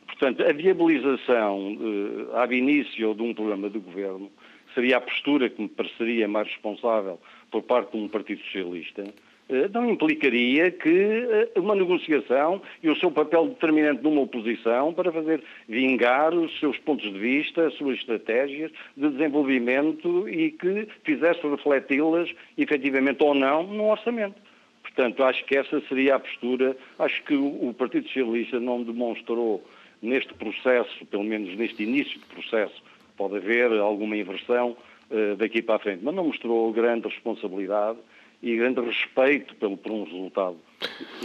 Portanto, 0.07 0.43
a 0.43 0.53
viabilização 0.53 1.73
uh, 1.73 2.35
ab 2.37 2.55
início 2.55 3.13
de 3.13 3.21
um 3.21 3.33
programa 3.33 3.69
de 3.69 3.79
governo 3.79 4.31
seria 4.73 4.97
a 4.97 5.01
postura 5.01 5.49
que 5.49 5.61
me 5.61 5.67
pareceria 5.67 6.27
mais 6.27 6.47
responsável 6.47 7.19
por 7.49 7.63
parte 7.63 7.91
de 7.91 8.03
um 8.03 8.07
Partido 8.07 8.41
Socialista, 8.43 9.03
uh, 9.03 9.69
não 9.73 9.89
implicaria 9.89 10.71
que 10.71 10.89
uh, 11.55 11.59
uma 11.59 11.75
negociação 11.75 12.61
e 12.83 12.89
o 12.89 12.95
seu 12.97 13.11
papel 13.11 13.47
determinante 13.47 14.03
numa 14.03 14.21
oposição 14.21 14.93
para 14.93 15.11
fazer 15.11 15.43
vingar 15.67 16.33
os 16.33 16.59
seus 16.59 16.77
pontos 16.77 17.11
de 17.11 17.19
vista, 17.19 17.67
as 17.67 17.73
suas 17.75 17.97
estratégias 17.97 18.71
de 18.95 19.09
desenvolvimento 19.09 20.27
e 20.29 20.51
que 20.51 20.87
fizesse 21.03 21.41
refleti-las 21.47 22.29
efetivamente 22.57 23.23
ou 23.23 23.33
não 23.33 23.63
no 23.63 23.89
orçamento. 23.89 24.35
Portanto, 24.95 25.23
acho 25.23 25.45
que 25.45 25.55
essa 25.55 25.81
seria 25.87 26.15
a 26.15 26.19
postura. 26.19 26.75
Acho 26.99 27.23
que 27.23 27.33
o 27.33 27.73
Partido 27.77 28.07
Socialista 28.07 28.59
não 28.59 28.83
demonstrou 28.83 29.63
neste 30.01 30.33
processo, 30.33 31.05
pelo 31.05 31.23
menos 31.23 31.55
neste 31.55 31.83
início 31.83 32.19
de 32.19 32.25
processo, 32.25 32.81
pode 33.15 33.37
haver 33.37 33.71
alguma 33.73 34.17
inversão 34.17 34.75
uh, 35.11 35.35
daqui 35.37 35.61
para 35.61 35.75
a 35.75 35.79
frente, 35.79 36.03
mas 36.03 36.13
não 36.13 36.25
mostrou 36.25 36.71
grande 36.73 37.07
responsabilidade 37.07 37.99
e 38.41 38.57
grande 38.57 38.81
respeito 38.81 39.55
pelo, 39.55 39.77
por 39.77 39.91
um 39.91 40.03
resultado 40.03 40.57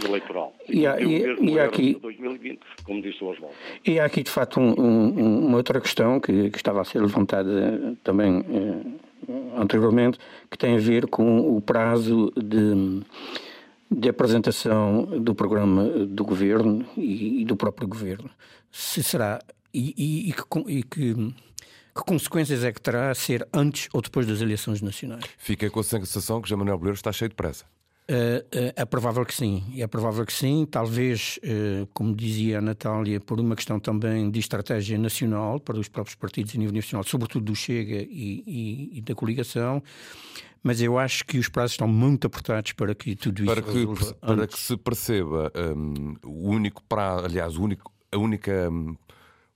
eleitoral. 0.05 0.55
E, 0.69 0.85
há, 0.85 1.01
e, 1.01 1.23
e 1.41 1.59
há 1.59 1.65
aqui, 1.65 1.97
2020, 1.99 2.59
como 2.83 3.01
disse 3.01 3.23
o 3.23 3.27
Oswaldo. 3.29 3.55
E 3.83 3.99
há 3.99 4.05
aqui, 4.05 4.21
de 4.21 4.29
facto, 4.29 4.59
um, 4.59 4.79
um, 4.79 5.47
uma 5.47 5.57
outra 5.57 5.81
questão 5.81 6.19
que, 6.19 6.51
que, 6.51 6.57
estava 6.57 6.81
a 6.81 6.85
ser 6.85 7.01
levantada 7.01 7.97
também 8.03 8.45
eh, 8.47 9.29
anteriormente, 9.59 10.19
que 10.51 10.57
tem 10.59 10.75
a 10.75 10.79
ver 10.79 11.07
com 11.07 11.57
o 11.57 11.59
prazo 11.59 12.31
de 12.37 13.01
de 13.89 14.09
apresentação 14.09 15.05
do 15.21 15.33
programa 15.33 15.83
do 16.05 16.25
governo 16.25 16.85
e, 16.97 17.45
do 17.45 17.55
próprio 17.55 17.87
governo. 17.87 18.29
Se 18.71 19.01
será 19.01 19.39
e, 19.73 19.93
e, 19.97 20.29
e, 20.29 20.33
que, 20.33 20.83
que, 20.83 20.83
que, 20.83 21.35
consequências 22.05 22.63
é 22.63 22.71
que 22.71 22.81
terá 22.81 23.13
ser 23.15 23.47
antes 23.53 23.87
ou 23.93 24.01
depois 24.01 24.27
das 24.27 24.41
eleições 24.41 24.81
nacionais? 24.81 25.23
Fica 25.37 25.69
com 25.69 25.79
a 25.79 25.83
sensação 25.83 26.41
que 26.41 26.49
José 26.49 26.57
Manuel 26.57 26.77
Bolheiro 26.77 26.95
está 26.95 27.11
cheio 27.11 27.29
de 27.29 27.35
pressa. 27.35 27.65
Uh, 28.09 28.39
uh, 28.39 28.73
é 28.73 28.85
provável 28.85 29.25
que 29.25 29.33
sim, 29.33 29.65
é 29.77 29.85
provável 29.85 30.25
que 30.25 30.31
sim, 30.31 30.65
talvez, 30.69 31.37
uh, 31.43 31.85
como 31.93 32.15
dizia 32.15 32.59
a 32.59 32.61
Natália, 32.61 33.19
por 33.19 33.37
uma 33.37 33.53
questão 33.53 33.81
também 33.81 34.31
de 34.31 34.39
estratégia 34.39 34.97
nacional 34.97 35.59
para 35.59 35.77
os 35.77 35.89
próprios 35.89 36.15
partidos 36.15 36.55
a 36.55 36.57
nível 36.57 36.73
nacional, 36.73 37.03
sobretudo 37.03 37.43
do 37.43 37.55
Chega 37.55 37.97
e, 37.97 38.43
e, 38.47 38.97
e 38.97 39.01
da 39.01 39.13
coligação, 39.13 39.83
mas 40.63 40.81
eu 40.81 40.97
acho 40.97 41.25
que 41.25 41.37
os 41.37 41.49
prazos 41.49 41.73
estão 41.73 41.87
muito 41.87 42.27
apertados 42.27 42.71
para 42.71 42.95
que 42.95 43.13
tudo 43.13 43.43
isso 43.43 43.53
para 43.53 43.61
que, 43.61 44.15
para 44.21 44.47
que 44.47 44.57
se 44.57 44.77
perceba 44.77 45.51
um, 45.75 46.15
o 46.23 46.49
único 46.49 46.81
prazo, 46.87 47.25
aliás, 47.25 47.57
o 47.57 47.63
único, 47.63 47.91
a 48.09 48.17
única 48.17 48.69
um, 48.69 48.95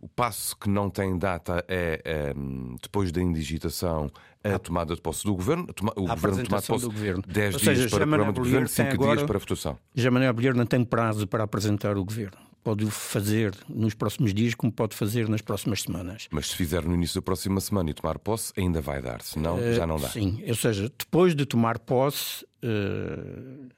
o 0.01 0.07
passo 0.07 0.57
que 0.57 0.67
não 0.67 0.89
tem 0.89 1.17
data 1.17 1.63
é, 1.67 2.33
um, 2.35 2.75
depois 2.81 3.11
da 3.11 3.21
indigitação 3.21 4.11
a 4.43 4.57
tomada 4.57 4.95
de 4.95 5.01
posse 5.01 5.23
do 5.23 5.35
governo, 5.35 5.67
o 5.95 6.07
a 6.09 6.15
governo 6.15 6.43
tomar 6.43 6.61
posse 6.63 6.85
do 6.85 6.91
governo. 6.91 7.23
10 7.27 7.57
dias 7.57 7.61
seja, 7.61 7.89
para 7.89 8.05
o 8.05 8.07
programa 8.07 8.33
do 8.33 8.41
governo, 8.41 8.67
5 8.67 8.89
agora, 8.91 9.15
dias 9.17 9.27
para 9.27 9.37
a 9.37 9.39
votação. 9.39 9.77
Já 9.93 10.09
Manuel 10.09 10.33
Bolheiro 10.33 10.57
não 10.57 10.65
tem 10.65 10.83
prazo 10.83 11.27
para 11.27 11.43
apresentar 11.43 11.95
o 11.95 12.03
governo. 12.03 12.37
Pode 12.63 12.83
o 12.83 12.89
fazer 12.89 13.55
nos 13.69 13.93
próximos 13.93 14.33
dias, 14.33 14.55
como 14.55 14.71
pode 14.71 14.95
fazer 14.95 15.29
nas 15.29 15.41
próximas 15.41 15.83
semanas. 15.83 16.27
Mas 16.31 16.47
se 16.47 16.55
fizer 16.55 16.83
no 16.83 16.93
início 16.93 17.21
da 17.21 17.23
próxima 17.23 17.59
semana 17.61 17.89
e 17.91 17.93
tomar 17.93 18.17
posse, 18.19 18.51
ainda 18.57 18.81
vai 18.81 19.01
dar, 19.01 19.21
senão 19.21 19.57
uh, 19.57 19.73
já 19.73 19.85
não 19.85 19.99
dá. 19.99 20.09
Sim, 20.09 20.43
ou 20.47 20.55
seja, 20.55 20.91
depois 20.97 21.35
de 21.35 21.45
tomar 21.45 21.77
posse, 21.79 22.43
uh, 22.63 23.69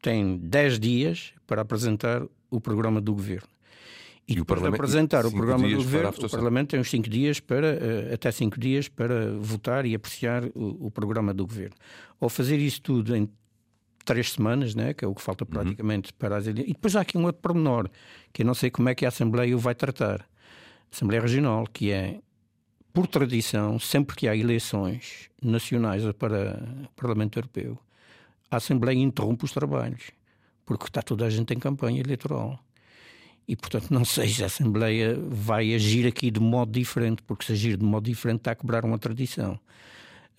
tem 0.00 0.38
10 0.38 0.78
dias 0.78 1.32
para 1.46 1.62
apresentar 1.62 2.22
o 2.50 2.60
programa 2.60 3.00
do 3.00 3.12
governo. 3.14 3.48
E, 4.26 4.32
e 4.32 4.36
de 4.36 4.66
apresentar 4.66 5.26
o 5.26 5.32
programa 5.32 5.68
do 5.68 5.76
governo, 5.76 6.10
o 6.10 6.30
Parlamento 6.30 6.70
tem 6.70 6.80
uns 6.80 6.90
5 6.90 7.10
dias 7.10 7.40
para, 7.40 7.74
uh, 7.74 8.14
até 8.14 8.30
5 8.30 8.58
dias 8.58 8.88
para 8.88 9.32
votar 9.38 9.84
e 9.84 9.94
apreciar 9.94 10.44
o, 10.54 10.86
o, 10.86 10.90
programa 10.90 11.34
do 11.34 11.44
governo. 11.44 11.74
Ao 12.20 12.28
fazer 12.28 12.58
isso 12.58 12.80
tudo 12.80 13.16
em 13.16 13.28
três 14.04 14.32
semanas, 14.32 14.74
né, 14.74 14.94
que 14.94 15.04
é 15.04 15.08
o 15.08 15.14
que 15.14 15.22
falta 15.22 15.44
uhum. 15.44 15.50
praticamente 15.50 16.12
uhum. 16.12 16.18
para 16.18 16.36
as 16.36 16.46
eleições. 16.46 16.70
E 16.70 16.72
depois 16.72 16.94
há 16.96 17.00
aqui 17.00 17.18
um 17.18 17.24
outro 17.24 17.42
pormenor, 17.42 17.90
que 18.32 18.42
eu 18.42 18.46
não 18.46 18.54
sei 18.54 18.70
como 18.70 18.88
é 18.88 18.94
que 18.94 19.04
a 19.04 19.08
Assembleia 19.08 19.56
o 19.56 19.58
vai 19.58 19.74
tratar. 19.74 20.20
A 20.20 20.94
Assembleia 20.94 21.20
Regional, 21.20 21.66
que 21.72 21.90
é, 21.90 22.20
por 22.92 23.06
tradição, 23.06 23.78
sempre 23.78 24.14
que 24.14 24.28
há 24.28 24.36
eleições 24.36 25.30
nacionais 25.42 26.04
para 26.12 26.62
o 26.84 26.88
Parlamento 26.94 27.38
Europeu, 27.38 27.78
a 28.50 28.56
Assembleia 28.56 28.98
interrompe 28.98 29.44
os 29.44 29.52
trabalhos, 29.52 30.10
porque 30.64 30.84
está 30.84 31.02
toda 31.02 31.24
a 31.24 31.30
gente 31.30 31.52
em 31.54 31.58
campanha 31.58 32.00
eleitoral. 32.00 32.60
E, 33.52 33.56
portanto, 33.56 33.90
não 33.90 34.02
sei 34.02 34.30
se 34.30 34.42
a 34.42 34.46
Assembleia 34.46 35.14
vai 35.28 35.74
agir 35.74 36.06
aqui 36.06 36.30
de 36.30 36.40
modo 36.40 36.72
diferente, 36.72 37.22
porque 37.22 37.44
se 37.44 37.52
agir 37.52 37.76
de 37.76 37.84
modo 37.84 38.04
diferente 38.04 38.38
está 38.38 38.52
a 38.52 38.54
quebrar 38.54 38.82
uma 38.82 38.98
tradição. 38.98 39.60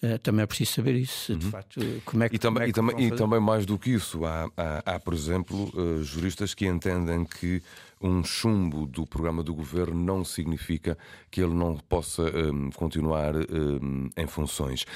Uh, 0.02 0.18
também 0.18 0.42
é 0.42 0.48
preciso 0.48 0.72
saber 0.72 0.96
isso, 0.96 1.32
uhum. 1.32 1.38
de 1.38 1.46
facto, 1.46 1.80
como 2.06 2.24
é 2.24 2.30
que 2.30 2.36
E 2.36 2.40
também, 2.40 2.64
é 2.64 2.66
que 2.66 2.70
e 2.72 2.74
também, 2.74 3.08
e 3.08 3.12
também 3.12 3.40
mais 3.40 3.68
do 3.68 3.78
que 3.78 3.92
isso, 3.92 4.26
há, 4.26 4.50
há, 4.58 4.96
há 4.96 5.00
por 5.00 5.14
exemplo, 5.14 5.72
uh, 5.76 6.02
juristas 6.02 6.56
que 6.56 6.66
entendem 6.66 7.24
que 7.24 7.62
um 8.02 8.24
chumbo 8.24 8.88
do 8.88 9.06
programa 9.06 9.44
do 9.44 9.54
governo 9.54 9.94
não 9.94 10.26
significa 10.26 10.98
que 11.30 11.40
ele 11.40 11.54
não 11.54 11.78
possa 11.78 12.24
um, 12.24 12.72
continuar 12.72 13.36
um, 13.36 14.10
em 14.18 14.26
funções. 14.26 14.88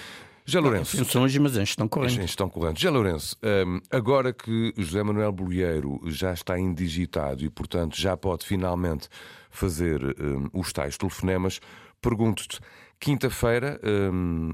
Já 0.49 0.61
Lourenço. 0.61 0.95
Funções, 0.95 1.37
mas 1.37 1.57
em 1.57 1.65
gestão 1.65 1.89
corrente. 1.89 2.13
Em 2.13 2.21
gestão 2.21 2.49
corrente. 2.49 2.81
Já 2.81 2.89
Lourenço, 2.89 3.35
hum, 3.43 3.81
agora 3.91 4.31
que 4.31 4.73
José 4.77 5.03
Manuel 5.03 5.33
Bolheiro 5.33 5.99
já 6.05 6.31
está 6.31 6.57
indigitado 6.57 7.43
e, 7.43 7.49
portanto, 7.49 7.99
já 7.99 8.15
pode 8.15 8.45
finalmente 8.45 9.09
fazer 9.49 10.01
um, 10.01 10.47
os 10.53 10.71
tais 10.71 10.97
telefonemas, 10.97 11.59
pergunto-te. 12.01 12.61
Quinta-feira, 12.97 13.77
hum, 13.83 14.53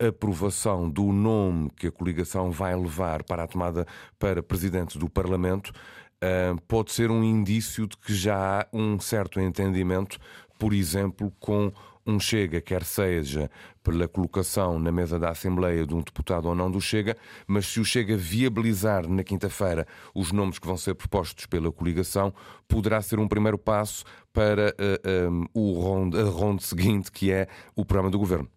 a 0.00 0.08
aprovação 0.08 0.90
do 0.90 1.12
nome 1.12 1.70
que 1.76 1.86
a 1.86 1.92
coligação 1.92 2.50
vai 2.50 2.74
levar 2.74 3.22
para 3.22 3.44
a 3.44 3.46
tomada 3.46 3.86
para 4.18 4.42
presidente 4.42 4.98
do 4.98 5.08
Parlamento 5.08 5.72
hum, 6.20 6.56
pode 6.66 6.90
ser 6.90 7.12
um 7.12 7.22
indício 7.22 7.86
de 7.86 7.96
que 7.96 8.12
já 8.12 8.62
há 8.62 8.66
um 8.72 8.98
certo 8.98 9.40
entendimento, 9.40 10.18
por 10.58 10.74
exemplo, 10.74 11.32
com 11.38 11.72
um 12.06 12.20
Chega, 12.20 12.60
quer 12.60 12.82
seja 12.82 13.50
pela 13.82 14.06
colocação 14.06 14.78
na 14.78 14.92
mesa 14.92 15.18
da 15.18 15.30
Assembleia 15.30 15.86
de 15.86 15.94
um 15.94 16.00
deputado 16.00 16.48
ou 16.48 16.54
não 16.54 16.70
do 16.70 16.80
Chega, 16.80 17.16
mas 17.46 17.66
se 17.66 17.80
o 17.80 17.84
Chega 17.84 18.16
viabilizar 18.16 19.08
na 19.08 19.24
quinta-feira 19.24 19.86
os 20.14 20.32
nomes 20.32 20.58
que 20.58 20.66
vão 20.66 20.76
ser 20.76 20.94
propostos 20.94 21.46
pela 21.46 21.72
coligação, 21.72 22.32
poderá 22.68 23.00
ser 23.00 23.18
um 23.18 23.28
primeiro 23.28 23.58
passo 23.58 24.04
para 24.32 24.70
uh, 24.70 24.74
eh, 25.04 25.28
um, 25.28 25.44
eh, 25.44 25.48
o 25.54 25.72
ronde, 25.72 26.18
a 26.18 26.24
ronda 26.24 26.60
seguinte, 26.60 27.10
que 27.10 27.30
é 27.30 27.46
o 27.76 27.84
programa 27.84 28.10
do 28.10 28.18
governo. 28.18 28.48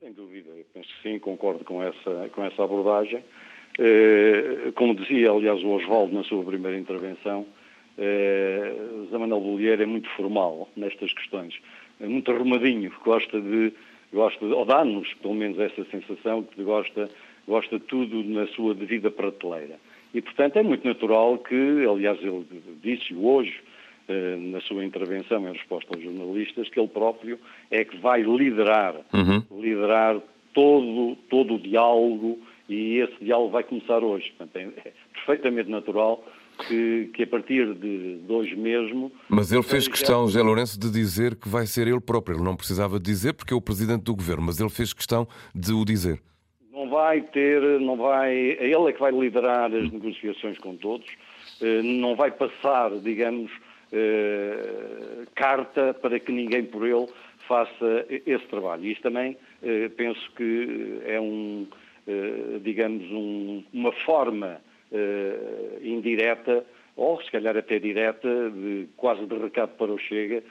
Sem 0.00 0.12
dúvida, 0.12 0.50
eu 0.50 0.64
penso 0.72 0.88
que 0.88 1.08
sim, 1.08 1.18
concordo 1.18 1.64
com 1.64 1.82
essa, 1.82 2.28
com 2.34 2.44
essa 2.44 2.62
abordagem. 2.62 3.24
Uh, 3.78 4.72
como 4.74 4.94
dizia, 4.94 5.30
aliás, 5.30 5.62
o 5.62 5.68
Oswaldo 5.68 6.14
na 6.14 6.22
sua 6.24 6.44
primeira 6.44 6.78
intervenção, 6.78 7.46
Zé 9.10 9.18
Manuel 9.18 9.40
Bolheiro 9.40 9.82
é 9.82 9.86
muito 9.86 10.08
formal 10.16 10.68
nestas 10.74 11.12
questões 11.12 11.54
muito 12.06 12.30
arrumadinho, 12.30 12.92
gosta 13.04 13.40
de, 13.40 13.72
gosta 14.12 14.46
de, 14.46 14.52
ou 14.52 14.64
dá-nos 14.64 15.12
pelo 15.14 15.34
menos 15.34 15.58
essa 15.58 15.84
sensação 15.84 16.42
que 16.42 16.62
gosta, 16.62 17.08
gosta 17.46 17.78
de 17.78 17.84
tudo 17.84 18.22
na 18.24 18.46
sua 18.48 18.74
devida 18.74 19.10
prateleira. 19.10 19.78
E, 20.14 20.20
portanto, 20.20 20.56
é 20.56 20.62
muito 20.62 20.86
natural 20.86 21.38
que, 21.38 21.86
aliás, 21.88 22.18
ele 22.22 22.44
disse 22.82 23.14
hoje, 23.14 23.58
eh, 24.08 24.36
na 24.36 24.60
sua 24.60 24.84
intervenção 24.84 25.48
em 25.48 25.52
resposta 25.52 25.94
aos 25.94 26.02
jornalistas, 26.02 26.68
que 26.68 26.78
ele 26.78 26.88
próprio 26.88 27.38
é 27.70 27.84
que 27.84 27.96
vai 27.96 28.22
liderar, 28.22 28.94
uhum. 29.12 29.60
liderar 29.60 30.20
todo, 30.52 31.16
todo 31.30 31.54
o 31.54 31.58
diálogo 31.58 32.38
e 32.68 32.98
esse 32.98 33.24
diálogo 33.24 33.50
vai 33.50 33.62
começar 33.62 34.02
hoje. 34.04 34.32
Portanto, 34.36 34.56
é, 34.56 34.88
é 34.88 34.92
perfeitamente 35.14 35.70
natural 35.70 36.22
que, 36.58 37.10
que 37.14 37.22
a 37.22 37.26
partir 37.26 37.74
de, 37.74 38.18
de 38.18 38.32
hoje 38.32 38.54
mesmo. 38.56 39.10
Mas 39.28 39.52
ele 39.52 39.62
fez 39.62 39.88
questão, 39.88 40.26
José 40.26 40.42
Lourenço, 40.42 40.78
de 40.78 40.90
dizer 40.90 41.34
que 41.36 41.48
vai 41.48 41.66
ser 41.66 41.86
ele 41.86 42.00
próprio. 42.00 42.36
Ele 42.36 42.44
não 42.44 42.56
precisava 42.56 42.98
dizer 43.00 43.32
porque 43.34 43.52
é 43.52 43.56
o 43.56 43.60
presidente 43.60 44.02
do 44.02 44.14
governo, 44.14 44.44
mas 44.44 44.60
ele 44.60 44.70
fez 44.70 44.92
questão 44.92 45.26
de 45.54 45.72
o 45.72 45.84
dizer. 45.84 46.20
Não 46.72 46.88
vai 46.88 47.20
ter, 47.20 47.60
não 47.80 47.96
vai. 47.96 48.34
Ele 48.34 48.88
é 48.88 48.92
que 48.92 49.00
vai 49.00 49.12
liderar 49.12 49.72
as 49.72 49.90
negociações 49.90 50.58
com 50.58 50.76
todos. 50.76 51.06
Eh, 51.60 51.82
não 51.82 52.16
vai 52.16 52.30
passar, 52.30 52.90
digamos, 52.98 53.50
eh, 53.92 55.26
carta 55.34 55.94
para 55.94 56.18
que 56.18 56.32
ninguém 56.32 56.64
por 56.64 56.86
ele 56.86 57.06
faça 57.46 58.06
esse 58.08 58.44
trabalho. 58.46 58.84
Isso 58.84 59.02
também 59.02 59.36
eh, 59.62 59.88
penso 59.90 60.30
que 60.36 61.00
é 61.04 61.20
um, 61.20 61.66
digamos, 62.62 63.04
um, 63.12 63.62
uma 63.72 63.92
forma 63.92 64.60
indireta, 65.82 66.64
ou 66.96 67.20
se 67.22 67.30
calhar 67.30 67.56
até 67.56 67.78
direta, 67.78 68.50
de, 68.50 68.86
quase 68.96 69.24
de 69.26 69.36
recado 69.36 69.76
para 69.76 69.92
o 69.92 69.98
Chega, 69.98 70.42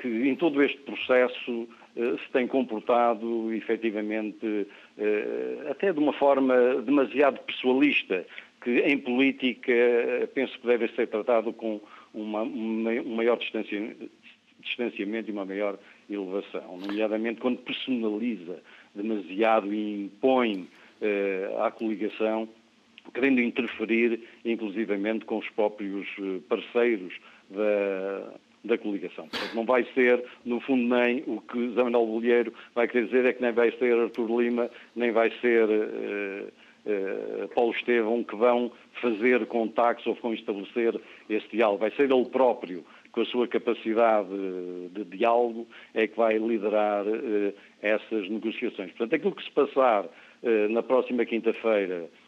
que 0.00 0.08
em 0.08 0.34
todo 0.34 0.62
este 0.62 0.78
processo 0.78 1.68
uh, 1.96 2.18
se 2.18 2.30
tem 2.32 2.46
comportado 2.46 3.52
efetivamente 3.52 4.46
uh, 4.46 5.70
até 5.70 5.92
de 5.92 5.98
uma 5.98 6.12
forma 6.12 6.54
demasiado 6.82 7.40
pessoalista, 7.40 8.26
que 8.62 8.80
em 8.80 8.98
política 8.98 9.72
penso 10.34 10.58
que 10.58 10.66
deve 10.66 10.88
ser 10.88 11.06
tratado 11.06 11.52
com 11.52 11.80
uma, 12.12 12.42
um 12.42 13.14
maior 13.14 13.38
distanciamento 13.38 15.30
e 15.30 15.32
uma 15.32 15.44
maior 15.44 15.78
elevação, 16.10 16.78
nomeadamente 16.78 17.40
quando 17.40 17.58
personaliza 17.58 18.60
demasiado 18.94 19.72
e 19.72 20.04
impõe 20.04 20.66
à 21.60 21.70
coligação 21.70 22.48
querendo 23.12 23.40
interferir, 23.40 24.20
inclusivamente, 24.44 25.24
com 25.24 25.38
os 25.38 25.48
próprios 25.50 26.06
eh, 26.18 26.40
parceiros 26.48 27.14
da, 27.50 28.34
da 28.64 28.78
coligação. 28.78 29.28
Portanto, 29.28 29.54
não 29.54 29.64
vai 29.64 29.84
ser, 29.94 30.24
no 30.44 30.60
fundo, 30.60 30.94
nem 30.94 31.22
o 31.26 31.40
que 31.40 31.70
Zé 31.70 31.82
Manuel 31.82 32.06
Bolheiro 32.06 32.52
vai 32.74 32.88
querer 32.88 33.06
dizer 33.06 33.24
é 33.24 33.32
que 33.32 33.42
nem 33.42 33.52
vai 33.52 33.70
ser 33.72 33.94
Artur 33.98 34.40
Lima, 34.40 34.70
nem 34.94 35.12
vai 35.12 35.30
ser 35.40 35.68
uh, 35.68 36.48
uh, 36.86 37.48
Paulo 37.54 37.72
Estevão 37.72 38.24
que 38.24 38.36
vão 38.36 38.72
fazer 39.00 39.46
contactos 39.46 40.06
ou 40.06 40.14
vão 40.14 40.34
estabelecer 40.34 41.00
esse 41.28 41.48
diálogo. 41.48 41.80
Vai 41.80 41.90
ser 41.92 42.10
ele 42.10 42.24
próprio, 42.26 42.84
com 43.12 43.20
a 43.20 43.26
sua 43.26 43.48
capacidade 43.48 44.28
de 44.92 45.04
diálogo, 45.04 45.66
é 45.94 46.06
que 46.06 46.16
vai 46.16 46.36
liderar 46.36 47.04
essas 47.80 48.28
negociações. 48.28 48.90
Portanto, 48.90 49.14
aquilo 49.14 49.34
que 49.34 49.42
se 49.42 49.50
passar 49.52 50.06
na 50.68 50.82
próxima 50.82 51.24
quinta-feira 51.24 51.94
eh, 52.04 52.25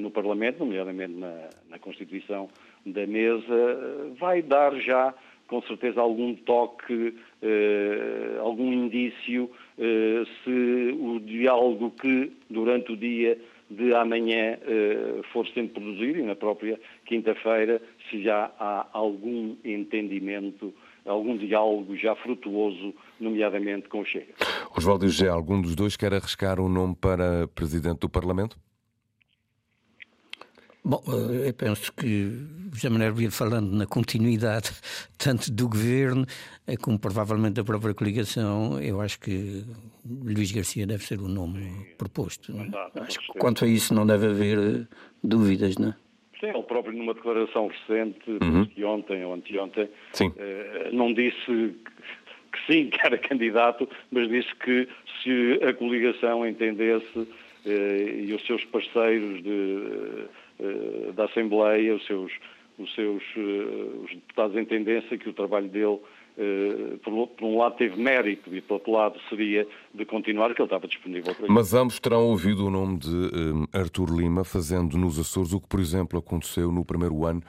no 0.00 0.10
Parlamento, 0.10 0.60
nomeadamente 0.60 1.14
na, 1.14 1.48
na 1.68 1.78
Constituição 1.78 2.48
da 2.86 3.06
mesa, 3.06 4.14
vai 4.18 4.42
dar 4.42 4.74
já, 4.76 5.14
com 5.46 5.60
certeza, 5.62 6.00
algum 6.00 6.34
toque, 6.34 7.14
eh, 7.42 8.38
algum 8.40 8.72
indício 8.72 9.50
eh, 9.78 10.24
se 10.44 10.96
o 11.00 11.20
diálogo 11.20 11.90
que 11.90 12.32
durante 12.48 12.92
o 12.92 12.96
dia 12.96 13.38
de 13.70 13.92
amanhã 13.94 14.58
for 15.30 15.46
sendo 15.48 15.74
produzido 15.74 16.18
e 16.18 16.22
na 16.22 16.34
própria 16.34 16.80
quinta-feira 17.04 17.82
se 18.08 18.22
já 18.22 18.50
há 18.58 18.86
algum 18.94 19.56
entendimento, 19.62 20.72
algum 21.04 21.36
diálogo 21.36 21.94
já 21.94 22.14
frutuoso, 22.16 22.94
nomeadamente 23.20 23.88
com 23.88 24.00
o 24.00 24.04
Chega. 24.06 24.32
Oswaldo 24.74 25.06
José, 25.06 25.28
algum 25.28 25.60
dos 25.60 25.74
dois 25.74 25.96
quer 25.96 26.14
arriscar 26.14 26.58
um 26.60 26.68
nome 26.68 26.96
para 26.98 27.46
Presidente 27.48 28.00
do 28.00 28.08
Parlamento? 28.08 28.56
Bom, 30.88 31.02
eh, 31.06 31.50
eu 31.50 31.52
penso 31.52 31.92
que 31.92 32.30
José 32.72 32.88
Manuel 32.88 33.12
vir 33.12 33.30
falando 33.30 33.76
na 33.76 33.86
continuidade 33.86 34.70
tanto 35.22 35.52
do 35.52 35.68
governo 35.68 36.24
eh, 36.66 36.78
como 36.78 36.98
provavelmente 36.98 37.56
da 37.56 37.64
própria 37.64 37.92
coligação, 37.92 38.80
eu 38.80 38.98
acho 38.98 39.20
que 39.20 39.64
Luís 40.24 40.50
Garcia 40.50 40.86
deve 40.86 41.04
ser 41.04 41.20
o 41.20 41.28
nome 41.28 41.94
proposto. 41.98 42.54
É? 42.56 43.00
Acho 43.02 43.18
que 43.18 43.38
quanto 43.38 43.66
a 43.66 43.68
isso 43.68 43.92
não 43.92 44.06
deve 44.06 44.28
haver 44.28 44.58
eh, 44.58 44.86
dúvidas, 45.22 45.76
não 45.76 45.90
é? 45.90 45.94
Sim, 46.40 46.46
ele 46.46 46.62
próprio 46.62 46.96
numa 46.96 47.12
declaração 47.12 47.68
recente, 47.68 48.30
uhum. 48.30 48.64
que 48.64 48.82
ontem 48.82 49.22
ou 49.26 49.34
anteontem, 49.34 49.90
não 50.92 51.12
disse 51.12 51.44
que 51.46 52.72
sim, 52.72 52.88
que 52.88 52.98
era 53.04 53.18
candidato, 53.28 53.86
mas 54.10 54.26
disse 54.30 54.54
que 54.54 54.88
se 55.22 55.60
a 55.62 55.74
coligação 55.74 56.46
entendesse 56.46 57.28
e 57.66 58.32
os 58.32 58.46
seus 58.46 58.64
parceiros 58.66 59.42
de 59.42 59.50
eh, 59.50 60.47
da 61.14 61.24
Assembleia, 61.24 61.94
os 61.94 62.06
seus, 62.06 62.32
os 62.78 62.94
seus 62.94 63.22
eh, 63.36 64.04
os 64.04 64.10
deputados 64.10 64.56
em 64.56 64.64
tendência, 64.64 65.18
que 65.18 65.28
o 65.28 65.32
trabalho 65.32 65.68
dele, 65.68 66.00
eh, 66.36 66.96
por, 67.02 67.12
um 67.44 67.58
lado, 67.58 67.76
teve 67.76 67.96
mérito 67.96 68.54
e, 68.54 68.60
por 68.60 68.74
outro 68.74 68.92
lado, 68.92 69.18
seria 69.28 69.66
de 69.94 70.04
continuar, 70.04 70.54
que 70.54 70.60
ele 70.60 70.66
estava 70.66 70.86
disponível 70.86 71.34
para 71.34 71.44
isso. 71.44 71.52
Mas 71.52 71.74
ambos 71.74 71.98
terão 71.98 72.26
ouvido 72.26 72.66
o 72.66 72.70
nome 72.70 72.98
de 72.98 73.08
Artur 73.72 74.14
Lima 74.14 74.44
fazendo 74.44 74.96
nos 74.96 75.18
Açores 75.18 75.52
o 75.52 75.60
que, 75.60 75.68
por 75.68 75.80
exemplo, 75.80 76.18
aconteceu 76.18 76.70
no 76.70 76.84
primeiro 76.84 77.24
ano 77.24 77.42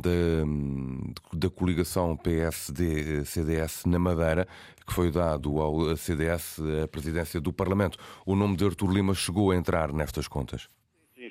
da, 0.00 1.38
da 1.38 1.50
coligação 1.50 2.16
PSD-CDS 2.16 3.84
na 3.84 3.98
Madeira, 3.98 4.48
que 4.86 4.94
foi 4.94 5.10
dado 5.10 5.58
ao 5.60 5.94
CDS 5.96 6.60
a 6.82 6.88
presidência 6.88 7.38
do 7.40 7.52
Parlamento. 7.52 7.98
O 8.24 8.34
nome 8.34 8.56
de 8.56 8.64
Artur 8.64 8.90
Lima 8.90 9.14
chegou 9.14 9.50
a 9.50 9.56
entrar 9.56 9.92
nestas 9.92 10.26
contas? 10.26 10.70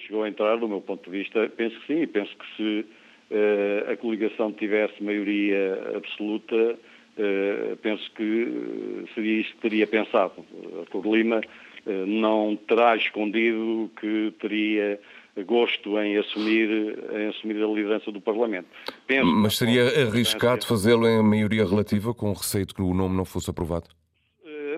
Chegou 0.05 0.23
a 0.23 0.29
entrar, 0.29 0.57
do 0.57 0.67
meu 0.67 0.81
ponto 0.81 1.09
de 1.09 1.17
vista, 1.17 1.49
penso 1.55 1.79
que 1.81 1.87
sim, 1.87 2.01
e 2.01 2.07
penso 2.07 2.31
que 2.37 2.45
se 2.55 2.85
uh, 3.31 3.91
a 3.91 3.97
coligação 3.97 4.51
tivesse 4.51 5.03
maioria 5.03 5.93
absoluta, 5.95 6.55
uh, 6.55 7.77
penso 7.77 8.11
que 8.11 9.05
seria 9.13 9.41
isso 9.41 9.51
que 9.51 9.61
teria 9.61 9.87
pensado. 9.87 10.45
Artur 10.79 11.05
Lima 11.15 11.41
uh, 11.85 11.91
não 12.05 12.55
terá 12.67 12.95
escondido 12.95 13.89
que 13.99 14.33
teria 14.39 14.99
gosto 15.45 15.99
em 15.99 16.17
assumir, 16.17 16.97
em 17.13 17.27
assumir 17.27 17.61
a 17.61 17.67
liderança 17.67 18.09
do 18.09 18.21
Parlamento. 18.21 18.67
Penso 19.05 19.25
Mas 19.25 19.57
seria 19.57 19.83
arriscado 20.07 20.65
fazê-lo 20.65 21.05
em 21.05 21.21
maioria 21.21 21.65
relativa, 21.65 22.13
com 22.13 22.31
receio 22.31 22.65
de 22.65 22.73
que 22.73 22.81
o 22.81 22.93
nome 22.93 23.17
não 23.17 23.25
fosse 23.25 23.49
aprovado? 23.49 23.89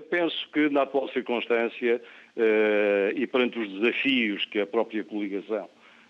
Penso 0.09 0.47
que, 0.53 0.69
na 0.69 0.83
atual 0.83 1.09
circunstância, 1.09 2.01
e 3.15 3.27
perante 3.27 3.57
os 3.59 3.69
desafios 3.69 4.45
que 4.45 4.59
a 4.59 4.67
própria 4.67 5.03
coligação 5.03 5.67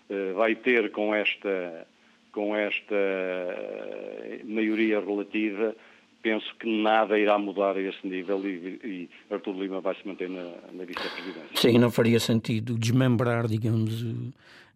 uh, 0.08 0.34
vai 0.34 0.54
ter 0.54 0.90
com 0.90 1.14
esta, 1.14 1.86
com 2.32 2.54
esta 2.54 2.94
eh, 2.94 4.40
maioria 4.44 5.00
relativa, 5.00 5.74
penso 6.22 6.46
que 6.58 6.82
nada 6.82 7.18
irá 7.18 7.38
mudar 7.38 7.76
a 7.76 7.80
esse 7.80 8.06
nível 8.06 8.40
e, 8.46 8.80
e 8.84 9.10
Artur 9.30 9.56
Lima 9.56 9.80
vai 9.80 9.94
se 9.94 10.06
manter 10.06 10.28
na, 10.28 10.42
na 10.72 10.84
vice-presidência. 10.84 11.48
Sim, 11.54 11.78
não 11.78 11.90
faria 11.90 12.20
sentido 12.20 12.78
desmembrar, 12.78 13.46
digamos, 13.46 14.04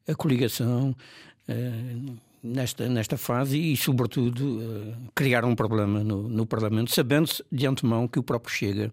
a 0.09 0.15
coligação 0.15 0.95
uh, 1.49 2.17
nesta, 2.43 2.89
nesta 2.89 3.17
fase 3.17 3.59
e, 3.59 3.77
sobretudo, 3.77 4.59
uh, 4.59 4.97
criar 5.15 5.45
um 5.45 5.55
problema 5.55 6.03
no, 6.03 6.29
no 6.29 6.47
Parlamento, 6.47 6.91
sabendo-se 6.91 7.45
de 7.51 7.67
antemão 7.67 8.09
que 8.09 8.19
o 8.19 8.23
próprio 8.23 8.53
Chega 8.53 8.87
eh, 8.87 8.93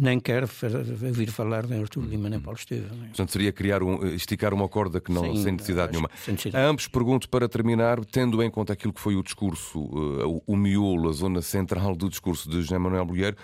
nem 0.00 0.20
quer 0.20 0.44
ouvir 0.44 1.30
falar 1.30 1.66
de 1.66 1.74
Artur 1.74 2.04
Lima 2.04 2.28
nem 2.28 2.38
Paulo 2.38 2.58
Estevam. 2.58 2.96
É? 3.04 3.06
Portanto, 3.08 3.32
seria 3.32 3.52
criar 3.52 3.82
um, 3.82 4.06
esticar 4.08 4.54
uma 4.54 4.68
corda 4.68 5.00
que 5.00 5.10
não, 5.10 5.24
Sim, 5.24 5.42
sem 5.42 5.52
necessidade 5.52 5.92
nenhuma. 5.92 6.10
Sem 6.16 6.32
necessidade. 6.32 6.64
A 6.64 6.68
ambos 6.68 6.86
pergunto 6.86 7.28
para 7.28 7.48
terminar, 7.48 8.04
tendo 8.04 8.42
em 8.42 8.50
conta 8.50 8.72
aquilo 8.72 8.92
que 8.92 9.00
foi 9.00 9.16
o 9.16 9.22
discurso, 9.22 9.80
uh, 9.80 10.42
o 10.46 10.56
miolo, 10.56 11.08
a 11.08 11.12
zona 11.12 11.42
central 11.42 11.96
do 11.96 12.08
discurso 12.08 12.48
de 12.48 12.56
José 12.60 12.78
Manuel 12.78 13.04
Bolheiro, 13.04 13.36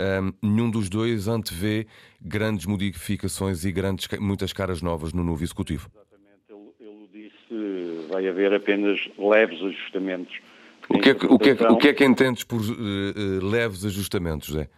um, 0.00 0.32
nenhum 0.48 0.70
dos 0.70 0.88
dois 0.88 1.28
antevê 1.28 1.86
grandes 2.20 2.66
modificações 2.66 3.64
e 3.64 3.72
grandes, 3.72 4.06
muitas 4.18 4.52
caras 4.52 4.80
novas 4.80 5.12
no 5.12 5.24
novo 5.24 5.42
executivo. 5.42 5.90
Exatamente, 5.92 6.72
ele, 6.80 6.88
ele 6.88 7.08
disse 7.12 8.08
vai 8.08 8.26
haver 8.26 8.54
apenas 8.54 8.98
leves 9.18 9.60
ajustamentos. 9.60 10.34
O 10.88 10.98
que, 10.98 11.10
é 11.10 11.14
que, 11.14 11.26
o, 11.26 11.38
que 11.38 11.50
é, 11.50 11.70
o 11.70 11.76
que 11.76 11.88
é 11.88 11.92
que 11.92 12.04
entendes 12.04 12.44
por 12.44 12.60
uh, 12.60 12.62
uh, 12.62 13.46
leves 13.46 13.84
ajustamentos, 13.84 14.48
José? 14.48 14.68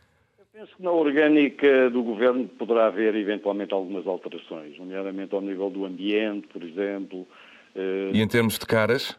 Na 0.80 0.90
orgânica 0.90 1.90
do 1.90 2.02
governo 2.02 2.48
poderá 2.48 2.86
haver 2.86 3.14
eventualmente 3.14 3.74
algumas 3.74 4.06
alterações, 4.06 4.78
nomeadamente 4.78 5.34
ao 5.34 5.42
nível 5.42 5.68
do 5.68 5.84
ambiente, 5.84 6.48
por 6.48 6.62
exemplo. 6.62 7.28
Eh, 7.74 8.12
e 8.14 8.22
em 8.22 8.26
termos 8.26 8.58
de 8.58 8.64
caras? 8.64 9.14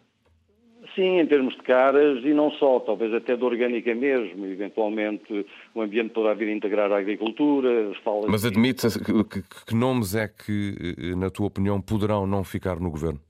Sim, 0.96 1.20
em 1.20 1.26
termos 1.28 1.54
de 1.54 1.62
caras 1.62 2.26
e 2.26 2.34
não 2.34 2.50
só, 2.54 2.80
talvez 2.80 3.14
até 3.14 3.38
de 3.38 3.44
orgânica 3.44 3.94
mesmo. 3.94 4.48
Eventualmente 4.48 5.46
o 5.76 5.82
ambiente 5.84 6.10
poderá 6.10 6.34
vir 6.34 6.48
a 6.48 6.52
integrar 6.52 6.92
a 6.92 6.98
agricultura. 6.98 7.92
Mas 8.28 8.44
admite 8.44 8.88
que, 9.00 9.24
que, 9.24 9.66
que 9.68 9.76
nomes 9.76 10.16
é 10.16 10.28
que, 10.28 10.96
eh, 10.98 11.16
na 11.16 11.30
tua 11.30 11.46
opinião, 11.46 11.80
poderão 11.80 12.26
não 12.26 12.44
ficar 12.44 12.80
no 12.80 12.90
governo? 12.90 13.22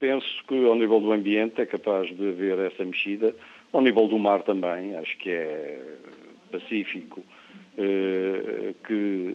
Penso 0.00 0.26
que 0.48 0.66
ao 0.66 0.74
nível 0.74 0.98
do 0.98 1.12
ambiente 1.12 1.60
é 1.60 1.66
capaz 1.66 2.08
de 2.16 2.30
haver 2.30 2.58
essa 2.58 2.84
mexida. 2.84 3.32
Ao 3.72 3.80
nível 3.80 4.08
do 4.08 4.18
mar 4.18 4.42
também, 4.42 4.96
acho 4.96 5.16
que 5.18 5.30
é 5.30 5.80
Pacífico, 6.50 7.22
que, 8.86 9.34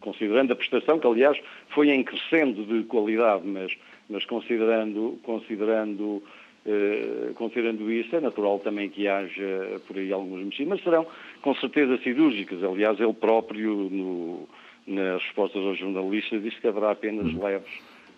considerando 0.00 0.52
a 0.52 0.56
prestação, 0.56 0.98
que 0.98 1.06
aliás 1.06 1.38
foi 1.70 1.90
em 1.90 2.02
crescendo 2.02 2.64
de 2.64 2.84
qualidade, 2.84 3.46
mas, 3.46 3.72
mas 4.08 4.24
considerando, 4.24 5.18
considerando, 5.22 6.22
eh, 6.66 7.30
considerando 7.34 7.90
isso, 7.92 8.14
é 8.16 8.20
natural 8.20 8.58
também 8.60 8.88
que 8.88 9.06
haja 9.06 9.80
por 9.86 9.96
aí 9.96 10.12
algumas 10.12 10.44
mexidas, 10.44 10.68
mas 10.68 10.82
serão 10.82 11.06
com 11.42 11.54
certeza 11.54 11.98
cirúrgicas. 11.98 12.62
Aliás, 12.64 12.98
ele 12.98 13.12
próprio, 13.12 13.88
no, 13.90 14.48
nas 14.86 15.22
respostas 15.22 15.62
aos 15.62 15.78
jornalistas, 15.78 16.42
disse 16.42 16.60
que 16.60 16.68
haverá 16.68 16.92
apenas 16.92 17.32
uhum. 17.32 17.44
leves 17.44 17.70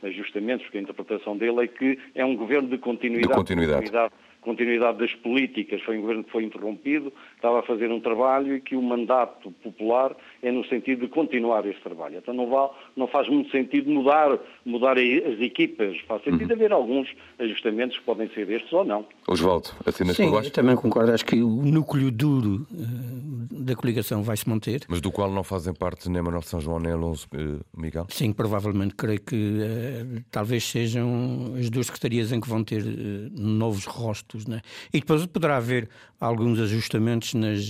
ajustamentos, 0.03 0.65
porque 0.65 0.79
a 0.79 0.83
interpretação 0.83 1.37
dele 1.37 1.65
é 1.65 1.67
que 1.67 1.99
é 2.15 2.25
um 2.25 2.37
governo 2.37 2.69
de 2.69 2.79
continuidade. 2.79 3.29
De 3.29 3.35
continuidade. 3.35 3.85
continuidade 3.85 4.13
continuidade 4.43 4.99
das 4.99 5.15
políticas, 5.15 5.81
foi 5.83 5.97
um 5.97 6.03
governo 6.03 6.25
que 6.25 6.31
foi 6.31 6.45
interrompido, 6.45 7.13
estava 7.43 7.59
a 7.59 7.63
fazer 7.63 7.91
um 7.91 8.01
trabalho 8.01 8.55
e 8.55 8.61
que 8.61 8.77
o 8.77 8.83
mandato 8.83 9.51
popular 9.63 10.15
é 10.43 10.53
no 10.53 10.65
sentido 10.67 11.01
de 11.01 11.09
continuar 11.09 11.67
esse 11.67 11.81
trabalho. 11.81 12.19
Então 12.19 12.33
não, 12.33 12.49
vale, 12.49 12.71
não 12.97 13.09
faz 13.09 13.29
muito 13.29 13.51
sentido 13.51 13.91
mudar, 13.91 14.39
mudar 14.65 14.97
as 14.97 15.41
equipas, 15.41 15.99
faz 16.07 16.23
sentido 16.23 16.51
uhum. 16.51 16.57
haver 16.57 16.73
alguns 16.73 17.09
ajustamentos 17.39 17.99
que 17.99 18.05
podem 18.05 18.29
ser 18.31 18.49
estes 18.49 18.73
ou 18.73 18.85
não. 18.85 19.05
Oswaldo, 19.29 19.71
assinas 19.85 20.17
Sim, 20.17 20.33
eu 20.33 20.51
também 20.51 20.77
concordo, 20.77 21.13
acho 21.13 21.27
que 21.27 21.43
o 21.43 21.49
núcleo 21.49 22.11
duro 22.13 22.67
uh, 22.71 23.65
da 23.65 23.75
coligação 23.75 24.23
vai 24.23 24.37
se 24.37 24.49
manter. 24.49 24.83
Mas 24.89 25.01
do 25.01 25.11
qual 25.11 25.31
não 25.31 25.43
fazem 25.43 25.75
parte 25.75 26.09
nem 26.09 26.23
Manuel 26.23 26.43
São 26.43 26.61
João 26.61 26.79
nem 26.79 26.93
Alonso 26.93 27.27
uh, 27.35 27.61
Miguel? 27.77 28.07
Sim, 28.09 28.33
provavelmente, 28.33 28.95
creio 28.95 29.21
que 29.21 29.35
uh, 29.35 30.25
talvez 30.31 30.65
sejam 30.65 31.55
as 31.59 31.69
duas 31.71 31.87
secretarias 31.87 32.31
em 32.31 32.41
que 32.41 32.49
vão 32.49 32.63
ter 32.63 32.85
novos 33.33 33.85
rostos 33.85 34.47
né? 34.47 34.61
E 34.93 35.01
depois 35.01 35.25
poderá 35.27 35.57
haver 35.57 35.89
alguns 36.23 36.61
ajustamentos 36.61 37.35
nas, 37.35 37.69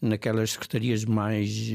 naquelas 0.00 0.52
secretarias 0.52 1.04
mais, 1.04 1.70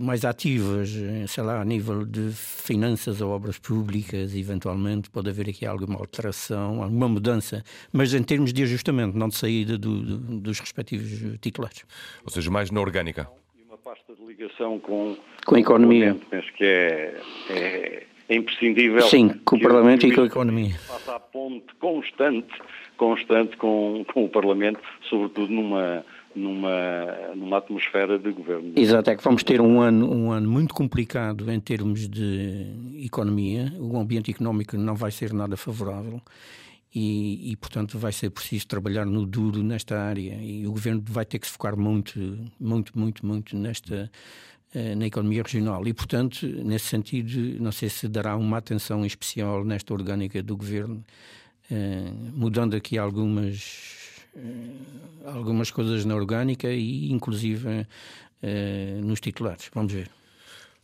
mais 0.00 0.24
ativas, 0.24 0.90
sei 1.28 1.44
lá, 1.44 1.60
a 1.60 1.64
nível 1.64 2.04
de 2.04 2.30
finanças 2.32 3.20
ou 3.20 3.30
obras 3.30 3.58
públicas, 3.58 4.34
eventualmente 4.34 5.10
pode 5.10 5.28
haver 5.28 5.50
aqui 5.50 5.66
alguma 5.66 5.98
alteração, 5.98 6.82
alguma 6.82 7.08
mudança, 7.08 7.62
mas 7.92 8.14
em 8.14 8.22
termos 8.22 8.54
de 8.54 8.62
ajustamento, 8.62 9.18
não 9.18 9.28
de 9.28 9.36
saída 9.36 9.76
do, 9.76 10.00
do, 10.00 10.40
dos 10.40 10.58
respectivos 10.60 11.38
titulares. 11.40 11.84
Ou 12.24 12.30
seja, 12.30 12.50
mais 12.50 12.70
na 12.70 12.80
orgânica. 12.80 13.28
E 13.54 13.62
uma 13.64 13.76
pasta 13.76 14.14
de 14.14 14.24
ligação 14.24 14.78
com, 14.78 15.14
com 15.44 15.54
a 15.56 15.60
economia. 15.60 16.16
Penso 16.30 16.50
que 16.54 16.64
é, 16.64 17.20
é, 17.50 18.06
é 18.30 18.34
imprescindível. 18.34 19.02
Sim, 19.02 19.28
com 19.44 19.56
o 19.56 19.60
Parlamento 19.60 20.06
e 20.06 20.14
com 20.14 20.22
a 20.22 20.26
economia. 20.26 20.74
Faça 20.78 21.16
a 21.16 21.20
ponte 21.20 21.74
constante 21.78 22.48
constante 22.96 23.56
com, 23.56 24.04
com 24.12 24.24
o 24.24 24.28
Parlamento, 24.28 24.80
sobretudo 25.08 25.52
numa, 25.52 26.04
numa, 26.34 27.34
numa 27.34 27.58
atmosfera 27.58 28.18
de 28.18 28.30
governo. 28.30 28.72
Exato, 28.76 29.10
é 29.10 29.16
que 29.16 29.22
vamos 29.22 29.42
ter 29.42 29.60
um 29.60 29.80
ano, 29.80 30.12
um 30.12 30.30
ano 30.32 30.48
muito 30.48 30.74
complicado 30.74 31.50
em 31.50 31.60
termos 31.60 32.08
de 32.08 33.04
economia, 33.04 33.72
o 33.78 33.98
ambiente 33.98 34.30
económico 34.30 34.76
não 34.76 34.94
vai 34.94 35.10
ser 35.10 35.32
nada 35.32 35.56
favorável. 35.56 36.20
E, 36.94 37.52
e, 37.52 37.56
portanto 37.56 37.98
vai 37.98 38.10
ser 38.10 38.30
preciso 38.30 38.66
trabalhar 38.68 39.04
no 39.04 39.26
duro 39.26 39.62
nesta 39.62 40.00
área 40.00 40.38
e 40.40 40.66
o 40.66 40.72
governo 40.72 41.02
vai 41.04 41.26
ter 41.26 41.38
que 41.38 41.46
se 41.46 41.52
focar 41.52 41.76
muito, 41.76 42.18
muito, 42.58 42.98
muito, 42.98 43.26
muito 43.26 43.54
nesta 43.54 44.10
na 44.96 45.06
economia 45.06 45.42
regional. 45.42 45.86
E, 45.86 45.94
portanto, 45.94 46.46
nesse 46.46 46.86
sentido, 46.86 47.62
não 47.62 47.72
sei 47.72 47.88
se 47.88 48.08
dará 48.08 48.36
uma 48.36 48.58
atenção 48.58 49.06
especial 49.06 49.64
nesta 49.64 49.94
orgânica 49.94 50.42
do 50.42 50.56
governo, 50.56 51.02
mudando 52.34 52.74
aqui 52.74 52.98
algumas 52.98 53.94
algumas 55.24 55.70
coisas 55.70 56.04
na 56.04 56.14
orgânica 56.14 56.70
e 56.70 57.10
inclusive 57.10 57.86
nos 59.02 59.20
titulares. 59.20 59.70
Vamos 59.74 59.92
ver. 59.92 60.10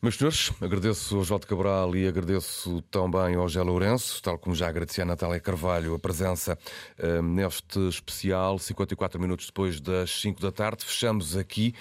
Meus 0.04 0.16
senhores, 0.16 0.50
agradeço 0.60 1.14
ao 1.14 1.20
Oswaldo 1.20 1.46
Cabral 1.46 1.94
e 1.94 2.08
agradeço 2.08 2.82
também 2.90 3.36
ao 3.36 3.48
Gé 3.48 3.62
Lourenço, 3.62 4.20
tal 4.20 4.36
como 4.36 4.52
já 4.52 4.66
agradeci 4.66 5.00
a 5.00 5.04
Natália 5.04 5.38
Carvalho, 5.38 5.94
a 5.94 5.98
presença 6.00 6.58
uh, 6.98 7.22
neste 7.22 7.78
especial, 7.88 8.58
54 8.58 9.20
minutos 9.20 9.46
depois 9.46 9.80
das 9.80 10.10
5 10.20 10.40
da 10.40 10.50
tarde. 10.50 10.84
Fechamos 10.84 11.36
aqui, 11.36 11.72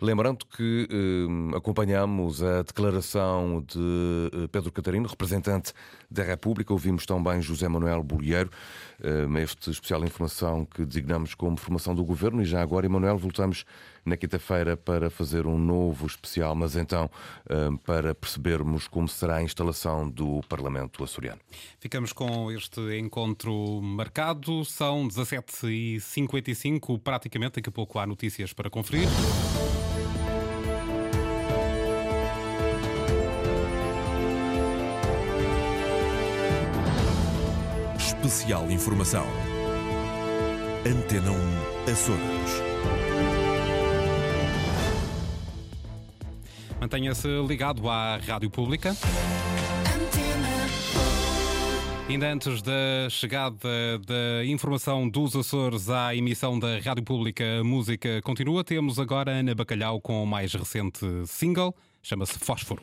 lembrando 0.00 0.44
que 0.46 0.88
uh, 0.90 1.56
acompanhamos 1.56 2.42
a 2.42 2.62
declaração 2.62 3.64
de 3.66 3.78
uh, 3.78 4.48
Pedro 4.48 4.72
Catarino, 4.72 5.08
representante 5.08 5.72
da 6.10 6.22
República. 6.22 6.72
Ouvimos 6.72 7.06
também 7.06 7.40
José 7.40 7.68
Manuel 7.68 8.02
Bolieiro, 8.02 8.50
este 9.40 9.70
especial 9.70 10.04
informação 10.04 10.66
que 10.66 10.84
designamos 10.84 11.34
como 11.34 11.56
formação 11.56 11.94
do 11.94 12.04
governo. 12.04 12.42
E 12.42 12.44
já 12.44 12.60
agora, 12.60 12.84
Emanuel, 12.84 13.16
voltamos 13.16 13.64
na 14.04 14.16
quinta-feira 14.16 14.76
para 14.76 15.08
fazer 15.10 15.46
um 15.46 15.58
novo 15.58 16.06
especial, 16.06 16.54
mas 16.54 16.76
então 16.76 17.10
hum, 17.50 17.76
para 17.76 18.14
percebermos 18.14 18.86
como 18.88 19.08
será 19.08 19.36
a 19.36 19.42
instalação 19.42 20.08
do 20.08 20.40
Parlamento 20.48 21.02
açoriano. 21.04 21.40
Ficamos 21.78 22.12
com 22.12 22.50
este 22.50 22.98
encontro 22.98 23.80
marcado, 23.82 24.64
são 24.64 25.06
17h55, 25.08 27.00
praticamente, 27.00 27.56
daqui 27.56 27.68
a 27.68 27.72
pouco 27.72 27.98
há 27.98 28.06
notícias 28.06 28.52
para 28.52 28.70
conferir. 28.70 29.08
Especial 37.98 38.70
Informação. 38.70 39.26
Antena 40.86 41.30
1 41.30 41.90
Açores. 41.90 42.62
Mantenha-se 46.80 47.28
ligado 47.46 47.88
à 47.88 48.16
Rádio 48.16 48.50
Pública. 48.50 48.96
Ainda 52.10 52.32
antes 52.32 52.60
da 52.60 53.08
chegada 53.08 53.96
da 54.04 54.44
informação 54.44 55.08
dos 55.08 55.36
Açores 55.36 55.88
à 55.88 56.12
emissão 56.12 56.58
da 56.58 56.80
Rádio 56.80 57.04
Pública, 57.04 57.62
música 57.62 58.20
continua. 58.22 58.64
Temos 58.64 58.98
agora 58.98 59.30
Ana 59.30 59.54
Bacalhau 59.54 60.00
com 60.00 60.20
o 60.20 60.26
mais 60.26 60.52
recente 60.52 61.06
single, 61.28 61.72
chama-se 62.02 62.36
Fósforo. 62.40 62.82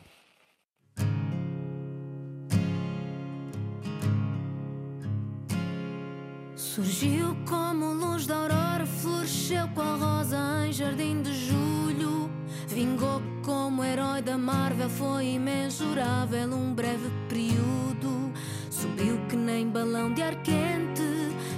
Surgiu 6.56 7.36
como 7.46 7.92
luz 7.92 8.26
da 8.26 8.34
aurora, 8.34 8.86
floresceu 8.86 9.68
com 9.74 9.82
a 9.82 9.96
rosa 9.96 10.66
em 10.66 10.72
jardim 10.72 11.20
de 11.20 11.34
julho. 11.34 12.30
Vingou 12.66 13.20
como 13.44 13.84
herói 13.84 14.22
da 14.22 14.38
Marvel, 14.38 14.88
foi 14.88 15.34
imensurável 15.34 16.48
um 16.50 16.72
breve 16.72 17.10
período. 17.28 18.32
Subiu 18.80 19.18
que 19.28 19.34
nem 19.34 19.68
balão 19.68 20.14
de 20.14 20.22
ar 20.22 20.36
quente, 20.36 21.02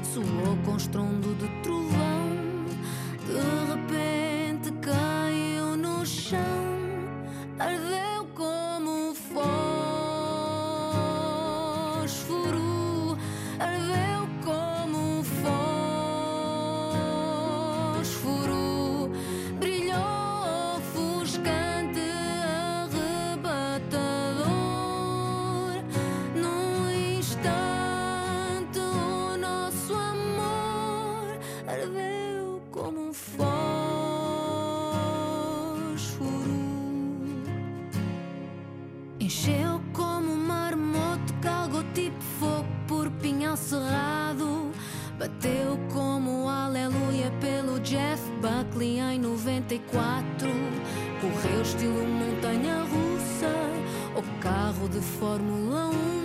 soou 0.02 0.56
com 0.64 0.76
estrondo 0.76 1.34
de 1.34 1.48
trovão. 1.62 2.30
De 3.26 3.34
repente 3.70 4.72
caiu 4.80 5.76
no 5.76 6.06
chão, 6.06 6.38
ardeu 7.58 7.89
Bateu 45.20 45.78
como 45.93 46.49
aleluia 46.49 47.31
pelo 47.43 47.78
Jeff 47.81 48.22
Buckley 48.41 48.99
em 48.99 49.20
94. 49.20 50.49
Correu 51.20 51.61
estilo 51.61 52.07
montanha 52.07 52.83
russa 52.85 53.53
ou 54.16 54.22
carro 54.41 54.89
de 54.89 55.01
Fórmula 55.01 55.91
1. 56.16 56.19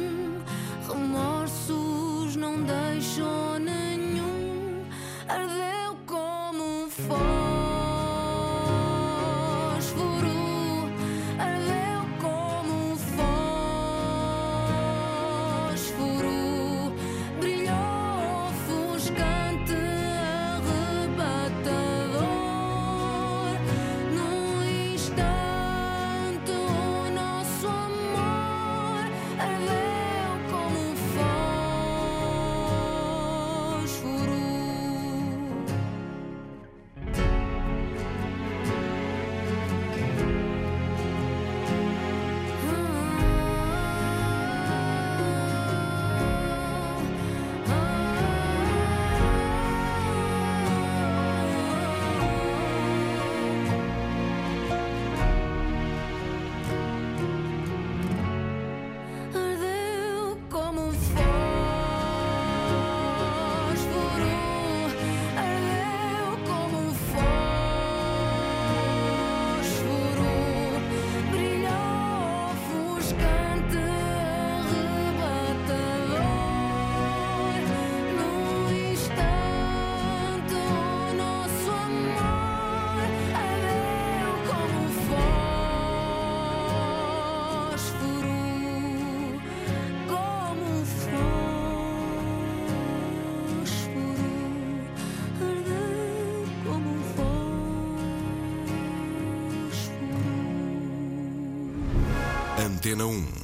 Antena 102.95 103.07
1. 103.07 103.34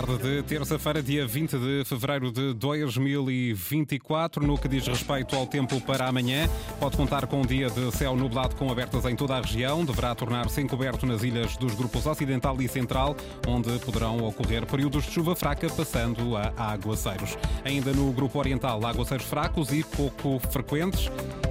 Tarde 0.00 0.18
de 0.18 0.42
terça-feira, 0.44 1.02
dia 1.02 1.26
20 1.26 1.58
de 1.58 1.84
fevereiro 1.84 2.32
de 2.32 2.54
2024. 2.54 4.46
No 4.46 4.56
que 4.56 4.66
diz 4.66 4.86
respeito 4.86 5.36
ao 5.36 5.46
tempo 5.46 5.78
para 5.82 6.08
amanhã, 6.08 6.48
pode 6.78 6.96
contar 6.96 7.26
com 7.26 7.42
um 7.42 7.44
dia 7.44 7.68
de 7.68 7.92
céu 7.92 8.16
nublado 8.16 8.56
com 8.56 8.70
abertas 8.70 9.04
em 9.04 9.14
toda 9.14 9.36
a 9.36 9.40
região. 9.42 9.84
Deverá 9.84 10.14
tornar-se 10.14 10.60
encoberto 10.60 11.04
nas 11.04 11.22
ilhas 11.22 11.54
dos 11.58 11.74
grupos 11.74 12.06
Ocidental 12.06 12.56
e 12.62 12.68
Central, 12.68 13.14
onde 13.46 13.78
poderão 13.80 14.24
ocorrer 14.24 14.64
períodos 14.64 15.04
de 15.04 15.10
chuva 15.10 15.36
fraca, 15.36 15.68
passando 15.68 16.34
a 16.34 16.50
aguaceiros. 16.56 17.36
Ainda 17.62 17.92
no 17.92 18.10
grupo 18.10 18.38
Oriental, 18.38 18.84
aguaceiros 18.86 19.26
fracos 19.26 19.70
e 19.70 19.84
pouco 19.84 20.38
frequentes. 20.50 21.10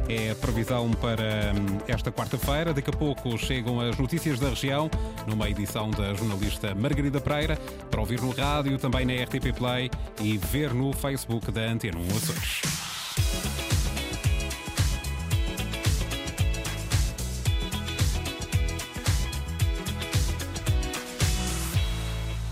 É 0.10 0.32
a 0.32 0.36
previsão 0.36 0.90
para 0.90 1.54
hum, 1.54 1.78
esta 1.88 2.12
quarta-feira. 2.12 2.74
Daqui 2.74 2.90
a 2.90 2.94
pouco 2.94 3.38
chegam 3.38 3.80
as 3.80 3.96
notícias 3.96 4.40
da 4.40 4.50
região, 4.50 4.90
numa 5.28 5.48
edição 5.48 5.92
da 5.92 6.16
jornalista 6.16 6.74
Margarida 6.74 7.22
Pereira, 7.22 7.56
para 7.92 8.00
ouvir 8.00 8.20
no 8.20 8.34
rádio, 8.40 8.78
também 8.78 9.06
na 9.06 9.14
RTP 9.24 9.56
Play 9.56 9.92
e 10.22 10.38
ver 10.38 10.74
no 10.74 10.94
Facebook 10.94 11.52
da 11.52 11.62
Antena 11.62 12.00
1 12.00 12.08
Açores. 12.08 12.62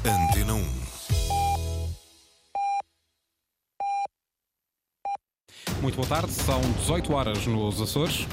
Antena 0.05 0.53
1. 0.53 0.77
Muito 5.81 5.95
boa 5.95 6.07
tarde, 6.07 6.31
são 6.31 6.59
18 6.61 7.13
horas 7.13 7.47
nos 7.47 7.81
Açores. 7.81 8.27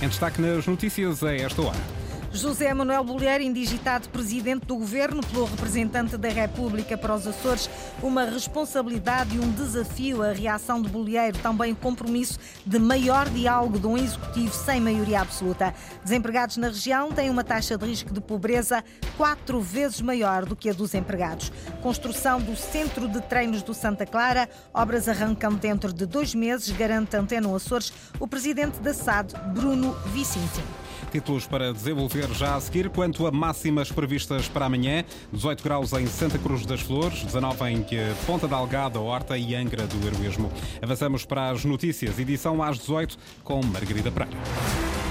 Em 0.00 0.08
destaque 0.08 0.40
nas 0.40 0.66
notícias 0.66 1.24
a 1.24 1.34
esta 1.34 1.60
hora. 1.62 1.97
José 2.32 2.72
Manuel 2.74 3.02
Bolheiro, 3.02 3.42
indigitado 3.42 4.08
presidente 4.10 4.66
do 4.66 4.76
governo 4.76 5.22
pelo 5.26 5.46
representante 5.46 6.16
da 6.16 6.28
República 6.28 6.96
para 6.96 7.14
os 7.14 7.26
Açores, 7.26 7.70
uma 8.02 8.24
responsabilidade 8.24 9.34
e 9.34 9.40
um 9.40 9.50
desafio. 9.50 10.22
A 10.22 10.32
reação 10.32 10.82
de 10.82 10.88
Bolheiro, 10.90 11.38
também 11.38 11.74
compromisso 11.74 12.38
de 12.66 12.78
maior 12.78 13.28
diálogo 13.30 13.78
de 13.78 13.86
um 13.86 13.96
executivo 13.96 14.54
sem 14.54 14.80
maioria 14.80 15.22
absoluta. 15.22 15.74
Desempregados 16.04 16.58
na 16.58 16.68
região 16.68 17.10
têm 17.10 17.30
uma 17.30 17.42
taxa 17.42 17.78
de 17.78 17.86
risco 17.86 18.12
de 18.12 18.20
pobreza 18.20 18.84
quatro 19.16 19.60
vezes 19.60 20.00
maior 20.02 20.44
do 20.44 20.54
que 20.54 20.68
a 20.68 20.72
dos 20.74 20.94
empregados. 20.94 21.50
Construção 21.82 22.40
do 22.40 22.54
Centro 22.54 23.08
de 23.08 23.22
Treinos 23.22 23.62
do 23.62 23.72
Santa 23.72 24.04
Clara, 24.04 24.48
obras 24.74 25.08
arrancam 25.08 25.54
dentro 25.54 25.92
de 25.92 26.04
dois 26.04 26.34
meses, 26.34 26.70
garante 26.76 27.16
Antena 27.16 27.54
Açores 27.54 27.92
o 28.20 28.28
presidente 28.28 28.78
da 28.80 28.92
SAD, 28.92 29.34
Bruno 29.54 29.96
Vicinti. 30.12 30.87
Títulos 31.10 31.46
para 31.46 31.72
desenvolver 31.72 32.28
já 32.34 32.56
a 32.56 32.60
seguir. 32.60 32.90
Quanto 32.90 33.26
a 33.26 33.30
máximas 33.30 33.90
previstas 33.90 34.48
para 34.48 34.66
amanhã, 34.66 35.04
18 35.32 35.64
graus 35.64 35.92
em 35.92 36.06
Santa 36.06 36.38
Cruz 36.38 36.66
das 36.66 36.80
Flores, 36.80 37.24
19 37.24 37.70
em 37.70 37.84
Ponta 38.26 38.46
da 38.46 38.56
Algada, 38.56 39.00
Horta 39.00 39.36
e 39.38 39.54
Angra 39.54 39.86
do 39.86 40.06
Heroísmo. 40.06 40.50
Avançamos 40.82 41.24
para 41.24 41.50
as 41.50 41.64
notícias, 41.64 42.18
edição 42.18 42.62
às 42.62 42.78
18 42.78 43.16
com 43.42 43.64
Margarida 43.64 44.10
Pereira. 44.10 45.07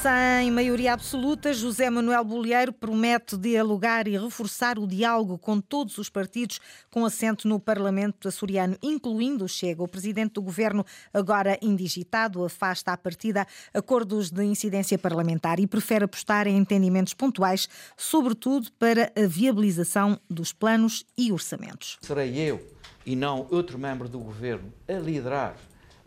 Sem 0.00 0.52
maioria 0.52 0.92
absoluta, 0.92 1.52
José 1.52 1.90
Manuel 1.90 2.24
Bolheiro 2.24 2.72
promete 2.72 3.36
dialogar 3.36 4.06
e 4.06 4.16
reforçar 4.16 4.78
o 4.78 4.86
diálogo 4.86 5.36
com 5.36 5.60
todos 5.60 5.98
os 5.98 6.08
partidos 6.08 6.60
com 6.88 7.04
assento 7.04 7.48
no 7.48 7.58
Parlamento 7.58 8.28
açoriano, 8.28 8.76
incluindo 8.80 9.44
o 9.44 9.48
Chega. 9.48 9.82
O 9.82 9.88
presidente 9.88 10.34
do 10.34 10.42
governo, 10.42 10.86
agora 11.12 11.58
indigitado, 11.60 12.44
afasta 12.44 12.92
à 12.92 12.96
partida 12.96 13.44
acordos 13.74 14.30
de 14.30 14.44
incidência 14.44 14.96
parlamentar 14.96 15.58
e 15.58 15.66
prefere 15.66 16.04
apostar 16.04 16.46
em 16.46 16.56
entendimentos 16.56 17.12
pontuais, 17.12 17.68
sobretudo 17.96 18.70
para 18.78 19.10
a 19.16 19.26
viabilização 19.26 20.20
dos 20.30 20.52
planos 20.52 21.04
e 21.16 21.32
orçamentos. 21.32 21.98
Serei 22.02 22.38
eu 22.38 22.64
e 23.04 23.16
não 23.16 23.48
outro 23.50 23.76
membro 23.76 24.08
do 24.08 24.20
governo 24.20 24.72
a 24.88 24.92
liderar 24.92 25.56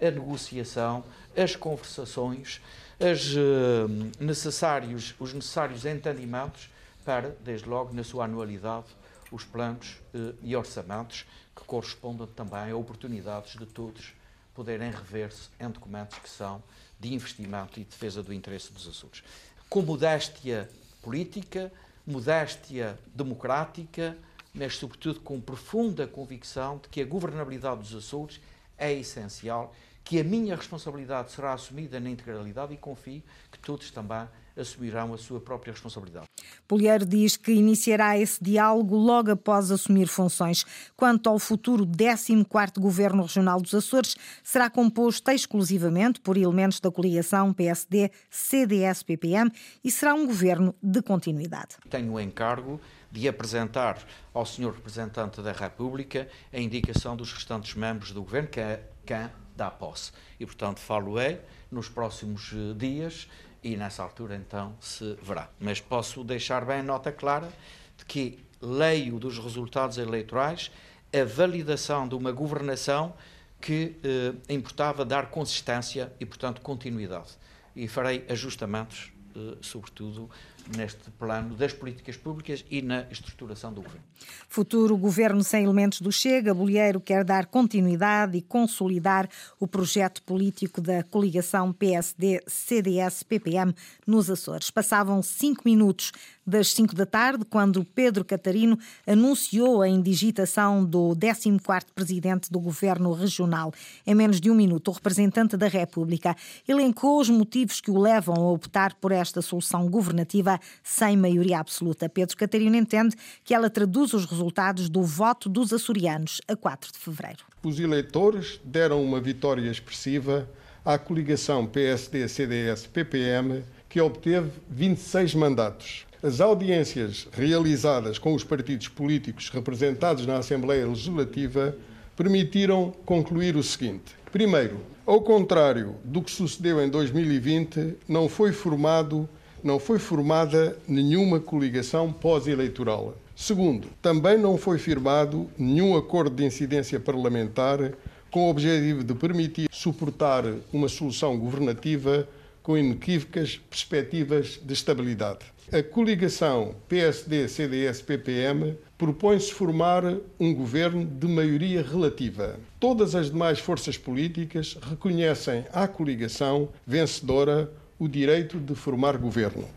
a 0.02 0.10
negociação, 0.10 1.04
as 1.36 1.56
conversações 1.58 2.62
as, 3.02 3.34
uh, 3.34 3.88
necessários, 4.20 5.16
os 5.20 5.34
necessários 5.34 5.86
entendimentos 5.86 6.70
para, 7.04 7.36
desde 7.44 7.68
logo, 7.68 7.92
na 7.94 8.04
sua 8.04 8.26
anualidade, 8.26 8.86
os 9.32 9.44
planos 9.44 10.00
uh, 10.14 10.36
e 10.44 10.56
orçamentos 10.56 11.26
que 11.56 11.64
correspondam 11.64 12.28
também 12.28 12.72
a 12.72 12.76
oportunidades 12.76 13.58
de 13.58 13.66
todos 13.66 14.14
poderem 14.54 14.92
rever-se 14.92 15.50
em 15.60 15.70
documentos 15.70 16.20
que 16.20 16.30
são 16.30 16.62
de 17.00 17.14
investimento 17.14 17.80
e 17.80 17.84
defesa 17.84 18.22
do 18.22 18.32
interesse 18.32 18.72
dos 18.72 18.88
Açores. 18.88 19.24
Com 19.68 19.82
modéstia 19.82 20.70
política, 21.02 21.72
modéstia 22.06 23.00
democrática, 23.16 24.16
mas, 24.54 24.76
sobretudo, 24.76 25.22
com 25.22 25.42
profunda 25.42 26.06
convicção 26.06 26.78
de 26.78 26.90
que 26.90 27.02
a 27.02 27.06
governabilidade 27.06 27.82
dos 27.82 27.96
Açores 27.96 28.40
é 28.78 28.94
essencial 28.94 29.74
que 30.04 30.20
a 30.20 30.24
minha 30.24 30.56
responsabilidade 30.56 31.32
será 31.32 31.54
assumida 31.54 32.00
na 32.00 32.10
integralidade 32.10 32.74
e 32.74 32.78
confio 32.78 33.24
que 33.52 33.60
todos 33.60 33.92
também 33.92 34.28
assumirão 34.58 35.14
a 35.14 35.18
sua 35.18 35.40
própria 35.40 35.72
responsabilidade. 35.72 36.26
Polheiro 36.68 37.06
diz 37.06 37.38
que 37.38 37.52
iniciará 37.52 38.18
esse 38.18 38.44
diálogo 38.44 38.96
logo 38.96 39.32
após 39.32 39.72
assumir 39.72 40.08
funções. 40.08 40.66
Quanto 40.96 41.30
ao 41.30 41.40
futuro 41.40 41.86
14º 41.86 42.80
Governo 42.80 43.24
Regional 43.24 43.62
dos 43.62 43.74
Açores, 43.74 44.16
será 44.44 44.70
composto 44.70 45.32
exclusivamente 45.32 46.20
por 46.20 46.38
elementos 46.38 46.80
da 46.80 46.92
coligação 46.92 47.54
PSD, 47.54 48.12
CDS, 48.30 49.04
PPM 49.04 49.52
e 49.84 49.92
será 49.92 50.14
um 50.14 50.26
governo 50.26 50.76
de 50.82 51.02
continuidade. 51.02 51.76
Tenho 51.90 52.14
o 52.14 52.20
encargo 52.20 52.80
de 53.12 53.28
apresentar 53.28 54.00
ao 54.34 54.46
Sr. 54.46 54.72
Representante 54.72 55.42
da 55.42 55.52
República 55.52 56.28
a 56.52 56.60
indicação 56.60 57.16
dos 57.16 57.34
restantes 57.34 57.76
membros 57.76 58.12
do 58.12 58.22
governo, 58.22 58.48
que 58.50 58.60
é 58.60 59.32
dá 59.62 59.70
posse. 59.70 60.12
E, 60.40 60.46
portanto, 60.46 60.80
falo-é 60.80 61.40
nos 61.70 61.88
próximos 61.88 62.52
eh, 62.54 62.74
dias 62.76 63.28
e 63.64 63.78
nessa 63.78 64.02
altura 64.02 64.36
então 64.36 64.76
se 64.82 65.16
verá. 65.22 65.50
Mas 65.60 65.80
posso 65.80 66.24
deixar 66.24 66.66
bem 66.66 66.82
nota 66.82 67.12
clara 67.12 67.52
de 67.96 68.06
que 68.06 68.40
leio 68.60 69.20
dos 69.20 69.38
resultados 69.38 69.98
eleitorais 70.00 70.72
a 71.14 71.24
validação 71.24 72.08
de 72.08 72.16
uma 72.16 72.32
governação 72.32 73.14
que 73.60 73.96
eh, 74.04 74.34
importava 74.52 75.06
dar 75.06 75.30
consistência 75.30 76.12
e, 76.20 76.26
portanto, 76.26 76.62
continuidade. 76.62 77.38
E 77.76 77.88
farei 77.88 78.26
ajustamentos, 78.28 79.14
eh, 79.36 79.58
sobretudo, 79.62 80.28
neste 80.76 81.10
plano 81.12 81.56
das 81.56 81.74
políticas 81.74 82.18
públicas 82.18 82.66
e 82.70 82.82
na 82.82 83.04
estruturação 83.12 83.74
do 83.74 83.82
governo. 83.82 84.04
Futuro 84.48 84.98
governo 84.98 85.44
sem 85.44 85.64
elementos 85.64 86.02
do 86.02 86.12
Chega, 86.12 86.54
Bolheiro 86.54 87.00
quer 87.00 87.24
dar 87.24 87.46
continuidade 87.46 88.38
e 88.38 88.42
consolidar 88.42 89.30
o 89.60 89.68
projeto 89.68 90.22
político 90.24 90.82
da 90.82 91.04
coligação 91.04 91.72
PSD-CDS-PPM 91.74 93.74
nos 94.06 94.30
Açores. 94.30 94.70
Passavam 94.70 95.22
cinco 95.22 95.62
minutos 95.66 96.12
das 96.46 96.74
5 96.74 96.96
da 96.96 97.06
tarde, 97.06 97.46
quando 97.46 97.86
Pedro 97.86 98.26
Catarino 98.26 98.78
anunciou 99.06 99.82
a 99.82 99.88
indigitação 99.88 100.84
do 100.84 101.16
14º 101.16 101.86
presidente 101.94 102.52
do 102.52 102.60
governo 102.60 103.14
regional. 103.14 103.72
Em 104.06 104.16
menos 104.16 104.42
de 104.42 104.50
um 104.50 104.56
minuto, 104.56 104.90
o 104.90 104.92
representante 104.92 105.56
da 105.56 105.68
República 105.68 106.36
elencou 106.68 107.22
os 107.22 107.30
motivos 107.30 107.80
que 107.80 107.92
o 107.92 108.00
levam 108.00 108.36
a 108.36 108.52
optar 108.52 108.96
por 108.96 109.12
esta 109.12 109.42
solução 109.42 109.88
governativa 109.90 110.60
sem 110.84 111.18
maioria 111.18 111.60
absoluta. 111.60 112.08
Pedro 112.10 112.38
Catarino 112.38 112.76
entende 112.76 113.16
que 113.44 113.54
ela 113.54 113.70
traduz 113.70 114.14
os 114.14 114.26
resultados 114.26 114.90
do 114.90 115.04
voto 115.04 115.48
dos 115.50 115.72
açorianos 115.74 116.42
a 116.48 116.56
4 116.56 116.92
de 116.92 116.98
fevereiro. 117.00 117.44
Os 117.64 117.80
eleitores 117.80 118.60
deram 118.64 119.04
uma 119.04 119.20
vitória 119.20 119.70
expressiva 119.70 120.50
à 120.84 120.98
coligação 120.98 121.66
PSD-CDS-PPM, 121.68 123.64
que 123.88 124.02
obteve 124.02 124.52
26 124.70 125.36
mandatos. 125.36 126.06
As 126.24 126.40
audiências 126.40 127.28
realizadas 127.32 128.18
com 128.20 128.34
os 128.34 128.44
partidos 128.44 128.88
políticos 128.88 129.50
representados 129.50 130.26
na 130.26 130.38
Assembleia 130.38 130.88
Legislativa 130.88 131.76
permitiram 132.16 132.94
concluir 133.06 133.56
o 133.56 133.64
seguinte: 133.64 134.16
primeiro, 134.32 134.80
ao 135.06 135.22
contrário 135.22 135.96
do 136.04 136.22
que 136.22 136.30
sucedeu 136.32 136.80
em 136.80 136.90
2020, 136.90 137.96
não 138.08 138.30
foi 138.30 138.52
formado 138.52 139.28
não 139.64 139.80
foi 139.80 140.00
formada 140.00 140.78
nenhuma 140.88 141.40
coligação 141.40 142.12
pós-eleitoral. 142.12 143.16
Segundo, 143.36 143.88
também 144.02 144.38
não 144.38 144.58
foi 144.58 144.78
firmado 144.78 145.50
nenhum 145.58 145.96
acordo 145.96 146.36
de 146.36 146.46
incidência 146.46 147.00
parlamentar 147.00 147.94
com 148.30 148.48
o 148.48 148.50
objetivo 148.50 149.04
de 149.04 149.14
permitir 149.14 149.68
suportar 149.72 150.46
uma 150.72 150.88
solução 150.88 151.38
governativa 151.38 152.28
com 152.64 152.78
inequívocas 152.78 153.60
perspectivas 153.70 154.60
de 154.64 154.74
estabilidade. 154.74 155.40
A 155.74 155.82
coligação 155.82 156.76
PSD-CDS-PPM 156.90 158.76
propõe-se 158.98 159.54
formar 159.54 160.04
um 160.40 160.54
governo 160.54 161.06
de 161.06 161.28
maioria 161.28 161.82
relativa. 161.82 162.60
Todas 162.80 163.16
as 163.16 163.32
demais 163.32 163.58
forças 163.58 163.98
políticas 163.98 164.78
reconhecem 164.82 165.66
à 165.72 165.88
coligação 165.88 166.70
vencedora 166.86 167.72
o 168.02 168.08
direito 168.08 168.60
de 168.60 168.74
formar 168.74 169.16
governo. 169.16 169.70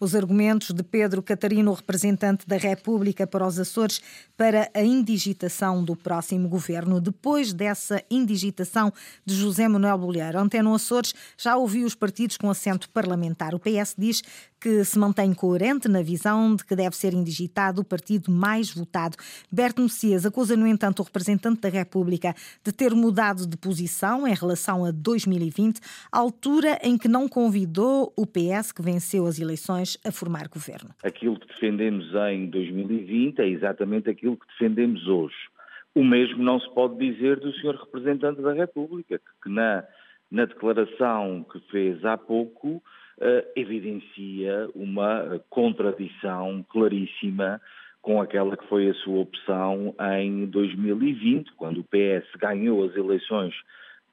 Os 0.00 0.14
argumentos 0.14 0.70
de 0.70 0.82
Pedro 0.82 1.22
Catarino, 1.22 1.74
representante 1.74 2.46
da 2.48 2.56
República 2.56 3.26
para 3.26 3.46
os 3.46 3.58
Açores, 3.58 4.00
para 4.34 4.70
a 4.72 4.82
indigitação 4.82 5.84
do 5.84 5.94
próximo 5.94 6.48
governo. 6.48 7.02
Depois 7.02 7.52
dessa 7.52 8.02
indigitação 8.10 8.90
de 9.26 9.34
José 9.34 9.68
Manuel 9.68 9.98
Bolheiro, 9.98 10.38
Anteno 10.38 10.74
Açores 10.74 11.14
já 11.36 11.54
ouviu 11.54 11.86
os 11.86 11.94
partidos 11.94 12.38
com 12.38 12.48
assento 12.48 12.88
parlamentar. 12.88 13.54
O 13.54 13.60
PS 13.60 13.94
diz 13.96 14.22
que 14.60 14.84
se 14.84 14.98
mantém 14.98 15.32
coerente 15.34 15.88
na 15.88 16.02
visão 16.02 16.54
de 16.56 16.64
que 16.64 16.74
deve 16.74 16.96
ser 16.96 17.12
indigitado 17.12 17.80
o 17.80 17.84
partido 17.84 18.30
mais 18.30 18.72
votado. 18.72 19.16
Berto 19.50 19.82
Messias 19.82 20.24
acusa, 20.24 20.56
no 20.56 20.66
entanto, 20.66 21.00
o 21.00 21.02
representante 21.04 21.60
da 21.60 21.68
República 21.68 22.34
de 22.64 22.72
ter 22.72 22.94
mudado 22.94 23.46
de 23.46 23.56
posição 23.56 24.26
em 24.26 24.34
relação 24.34 24.84
a 24.84 24.90
2020, 24.90 25.80
altura 26.10 26.78
em 26.82 26.96
que 26.96 27.08
não 27.08 27.28
convidou 27.28 28.12
o 28.16 28.26
PS, 28.26 28.72
que 28.72 28.82
venceu 28.82 29.26
as 29.26 29.38
eleições, 29.38 29.98
a 30.04 30.10
formar 30.10 30.48
governo. 30.48 30.90
Aquilo 31.02 31.38
que 31.38 31.46
defendemos 31.46 32.06
em 32.30 32.48
2020 32.50 33.38
é 33.40 33.48
exatamente 33.48 34.10
aquilo 34.10 34.36
que 34.36 34.46
defendemos 34.48 35.06
hoje. 35.06 35.36
O 35.94 36.04
mesmo 36.04 36.42
não 36.42 36.60
se 36.60 36.68
pode 36.74 36.98
dizer 36.98 37.40
do 37.40 37.52
senhor 37.54 37.74
representante 37.76 38.42
da 38.42 38.52
República, 38.52 39.18
que 39.42 39.48
na, 39.48 39.84
na 40.30 40.44
declaração 40.44 41.46
que 41.50 41.58
fez 41.70 42.04
há 42.04 42.18
pouco 42.18 42.82
evidencia 43.54 44.68
uma 44.74 45.40
contradição 45.48 46.64
claríssima 46.68 47.60
com 48.06 48.20
aquela 48.20 48.56
que 48.56 48.66
foi 48.68 48.88
a 48.88 48.94
sua 48.94 49.18
opção 49.18 49.92
em 50.18 50.46
2020, 50.46 51.52
quando 51.56 51.80
o 51.80 51.84
PS 51.84 52.24
ganhou 52.38 52.84
as 52.84 52.94
eleições 52.94 53.52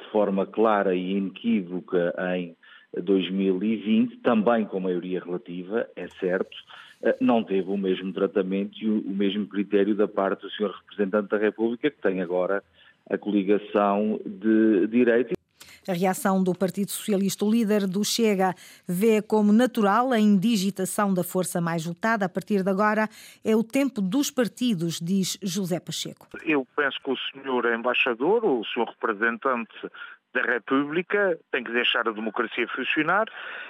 de 0.02 0.10
forma 0.10 0.48
clara 0.48 0.96
e 0.96 1.12
inequívoca 1.12 2.12
em 2.36 2.56
2020, 3.00 4.18
também 4.18 4.66
com 4.66 4.80
maioria 4.80 5.24
relativa, 5.24 5.88
é 5.96 6.08
certo, 6.20 6.58
eh, 7.04 7.16
não 7.20 7.44
teve 7.44 7.70
o 7.70 7.78
mesmo 7.78 8.12
tratamento 8.14 8.78
e 8.80 8.90
o 8.90 9.10
mesmo 9.10 9.46
critério 9.48 9.94
da 9.94 10.08
parte 10.08 10.42
do 10.42 10.50
Sr. 10.50 10.72
Representante 10.72 11.30
da 11.30 11.38
República, 11.38 11.92
que 11.92 12.02
tem 12.02 12.22
agora 12.22 12.64
a 13.10 13.18
coligação 13.18 14.20
de 14.26 14.88
direita. 14.88 15.34
A 15.88 15.94
reação 15.94 16.44
do 16.44 16.54
Partido 16.54 16.92
Socialista, 16.92 17.44
o 17.44 17.52
líder 17.52 17.86
do 17.88 18.04
Chega, 18.04 18.54
vê 18.88 19.22
como 19.22 19.52
natural 19.52 20.12
a 20.12 20.20
indigitação 20.20 21.14
da 21.14 21.24
força 21.24 21.60
mais 21.60 21.86
votada. 21.86 22.26
A 22.26 22.30
partir 22.30 22.64
de 22.64 22.70
agora 22.70 23.10
é 23.44 23.56
o 23.56 23.64
tempo 23.64 24.02
dos 24.02 24.32
partidos, 24.32 25.00
diz 25.00 25.38
José 25.42 25.80
Pacheco. 25.80 26.28
Eu 26.46 26.66
penso 26.76 26.98
que 27.04 27.12
o 27.12 27.18
senhor 27.18 27.66
embaixador, 27.74 28.46
o 28.46 28.64
senhor 28.66 28.88
representante 28.90 29.74
da 30.34 30.42
República 30.42 31.38
tem 31.52 31.64
que 31.64 31.72
deixar 31.72 32.08
a 32.08 32.12
democracia 32.12 32.68
funcionar 32.68 33.26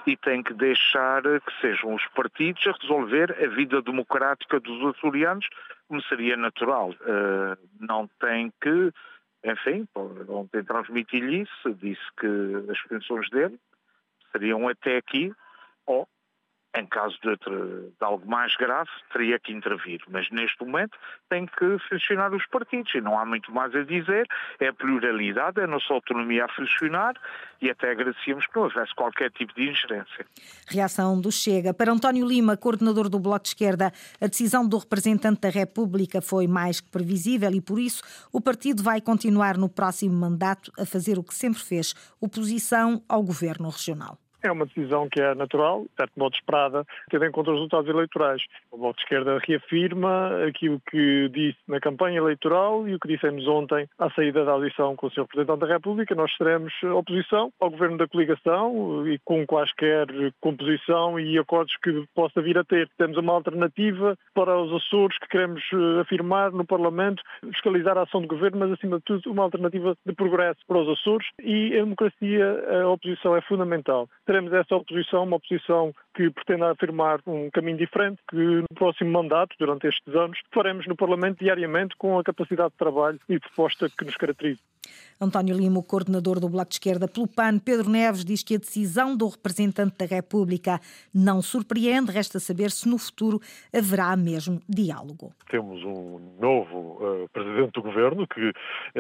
e 0.08 0.16
tem 0.16 0.42
que 0.42 0.54
deixar 0.54 1.22
que 1.22 1.62
sejam 1.62 1.94
os 1.94 2.06
partidos 2.16 2.66
a 2.68 2.72
resolver 2.82 3.36
a 3.44 3.48
vida 3.48 3.82
democrática 3.82 4.60
dos 4.60 4.96
açorianos, 4.96 5.48
como 5.88 6.02
seria 6.04 6.38
natural. 6.38 6.92
Uh, 6.92 7.58
não 7.80 8.08
tem 8.20 8.52
que 8.62 8.92
enfim, 9.44 9.88
ontem 10.30 10.64
transmiti-lhe 10.64 11.42
isso, 11.42 11.74
disse 11.76 12.02
que 12.20 12.72
as 12.72 12.82
pensões 12.88 13.30
dele 13.30 13.60
seriam 14.32 14.68
até 14.68 14.98
aqui, 14.98 15.34
ou 15.86 16.08
em 16.76 16.86
caso 16.88 17.16
de, 17.22 17.36
de, 17.36 17.92
algo 18.00 18.28
mais 18.28 18.56
grave, 18.56 18.90
teria 19.12 19.40
que 19.40 19.54
intervir. 19.54 20.02
Mas 20.10 20.30
neste 20.32 20.64
momento 20.64 20.98
tem 21.30 21.46
que 21.46 21.78
funcionar 21.90 22.34
os 22.34 22.46
partidos 22.48 22.94
e 22.96 23.02
não 23.02 23.18
há 23.18 23.26
muito 23.26 23.52
mais 23.52 23.76
a 23.76 23.84
dizer. 23.84 24.28
É 24.60 24.68
a 24.68 24.74
pluralidade, 24.74 25.60
é 25.60 25.66
a 25.66 25.68
nossa 25.68 25.94
autonomia 25.94 26.46
a 26.46 26.48
funcionar 26.48 27.14
e 27.62 27.70
até 27.70 27.92
agradecíamos 27.92 28.48
que 28.48 28.56
não 28.56 28.64
houvesse 28.64 28.94
qualquer 28.96 29.32
tipo 29.32 29.54
de 29.54 29.70
ingerência. 29.70 30.26
Reação 30.68 31.20
do 31.20 31.32
Chega. 31.32 31.74
Para 31.74 31.92
António 31.92 32.28
Lima, 32.28 32.58
coordenador 32.58 33.08
do 33.08 33.20
Bloco 33.20 33.44
de 33.44 33.50
Esquerda, 33.50 33.92
a 34.20 34.28
decisão 34.28 34.68
do 34.68 34.78
representante 34.78 35.42
da 35.42 35.50
República 35.50 36.22
foi 36.22 36.48
mais 36.48 36.82
que 36.82 36.90
previsível 36.90 37.52
e, 37.52 37.62
por 37.62 37.80
isso, 37.80 38.04
o 38.32 38.42
partido 38.42 38.82
vai 38.82 39.00
continuar 39.00 39.58
no 39.58 39.70
próximo 39.70 40.16
mandato 40.16 40.72
a 40.80 40.86
fazer 40.86 41.20
o 41.20 41.24
que 41.24 41.36
sempre 41.36 41.62
fez: 41.62 41.94
oposição 42.20 43.04
ao 43.08 43.22
governo 43.22 43.70
regional. 43.70 44.23
É 44.46 44.52
uma 44.52 44.66
decisão 44.66 45.08
que 45.08 45.22
é 45.22 45.34
natural, 45.34 45.84
de 45.84 45.96
certo 45.96 46.20
modo 46.20 46.36
esperada, 46.36 46.86
tendo 47.10 47.24
em 47.24 47.32
conta 47.32 47.52
os 47.52 47.56
resultados 47.56 47.90
eleitorais. 47.90 48.44
O 48.70 48.78
Bloco 48.78 48.98
de 48.98 49.04
Esquerda 49.04 49.40
reafirma 49.48 50.46
aquilo 50.46 50.82
que 50.92 51.30
disse 51.30 51.58
na 51.66 51.80
campanha 51.80 52.18
eleitoral 52.18 52.86
e 52.86 52.94
o 52.94 53.00
que 53.00 53.08
dissemos 53.08 53.48
ontem 53.48 53.88
à 53.98 54.10
saída 54.10 54.44
da 54.44 54.52
audição 54.52 54.98
com 54.98 55.08
o 55.08 55.12
Sr. 55.12 55.26
Presidente 55.28 55.60
da 55.60 55.68
República. 55.68 56.14
Nós 56.14 56.30
seremos 56.36 56.74
oposição 56.84 57.54
ao 57.58 57.70
governo 57.70 57.98
da 57.98 58.06
coligação 58.06 59.08
e 59.08 59.18
com 59.20 59.46
quaisquer 59.48 60.08
composição 60.42 61.18
e 61.18 61.40
acordos 61.40 61.78
que 61.82 62.04
possa 62.14 62.42
vir 62.42 62.58
a 62.58 62.66
ter. 62.66 62.90
Temos 62.98 63.16
uma 63.18 63.32
alternativa 63.32 64.18
para 64.34 64.60
os 64.60 64.74
Açores 64.74 65.18
que 65.20 65.30
queremos 65.30 65.64
eh, 65.72 66.02
afirmar 66.02 66.52
no 66.52 66.66
Parlamento, 66.66 67.24
fiscalizar 67.46 67.98
a 67.98 68.02
ação 68.02 68.22
do 68.22 68.28
governo, 68.28 68.60
mas 68.60 68.72
acima 68.74 68.98
de 68.98 69.04
tudo 69.04 69.32
uma 69.32 69.44
alternativa 69.44 69.96
de 70.06 70.14
progresso 70.14 70.60
para 70.68 70.80
os 70.80 70.90
Açores 71.00 71.28
e 71.42 71.78
a 71.78 71.84
democracia, 71.84 72.82
a 72.84 72.90
oposição 72.90 73.38
é 73.38 73.42
fundamental 73.42 74.10
teremos 74.34 74.52
essa 74.52 74.76
oposição, 74.76 75.24
uma 75.24 75.36
oposição 75.36 75.94
que 76.14 76.30
pretende 76.30 76.64
afirmar 76.64 77.20
um 77.26 77.50
caminho 77.50 77.78
diferente, 77.78 78.22
que 78.30 78.38
no 78.38 78.68
próximo 78.76 79.12
mandato, 79.12 79.56
durante 79.60 79.88
estes 79.88 80.14
anos, 80.16 80.40
faremos 80.54 80.86
no 80.88 80.96
Parlamento 80.96 81.40
diariamente 81.40 81.96
com 81.98 82.20
a 82.20 82.24
capacidade 82.24 82.72
de 82.72 82.78
trabalho 82.78 83.20
e 83.28 83.40
proposta 83.40 83.90
que 83.90 84.06
nos 84.06 84.16
caracteriza. 84.16 84.60
António 85.20 85.56
Lima, 85.56 85.80
o 85.80 85.84
coordenador 85.84 86.40
do 86.40 86.50
Bloco 86.50 86.70
de 86.70 86.76
Esquerda 86.76 87.08
pelo 87.08 87.28
PAN, 87.28 87.58
Pedro 87.60 87.90
Neves, 87.90 88.26
diz 88.26 88.44
que 88.44 88.56
a 88.56 88.58
decisão 88.58 89.16
do 89.16 89.28
representante 89.28 89.98
da 89.98 90.06
República 90.06 90.80
não 91.14 91.42
surpreende. 91.42 92.12
Resta 92.12 92.40
saber 92.40 92.72
se 92.72 92.90
no 92.90 92.98
futuro 92.98 93.40
haverá 93.74 94.16
mesmo 94.18 94.60
diálogo. 94.68 95.32
Temos 95.50 95.82
um 95.84 96.20
novo 96.40 96.98
uh, 97.00 97.30
presidente 97.32 97.72
do 97.74 97.82
governo 97.82 98.28
que 98.28 98.52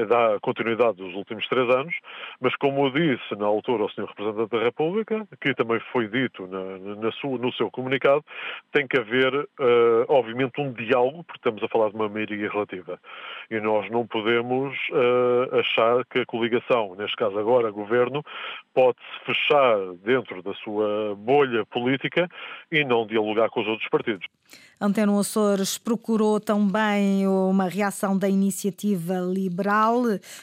dá 0.07 0.39
continuidade 0.41 0.97
dos 0.97 1.13
últimos 1.15 1.47
três 1.47 1.69
anos, 1.69 1.93
mas 2.39 2.55
como 2.55 2.87
eu 2.87 2.91
disse 2.91 3.35
na 3.35 3.45
altura 3.45 3.83
ao 3.83 3.89
senhor 3.89 4.07
representante 4.07 4.51
da 4.51 4.63
República, 4.63 5.27
que 5.41 5.53
também 5.53 5.79
foi 5.91 6.07
dito 6.07 6.47
na, 6.47 6.95
na 7.03 7.11
sua, 7.11 7.37
no 7.37 7.51
seu 7.53 7.69
comunicado, 7.69 8.23
tem 8.71 8.87
que 8.87 8.97
haver, 8.97 9.33
uh, 9.35 10.05
obviamente, 10.07 10.59
um 10.59 10.71
diálogo, 10.71 11.23
porque 11.23 11.39
estamos 11.39 11.61
a 11.61 11.67
falar 11.67 11.89
de 11.89 11.95
uma 11.95 12.09
maioria 12.09 12.49
relativa. 12.49 12.99
E 13.51 13.59
nós 13.59 13.89
não 13.91 14.07
podemos 14.07 14.75
uh, 14.91 15.59
achar 15.59 16.05
que 16.05 16.19
a 16.19 16.25
coligação, 16.25 16.95
neste 16.95 17.15
caso 17.15 17.37
agora 17.37 17.69
governo, 17.69 18.23
pode-se 18.73 19.25
fechar 19.25 19.77
dentro 20.03 20.41
da 20.41 20.53
sua 20.55 21.15
bolha 21.15 21.65
política 21.65 22.27
e 22.71 22.83
não 22.83 23.05
dialogar 23.05 23.49
com 23.49 23.61
os 23.61 23.67
outros 23.67 23.89
partidos. 23.89 24.27
Anteno 24.79 25.17
Açores 25.17 25.77
procurou 25.77 26.41
também 26.41 27.25
uma 27.25 27.69
reação 27.69 28.17
da 28.17 28.27
iniciativa 28.27 29.13
liberal. 29.19 30.01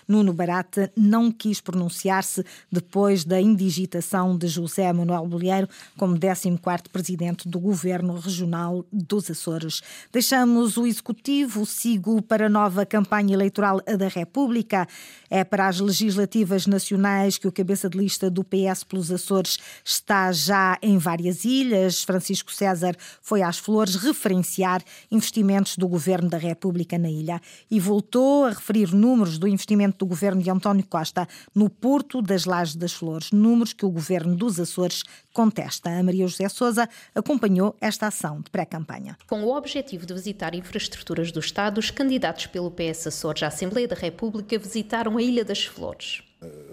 Nuno 0.08 0.32
Barata 0.32 0.90
não 0.96 1.30
quis 1.30 1.60
pronunciar-se 1.60 2.44
depois 2.72 3.22
da 3.22 3.38
indigitação 3.38 4.38
de 4.38 4.48
José 4.48 4.90
Manuel 4.92 5.26
Bolheiro 5.26 5.68
como 5.98 6.18
14º 6.58 6.88
presidente 6.88 7.48
do 7.48 7.58
Governo 7.58 8.18
Regional 8.18 8.84
dos 8.92 9.30
Açores. 9.30 9.82
Deixamos 10.12 10.76
o 10.76 10.86
Executivo, 10.86 11.64
sigo 11.64 12.20
para 12.22 12.46
a 12.46 12.48
nova 12.48 12.84
campanha 12.84 13.34
eleitoral 13.34 13.80
da 13.80 14.08
República. 14.08 14.86
É 15.28 15.44
para 15.44 15.68
as 15.68 15.80
legislativas 15.80 16.66
nacionais 16.66 17.38
que 17.38 17.46
o 17.46 17.52
cabeça 17.52 17.88
de 17.88 17.98
lista 17.98 18.30
do 18.30 18.42
PS 18.42 18.84
pelos 18.84 19.10
Açores 19.12 19.58
está 19.84 20.32
já 20.32 20.78
em 20.82 20.98
várias 20.98 21.44
ilhas. 21.44 22.02
Francisco 22.02 22.52
César 22.52 22.96
foi 23.20 23.42
às 23.42 23.58
Flores 23.58 23.94
referenciar 23.96 24.82
investimentos 25.10 25.76
do 25.76 25.86
Governo 25.86 26.28
da 26.28 26.38
República 26.38 26.98
na 26.98 27.10
ilha 27.10 27.40
e 27.70 27.78
voltou 27.78 28.46
a 28.46 28.50
referir 28.50 28.92
números 28.94 29.38
do 29.38 29.46
investimento 29.46 29.98
do 29.98 30.06
Governo 30.06 30.42
de 30.42 30.50
António 30.50 30.86
Costa 30.86 31.28
no 31.54 31.68
Porto 31.68 32.22
das 32.22 32.44
Lajes 32.44 32.74
das 32.74 32.92
Flores, 32.92 33.30
números 33.30 33.72
que 33.72 33.84
o 33.84 33.90
Governo 33.90 34.34
dos 34.34 34.58
Açores 34.58 35.02
contesta. 35.32 35.90
A 35.90 36.02
Maria 36.02 36.26
José 36.26 36.39
Souza 36.48 36.88
acompanhou 37.14 37.76
esta 37.80 38.06
ação 38.06 38.40
de 38.40 38.50
pré-campanha. 38.50 39.16
Com 39.26 39.44
o 39.44 39.56
objetivo 39.56 40.06
de 40.06 40.14
visitar 40.14 40.54
infraestruturas 40.54 41.30
do 41.30 41.40
Estado, 41.40 41.78
os 41.78 41.90
candidatos 41.90 42.46
pelo 42.46 42.70
PS 42.70 43.08
Açores 43.08 43.42
à 43.42 43.48
Assembleia 43.48 43.86
da 43.86 43.96
República 43.96 44.58
visitaram 44.58 45.16
a 45.16 45.22
Ilha 45.22 45.44
das 45.44 45.64
Flores 45.64 46.22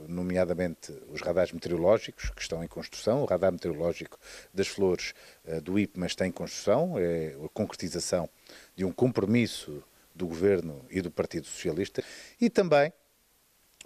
nomeadamente 0.07 0.93
os 1.09 1.21
radares 1.21 1.51
meteorológicos 1.51 2.29
que 2.29 2.41
estão 2.41 2.63
em 2.63 2.67
construção. 2.67 3.21
O 3.21 3.25
radar 3.25 3.51
meteorológico 3.51 4.17
das 4.53 4.67
flores 4.67 5.13
uh, 5.45 5.61
do 5.61 5.77
IPMA 5.77 6.07
está 6.07 6.25
em 6.25 6.31
construção, 6.31 6.97
é 6.97 7.35
a 7.43 7.49
concretização 7.49 8.29
de 8.75 8.85
um 8.85 8.91
compromisso 8.91 9.83
do 10.15 10.27
Governo 10.27 10.85
e 10.89 11.01
do 11.01 11.11
Partido 11.11 11.45
Socialista 11.45 12.03
e 12.39 12.49
também 12.49 12.91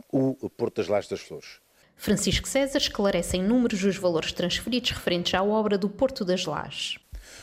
o 0.10 0.50
Porto 0.50 0.78
das 0.78 0.88
Lajes 0.88 1.10
das 1.10 1.20
Flores. 1.20 1.60
Francisco 2.02 2.48
César 2.48 2.80
esclarece 2.80 3.38
em 3.38 3.44
números 3.44 3.84
os 3.84 3.96
valores 3.96 4.32
transferidos 4.32 4.90
referentes 4.90 5.36
à 5.36 5.44
obra 5.44 5.78
do 5.78 5.88
Porto 5.88 6.26
das 6.26 6.46
Lajes. 6.46 6.98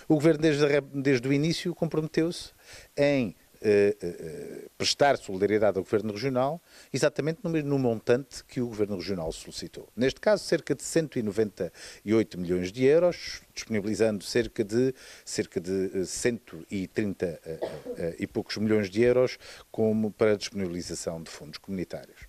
O 0.08 0.14
Governo, 0.16 0.42
desde, 0.42 0.80
desde 0.92 1.28
o 1.28 1.32
início, 1.32 1.72
comprometeu-se 1.76 2.50
em 2.96 3.36
eh, 3.62 3.96
eh, 4.02 4.68
prestar 4.76 5.16
solidariedade 5.16 5.78
ao 5.78 5.84
Governo 5.84 6.12
Regional, 6.12 6.60
exatamente 6.92 7.38
no, 7.44 7.50
no 7.50 7.78
montante 7.78 8.42
que 8.42 8.60
o 8.60 8.66
Governo 8.66 8.96
Regional 8.96 9.30
solicitou. 9.30 9.88
Neste 9.94 10.18
caso, 10.18 10.42
cerca 10.42 10.74
de 10.74 10.82
198 10.82 12.36
milhões 12.36 12.72
de 12.72 12.84
euros, 12.84 13.42
disponibilizando 13.54 14.24
cerca 14.24 14.64
de, 14.64 14.92
cerca 15.24 15.60
de 15.60 16.04
130 16.04 17.26
eh, 17.26 18.16
e 18.18 18.26
poucos 18.26 18.56
milhões 18.56 18.90
de 18.90 19.02
euros 19.02 19.38
como 19.70 20.10
para 20.10 20.36
disponibilização 20.36 21.22
de 21.22 21.30
fundos 21.30 21.58
comunitários. 21.58 22.27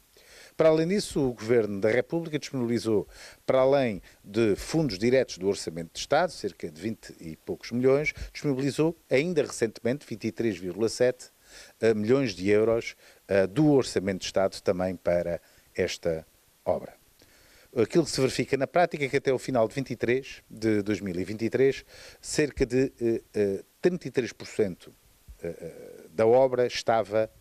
Para 0.59 0.67
além 0.67 0.89
disso, 0.89 1.21
o 1.25 1.31
Governo 1.31 1.79
da 1.79 1.89
República 1.89 2.37
disponibilizou, 2.37 3.07
para 3.45 3.59
além 3.59 4.01
de 4.21 4.57
fundos 4.57 4.99
diretos 4.99 5.37
do 5.37 5.47
Orçamento 5.47 5.93
de 5.93 5.99
Estado, 5.99 6.33
cerca 6.33 6.69
de 6.69 6.81
20 6.81 7.15
e 7.21 7.37
poucos 7.37 7.71
milhões, 7.71 8.11
disponibilizou 8.33 8.93
ainda 9.09 9.41
recentemente 9.41 10.05
23,7 10.05 11.31
eh, 11.79 11.93
milhões 11.93 12.33
de 12.33 12.49
euros 12.49 12.97
uh, 13.29 13.47
do 13.47 13.71
Orçamento 13.71 14.19
de 14.19 14.25
Estado 14.25 14.59
também 14.61 14.97
para 14.97 15.39
esta 15.73 16.27
obra. 16.65 16.93
Aquilo 17.73 18.03
que 18.03 18.11
se 18.11 18.19
verifica 18.19 18.57
na 18.57 18.67
prática 18.67 19.05
é 19.05 19.07
que 19.07 19.15
até 19.15 19.31
o 19.31 19.39
final 19.39 19.65
de 19.65 19.75
23, 19.75 20.43
de 20.49 20.81
2023, 20.81 21.85
cerca 22.19 22.65
de 22.65 22.91
uh, 22.99 23.61
uh, 23.61 23.65
33% 23.81 24.89
da 26.11 26.27
obra 26.27 26.67
estava 26.67 27.31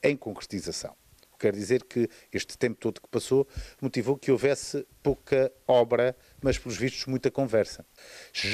em 0.00 0.16
concretização. 0.16 0.94
Quer 1.40 1.54
dizer 1.54 1.84
que 1.84 2.06
este 2.30 2.58
tempo 2.58 2.76
todo 2.78 3.00
que 3.00 3.08
passou 3.08 3.48
motivou 3.80 4.18
que 4.18 4.30
houvesse 4.30 4.86
pouca 5.02 5.50
obra, 5.66 6.14
mas 6.42 6.58
pelos 6.58 6.76
vistos 6.76 7.06
muita 7.06 7.30
conversa. 7.30 7.82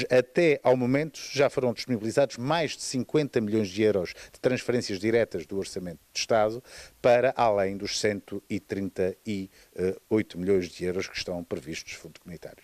Até 0.09 0.61
ao 0.63 0.77
momento 0.77 1.19
já 1.33 1.49
foram 1.49 1.73
disponibilizados 1.73 2.37
mais 2.37 2.77
de 2.77 2.83
50 2.83 3.41
milhões 3.41 3.67
de 3.67 3.83
euros 3.83 4.13
de 4.31 4.39
transferências 4.39 4.99
diretas 4.99 5.45
do 5.45 5.57
Orçamento 5.57 5.99
de 6.13 6.19
Estado 6.19 6.63
para 7.01 7.33
além 7.35 7.75
dos 7.75 7.99
138 7.99 10.39
milhões 10.39 10.69
de 10.69 10.85
euros 10.85 11.07
que 11.07 11.17
estão 11.17 11.43
previstos 11.43 11.91
de 11.91 11.97
fundo 11.97 12.21
comunitário. 12.21 12.63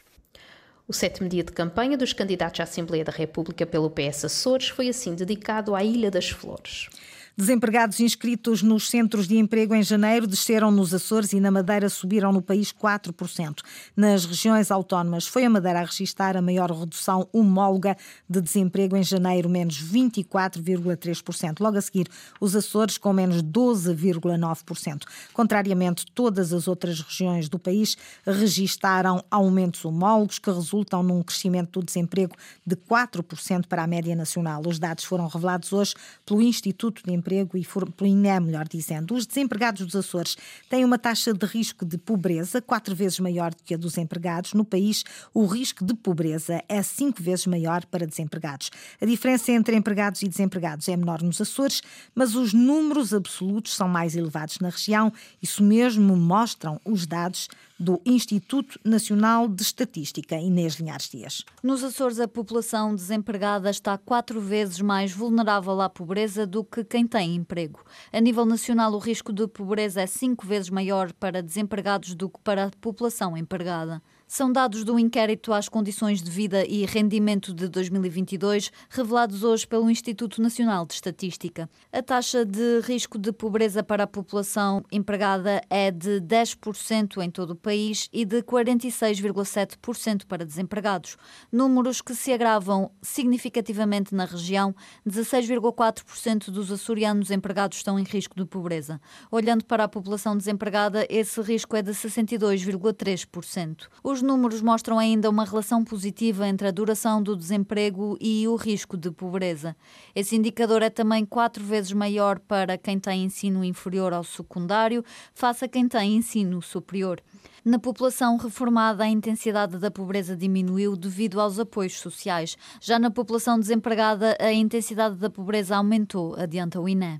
O 0.88 0.94
sétimo 0.94 1.28
dia 1.28 1.44
de 1.44 1.52
campanha 1.52 1.98
dos 1.98 2.14
candidatos 2.14 2.62
à 2.62 2.64
Assembleia 2.64 3.04
da 3.04 3.12
República 3.12 3.66
pelo 3.66 3.90
PS 3.90 4.24
Açores 4.26 4.70
foi 4.70 4.88
assim 4.88 5.16
dedicado 5.16 5.76
à 5.76 5.84
Ilha 5.84 6.10
das 6.10 6.30
Flores. 6.30 6.88
Desempregados 7.36 8.00
inscritos 8.00 8.62
nos 8.62 8.88
centros 8.88 9.28
de 9.28 9.38
emprego 9.38 9.74
em 9.74 9.82
janeiro 9.82 10.28
desceram 10.28 10.70
nos 10.70 10.94
Açores 10.94 11.34
e 11.34 11.40
na 11.40 11.50
Madeira 11.50 11.90
subiram 11.90 12.32
no 12.32 12.44
país 12.44 12.72
4%. 12.72 13.62
Nas 13.98 14.24
regiões 14.24 14.70
autónomas 14.70 15.26
foi 15.26 15.44
a 15.44 15.50
Madeira 15.50 15.80
a 15.80 15.84
registrar 15.84 16.38
a 16.38 16.44
maior 16.44 16.70
redução 16.70 17.28
homóloga 17.34 17.98
de 18.30 18.40
desemprego 18.40 18.96
em 18.96 19.02
janeiro, 19.02 19.50
menos 19.50 19.82
24,3%. 19.82 21.60
Logo 21.60 21.76
a 21.76 21.82
seguir, 21.82 22.08
os 22.40 22.56
Açores 22.56 23.00
com 23.00 23.12
menos 23.12 23.42
12,9%. 23.42 25.02
Contrariamente, 25.34 26.06
todas 26.14 26.54
as 26.54 26.68
outras 26.68 27.02
regiões 27.02 27.50
do 27.50 27.58
país 27.58 27.98
registaram 28.28 29.26
aumentos 29.32 29.84
homólogos 29.84 30.38
que 30.38 30.52
resultam 30.52 31.02
num 31.02 31.24
crescimento 31.24 31.80
do 31.80 31.86
desemprego 31.86 32.36
de 32.64 32.76
4% 32.76 33.66
para 33.66 33.82
a 33.82 33.88
média 33.88 34.16
nacional. 34.16 34.62
Os 34.68 34.78
dados 34.78 35.04
foram 35.04 35.26
revelados 35.26 35.74
hoje 35.74 35.96
pelo 36.24 36.40
Instituto 36.40 37.02
de 37.04 37.23
Emprego 37.24 37.58
e 37.58 37.66
pelo 37.96 38.10
INE, 38.10 38.40
melhor 38.42 38.68
dizendo. 38.68 39.16
Os 39.16 39.26
desempregados 39.26 39.86
dos 39.86 39.96
Açores 39.96 40.36
têm 40.70 40.84
uma 40.84 41.00
taxa 41.00 41.34
de 41.34 41.46
risco 41.46 41.86
de 41.86 41.98
pobreza 41.98 42.62
quatro 42.62 42.94
vezes 42.94 43.20
maior 43.20 43.52
do 43.52 43.64
que 43.64 43.74
a 43.74 43.78
dos 43.78 43.98
empregados. 43.98 44.54
No 44.54 44.66
país, 44.66 45.06
o 45.34 45.46
risco 45.46 45.86
de 45.86 45.94
pobreza 45.94 46.62
é 46.68 46.84
cinco 46.84 47.24
vezes 47.24 47.48
maior 47.48 47.86
para 47.86 48.06
desempregados. 48.06 48.70
A 49.00 49.06
diferença 49.06 49.54
entre 49.54 49.76
empregados 49.78 50.22
e 50.22 50.28
desempregados 50.28 50.90
é 50.90 50.98
menor 50.98 51.22
nos 51.22 51.40
Açores, 51.40 51.82
mas 52.14 52.36
os 52.36 52.54
números 52.54 53.14
absolutos 53.14 53.74
são 53.74 53.88
mais 53.88 54.16
elevados 54.16 54.60
na 54.60 54.70
região. 54.70 55.12
Isso 55.42 55.64
mesmo 55.64 56.18
mostram 56.18 56.80
os 56.84 57.08
dados 57.08 57.48
do 57.84 58.02
Instituto 58.06 58.80
Nacional 58.84 59.46
de 59.46 59.62
Estatística, 59.62 60.38
Inês 60.38 60.76
Linhares 60.76 61.10
Dias. 61.10 61.44
Nos 61.62 61.84
Açores, 61.84 62.18
a 62.18 62.28
população 62.30 62.96
desempregada 62.96 63.70
está 63.70 63.98
quatro 63.98 64.40
vezes 64.40 64.80
mais 64.80 65.12
vulnerável 65.12 65.82
à 65.82 65.90
pobreza 65.90 66.48
do 66.48 66.64
que 66.64 66.86
quem 66.86 67.06
tem 67.06 67.36
emprego. 67.36 67.84
A 68.14 68.22
nível 68.22 68.46
nacional, 68.46 68.94
o 68.94 69.00
risco 69.00 69.34
de 69.34 69.46
pobreza 69.48 70.02
é 70.02 70.08
cinco 70.08 70.48
vezes 70.48 70.70
maior 70.70 71.12
para 71.12 71.44
desempregados 71.44 72.16
do 72.16 72.30
que 72.30 72.40
para 72.40 72.68
a 72.68 72.72
população 72.80 73.36
empregada. 73.36 74.02
São 74.28 74.52
dados 74.52 74.84
do 74.84 74.98
inquérito 74.98 75.54
às 75.54 75.70
condições 75.70 76.22
de 76.22 76.32
vida 76.32 76.66
e 76.66 76.86
rendimento 76.86 77.54
de 77.54 77.68
2022, 77.68 78.72
revelados 78.90 79.44
hoje 79.44 79.68
pelo 79.68 79.90
Instituto 79.90 80.42
Nacional 80.42 80.86
de 80.86 80.94
Estatística. 80.94 81.70
A 81.92 82.02
taxa 82.02 82.44
de 82.44 82.80
risco 82.82 83.20
de 83.20 83.32
pobreza 83.32 83.84
para 83.84 84.06
a 84.06 84.08
população 84.08 84.84
empregada 84.92 85.62
é 85.70 85.92
de 85.92 86.20
10% 86.22 87.22
em 87.22 87.30
todo 87.30 87.52
o 87.52 87.56
país 87.56 88.10
e 88.12 88.26
de 88.26 88.42
46,7% 88.42 90.26
para 90.26 90.46
desempregados. 90.46 91.16
Números 91.52 92.02
que 92.02 92.16
se 92.16 92.34
agravam 92.34 92.90
significativamente 93.02 94.16
na 94.16 94.26
região. 94.26 94.74
16,4% 95.08 96.50
dos 96.50 96.72
açorianos 96.72 97.30
empregados 97.30 97.78
estão 97.78 98.00
em 98.00 98.04
risco 98.04 98.36
de 98.36 98.46
pobreza. 98.46 99.00
Olhando 99.30 99.66
para 99.66 99.84
a 99.84 99.88
população 99.88 100.36
desempregada, 100.36 101.06
esse 101.10 101.40
risco 101.42 101.76
é 101.76 101.84
de 101.84 101.92
62,3%. 101.92 103.90
Os 104.14 104.22
números 104.22 104.62
mostram 104.62 105.00
ainda 105.00 105.28
uma 105.28 105.44
relação 105.44 105.84
positiva 105.84 106.48
entre 106.48 106.68
a 106.68 106.72
duração 106.72 107.20
do 107.20 107.36
desemprego 107.36 108.16
e 108.22 108.48
o 108.48 108.56
risco 108.56 108.96
de 108.96 109.10
pobreza. 109.10 109.76
Esse 110.14 110.36
indicador 110.36 110.84
é 110.84 110.90
também 110.92 111.26
quatro 111.26 111.64
vezes 111.64 111.92
maior 111.94 112.38
para 112.38 112.78
quem 112.78 113.00
tem 113.00 113.24
ensino 113.24 113.64
inferior 113.64 114.14
ao 114.14 114.24
secundário, 114.24 115.04
face 115.34 115.66
a 115.66 115.68
quem 115.68 115.88
tem 115.88 116.16
ensino 116.16 116.62
superior. 116.62 117.20
Na 117.66 117.80
população 117.80 118.38
reformada, 118.38 119.04
a 119.04 119.10
intensidade 119.10 119.80
da 119.80 119.90
pobreza 119.90 120.38
diminuiu 120.38 120.96
devido 120.96 121.42
aos 121.42 121.58
apoios 121.58 121.94
sociais. 121.94 122.56
Já 122.80 123.00
na 123.00 123.10
população 123.10 123.60
desempregada, 123.60 124.38
a 124.40 124.54
intensidade 124.54 125.16
da 125.16 125.30
pobreza 125.30 125.76
aumentou, 125.76 126.36
adianta 126.38 126.80
o 126.80 126.88
INE. 126.88 127.20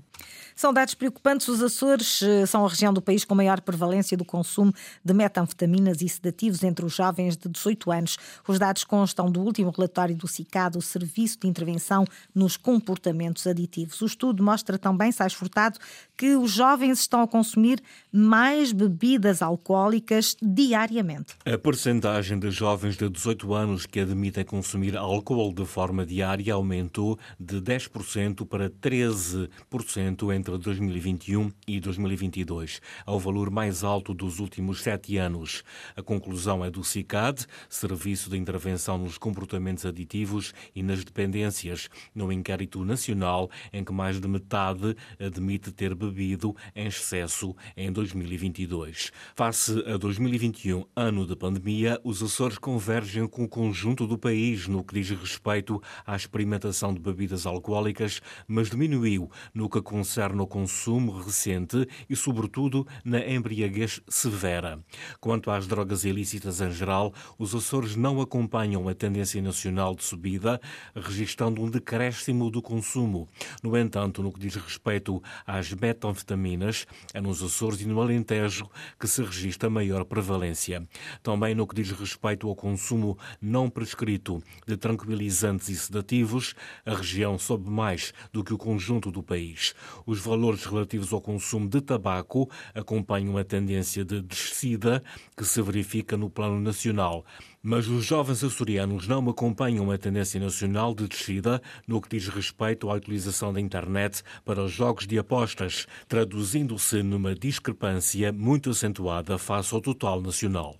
São 0.54 0.72
dados 0.72 0.94
preocupantes. 0.94 1.48
Os 1.48 1.60
Açores 1.60 2.22
eh, 2.22 2.46
são 2.46 2.64
a 2.64 2.68
região 2.68 2.92
do 2.92 3.02
país 3.02 3.24
com 3.24 3.34
maior 3.34 3.60
prevalência 3.60 4.16
do 4.16 4.24
consumo 4.24 4.72
de 5.04 5.12
metanfetaminas 5.12 6.00
e 6.00 6.08
sedativos 6.08 6.62
entre 6.62 6.84
os 6.84 6.94
jovens 6.94 7.36
de 7.36 7.48
18 7.48 7.90
anos. 7.90 8.18
Os 8.46 8.58
dados 8.58 8.84
constam 8.84 9.30
do 9.30 9.40
último 9.40 9.70
relatório 9.70 10.14
do 10.14 10.28
CICAD, 10.28 10.78
o 10.78 10.82
Serviço 10.82 11.40
de 11.40 11.48
Intervenção 11.48 12.04
nos 12.32 12.56
Comportamentos 12.56 13.46
Aditivos. 13.46 14.00
O 14.00 14.06
estudo 14.06 14.44
mostra 14.44 14.78
também, 14.78 15.10
sai 15.10 15.28
furtado, 15.30 15.78
que 16.16 16.36
os 16.36 16.52
jovens 16.52 17.00
estão 17.00 17.22
a 17.22 17.28
consumir 17.28 17.82
mais 18.12 18.70
bebidas 18.70 19.42
alcoólicas 19.42 20.36
diariamente. 20.40 21.34
A 21.44 21.58
percentagem 21.58 22.38
de 22.38 22.50
jovens 22.52 22.96
de 22.96 23.08
18 23.08 23.52
anos 23.52 23.86
que 23.86 23.98
admitem 23.98 24.44
consumir 24.44 24.96
álcool 24.96 25.52
de 25.52 25.64
forma 25.64 26.06
diária 26.06 26.54
aumentou 26.54 27.18
de 27.40 27.60
10% 27.60 28.46
para 28.46 28.70
13% 28.70 30.03
entre 30.04 30.58
2021 30.58 31.50
e 31.66 31.80
2022, 31.80 32.80
ao 33.06 33.18
valor 33.18 33.50
mais 33.50 33.82
alto 33.82 34.12
dos 34.12 34.38
últimos 34.38 34.82
sete 34.82 35.16
anos. 35.16 35.62
A 35.96 36.02
conclusão 36.02 36.64
é 36.64 36.70
do 36.70 36.84
CICAD, 36.84 37.46
Serviço 37.68 38.28
de 38.28 38.36
Intervenção 38.36 38.98
nos 38.98 39.16
Comportamentos 39.16 39.86
Aditivos 39.86 40.52
e 40.74 40.82
nas 40.82 41.02
Dependências, 41.04 41.88
no 42.14 42.30
inquérito 42.30 42.84
nacional 42.84 43.50
em 43.72 43.82
que 43.82 43.92
mais 43.92 44.20
de 44.20 44.28
metade 44.28 44.96
admite 45.18 45.72
ter 45.72 45.94
bebido 45.94 46.54
em 46.74 46.86
excesso 46.86 47.56
em 47.76 47.90
2022. 47.90 49.10
Face 49.34 49.82
a 49.86 49.96
2021, 49.96 50.84
ano 50.94 51.26
de 51.26 51.34
pandemia, 51.34 52.00
os 52.04 52.22
Açores 52.22 52.58
convergem 52.58 53.26
com 53.26 53.44
o 53.44 53.48
conjunto 53.48 54.06
do 54.06 54.18
país 54.18 54.68
no 54.68 54.84
que 54.84 54.94
diz 54.94 55.10
respeito 55.10 55.82
à 56.06 56.14
experimentação 56.14 56.92
de 56.92 57.00
bebidas 57.00 57.46
alcoólicas, 57.46 58.20
mas 58.46 58.70
diminuiu 58.70 59.30
no 59.52 59.68
que 59.68 59.80
concerne 59.94 60.40
ao 60.40 60.46
consumo 60.48 61.20
recente 61.20 61.86
e, 62.10 62.16
sobretudo, 62.16 62.84
na 63.04 63.24
embriaguez 63.24 64.00
severa. 64.08 64.80
Quanto 65.20 65.52
às 65.52 65.68
drogas 65.68 66.02
ilícitas 66.02 66.60
em 66.60 66.72
geral, 66.72 67.14
os 67.38 67.54
Açores 67.54 67.94
não 67.94 68.20
acompanham 68.20 68.88
a 68.88 68.94
tendência 68.94 69.40
nacional 69.40 69.94
de 69.94 70.02
subida, 70.02 70.60
registrando 70.96 71.62
um 71.62 71.70
decréscimo 71.70 72.50
do 72.50 72.60
consumo. 72.60 73.28
No 73.62 73.78
entanto, 73.78 74.20
no 74.20 74.32
que 74.32 74.40
diz 74.40 74.56
respeito 74.56 75.22
às 75.46 75.72
metanfetaminas, 75.72 76.88
é 77.12 77.20
nos 77.20 77.40
Açores 77.40 77.80
e 77.80 77.86
no 77.86 78.00
Alentejo 78.00 78.68
que 78.98 79.06
se 79.06 79.22
registra 79.22 79.70
maior 79.70 80.04
prevalência. 80.04 80.84
Também 81.22 81.54
no 81.54 81.68
que 81.68 81.76
diz 81.76 81.92
respeito 81.92 82.48
ao 82.48 82.56
consumo 82.56 83.16
não 83.40 83.70
prescrito 83.70 84.42
de 84.66 84.76
tranquilizantes 84.76 85.68
e 85.68 85.76
sedativos, 85.76 86.56
a 86.84 86.96
região 86.96 87.38
sobe 87.38 87.70
mais 87.70 88.12
do 88.32 88.42
que 88.42 88.52
o 88.52 88.58
conjunto 88.58 89.12
do 89.12 89.22
país. 89.22 89.72
Os 90.06 90.20
valores 90.20 90.64
relativos 90.64 91.12
ao 91.12 91.20
consumo 91.20 91.68
de 91.68 91.80
tabaco 91.80 92.50
acompanham 92.74 93.36
a 93.36 93.44
tendência 93.44 94.04
de 94.04 94.20
descida 94.20 95.02
que 95.36 95.44
se 95.44 95.60
verifica 95.62 96.16
no 96.16 96.30
plano 96.30 96.60
nacional. 96.60 97.24
Mas 97.62 97.88
os 97.88 98.04
jovens 98.04 98.44
açorianos 98.44 99.08
não 99.08 99.28
acompanham 99.28 99.90
a 99.90 99.96
tendência 99.96 100.38
nacional 100.38 100.94
de 100.94 101.08
descida 101.08 101.62
no 101.86 102.00
que 102.00 102.10
diz 102.10 102.28
respeito 102.28 102.90
à 102.90 102.94
utilização 102.94 103.52
da 103.52 103.60
internet 103.60 104.22
para 104.44 104.62
os 104.62 104.72
jogos 104.72 105.06
de 105.06 105.18
apostas, 105.18 105.86
traduzindo-se 106.06 107.02
numa 107.02 107.34
discrepância 107.34 108.32
muito 108.32 108.70
acentuada 108.70 109.38
face 109.38 109.74
ao 109.74 109.80
total 109.80 110.20
nacional. 110.20 110.76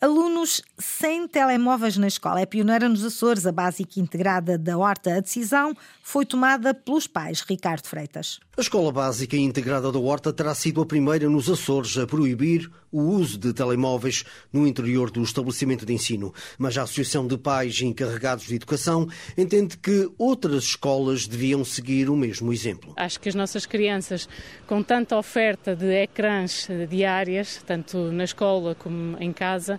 Alunos 0.00 0.62
sem 0.78 1.26
telemóveis 1.26 1.96
na 1.96 2.06
escola. 2.06 2.40
É 2.40 2.46
pioneira 2.46 2.88
nos 2.88 3.04
Açores. 3.04 3.46
A 3.46 3.52
básica 3.52 3.98
integrada 3.98 4.56
da 4.56 4.78
Horta. 4.78 5.16
A 5.16 5.20
decisão 5.20 5.74
foi 6.02 6.24
tomada 6.24 6.72
pelos 6.72 7.06
pais. 7.06 7.40
Ricardo 7.40 7.86
Freitas. 7.86 8.38
A 8.58 8.60
Escola 8.60 8.90
Básica 8.90 9.36
Integrada 9.36 9.92
da 9.92 10.00
Horta 10.00 10.32
terá 10.32 10.52
sido 10.52 10.80
a 10.80 10.84
primeira 10.84 11.30
nos 11.30 11.48
Açores 11.48 11.96
a 11.96 12.08
proibir 12.08 12.68
o 12.90 13.02
uso 13.02 13.38
de 13.38 13.52
telemóveis 13.52 14.24
no 14.52 14.66
interior 14.66 15.12
do 15.12 15.22
estabelecimento 15.22 15.86
de 15.86 15.92
ensino. 15.92 16.34
Mas 16.58 16.76
a 16.76 16.82
Associação 16.82 17.24
de 17.24 17.38
Pais 17.38 17.80
encarregados 17.80 18.48
de 18.48 18.56
educação 18.56 19.06
entende 19.36 19.78
que 19.78 20.10
outras 20.18 20.64
escolas 20.64 21.28
deviam 21.28 21.64
seguir 21.64 22.10
o 22.10 22.16
mesmo 22.16 22.52
exemplo. 22.52 22.94
Acho 22.96 23.20
que 23.20 23.28
as 23.28 23.34
nossas 23.36 23.64
crianças, 23.64 24.28
com 24.66 24.82
tanta 24.82 25.16
oferta 25.16 25.76
de 25.76 25.94
ecrãs 25.94 26.66
diárias, 26.90 27.62
tanto 27.64 28.10
na 28.10 28.24
escola 28.24 28.74
como 28.74 29.16
em 29.20 29.32
casa, 29.32 29.78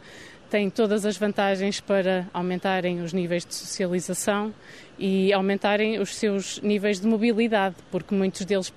têm 0.50 0.70
todas 0.70 1.06
as 1.06 1.18
vantagens 1.18 1.80
para 1.80 2.28
aumentarem 2.34 3.02
os 3.02 3.14
níveis 3.14 3.46
de 3.46 3.54
socialização 3.54 4.54
e 4.98 5.32
aumentarem 5.32 6.00
os 6.00 6.16
seus 6.16 6.60
níveis 6.62 7.00
de 7.00 7.08
mobilidade, 7.08 7.76
porque 7.92 8.14
muitos 8.14 8.46
deles 8.46 8.74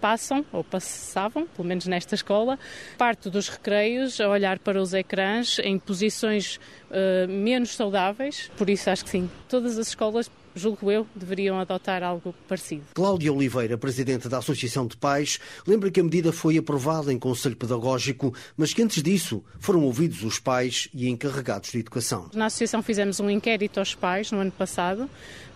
passam, 0.00 0.44
ou 0.52 0.62
passavam, 0.62 1.46
pelo 1.46 1.66
menos 1.66 1.86
nesta 1.86 2.14
escola, 2.14 2.58
parte 2.98 3.28
dos 3.30 3.48
recreios 3.48 4.20
a 4.20 4.28
olhar 4.28 4.58
para 4.58 4.80
os 4.80 4.94
ecrãs 4.94 5.58
em 5.58 5.78
posições 5.78 6.60
uh, 6.90 7.28
menos 7.28 7.74
saudáveis. 7.74 8.50
Por 8.56 8.68
isso, 8.68 8.90
acho 8.90 9.04
que 9.04 9.10
sim, 9.10 9.30
todas 9.48 9.78
as 9.78 9.88
escolas 9.88 10.30
julgo 10.56 10.90
eu, 10.90 11.06
deveriam 11.14 11.60
adotar 11.60 12.02
algo 12.02 12.34
parecido. 12.48 12.82
Cláudia 12.94 13.32
Oliveira, 13.32 13.76
presidente 13.76 14.28
da 14.28 14.38
Associação 14.38 14.86
de 14.86 14.96
Pais, 14.96 15.38
lembra 15.66 15.90
que 15.90 16.00
a 16.00 16.02
medida 16.02 16.32
foi 16.32 16.56
aprovada 16.56 17.12
em 17.12 17.18
Conselho 17.18 17.54
Pedagógico, 17.54 18.34
mas 18.56 18.72
que 18.72 18.82
antes 18.82 19.02
disso 19.02 19.44
foram 19.60 19.84
ouvidos 19.84 20.22
os 20.22 20.38
pais 20.38 20.88
e 20.94 21.08
encarregados 21.08 21.70
de 21.70 21.78
educação. 21.78 22.30
Na 22.34 22.46
Associação 22.46 22.82
fizemos 22.82 23.20
um 23.20 23.28
inquérito 23.28 23.78
aos 23.78 23.94
pais 23.94 24.32
no 24.32 24.38
ano 24.38 24.50
passado 24.50 25.08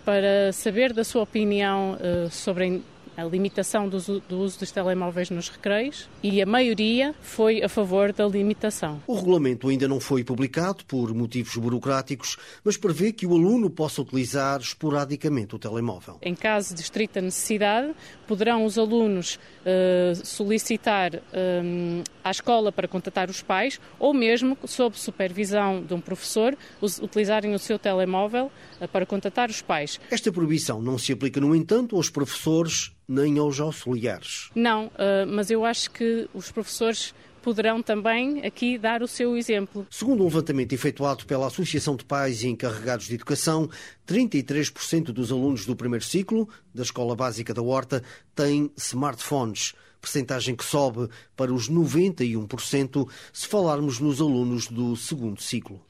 para 0.05 0.53
saber 0.53 0.93
da 0.93 1.03
sua 1.03 1.23
opinião 1.23 1.95
uh, 1.95 2.31
sobre 2.31 2.83
a 3.21 3.25
limitação 3.25 3.89
do, 3.89 4.21
do, 4.21 4.39
uso 4.39 4.59
dos 4.59 4.71
telemóveis 4.71 5.31
nos 5.31 5.49
recreios 5.49 6.09
e 6.23 6.41
a 6.41 6.47
maioria 6.47 7.15
foi 7.21 7.63
a 7.63 7.69
favor 7.69 8.13
da 8.13 8.27
limitação. 8.27 9.03
O 9.07 9.15
regulamento 9.15 9.69
ainda 9.69 9.87
não 9.87 10.01
foi 10.01 10.25
publicado 10.25 10.85
por 10.87 11.13
motivos 11.15 11.55
burocráticos, 11.57 12.37
mas 12.65 12.77
prevê 12.77 13.13
que 13.13 13.27
o 13.27 13.35
aluno 13.35 13.69
possa 13.69 14.01
utilizar 14.01 14.61
esporadicamente 14.61 15.55
o 15.55 15.59
telemóvel. 15.59 16.19
Em 16.23 16.35
caso 16.35 16.75
de 16.75 16.81
estrita 16.81 17.21
necessidade, 17.21 17.95
poderão 18.27 18.65
os 18.65 18.79
alunos 18.79 19.35
uh, 19.35 20.15
solicitar 20.25 21.17
um, 21.63 22.03
à 22.25 22.31
escola 22.31 22.73
para 22.73 22.89
contatar 22.89 23.29
os 23.29 23.43
pais 23.43 23.81
ou 23.99 24.15
mesmo, 24.15 24.57
sob 24.65 24.99
supervisão 24.99 25.83
de 25.83 25.93
um 25.93 26.01
professor, 26.01 26.57
utilizarem 26.81 27.55
o 27.55 27.59
seu 27.59 27.79
telemóvel 27.79 28.51
uh, 28.81 28.89
para 28.89 29.05
contatar 29.05 29.51
os 29.51 29.61
pais. 29.61 30.01
Esta 30.11 30.33
proibição 30.33 30.81
não 30.81 30.97
se 30.97 31.13
aplica, 31.13 31.41
no 31.41 31.55
entanto, 31.55 31.97
aos 31.97 32.09
professores 32.09 32.93
nem 33.11 33.39
aos 33.39 33.59
auxiliares. 33.59 34.51
Não, 34.55 34.87
uh, 34.87 35.27
mas 35.27 35.51
eu 35.51 35.65
acho 35.65 35.91
que 35.91 36.29
os 36.33 36.53
professores 36.53 37.13
poderão 37.43 37.83
também 37.83 38.45
aqui 38.45 38.79
dar 38.79 39.03
o 39.03 39.09
seu 39.09 39.37
exemplo. 39.37 39.85
Segundo 39.91 40.23
um 40.23 40.27
levantamento 40.27 40.73
efetuado 40.73 41.27
pela 41.27 41.49
Associação 41.49 41.97
de 41.97 42.05
Pais 42.05 42.43
e 42.43 42.49
Encarregados 42.49 43.07
de 43.07 43.15
Educação, 43.15 43.69
33% 44.07 45.07
dos 45.07 45.33
alunos 45.33 45.67
do 45.67 45.75
primeiro 45.75 46.05
ciclo 46.05 46.49
da 46.73 46.83
Escola 46.83 47.17
Básica 47.17 47.53
da 47.53 47.63
Horta 47.63 48.03
têm 48.35 48.71
smartphones 48.77 49.75
percentagem 50.01 50.57
que 50.57 50.65
sobe 50.65 51.09
para 51.37 51.53
os 51.53 51.69
91% 51.69 53.09
se 53.33 53.47
falarmos 53.47 54.01
nos 54.01 54.21
alunos 54.21 54.67
do 54.67 54.97
segundo 54.97 55.43
ciclo. 55.43 55.81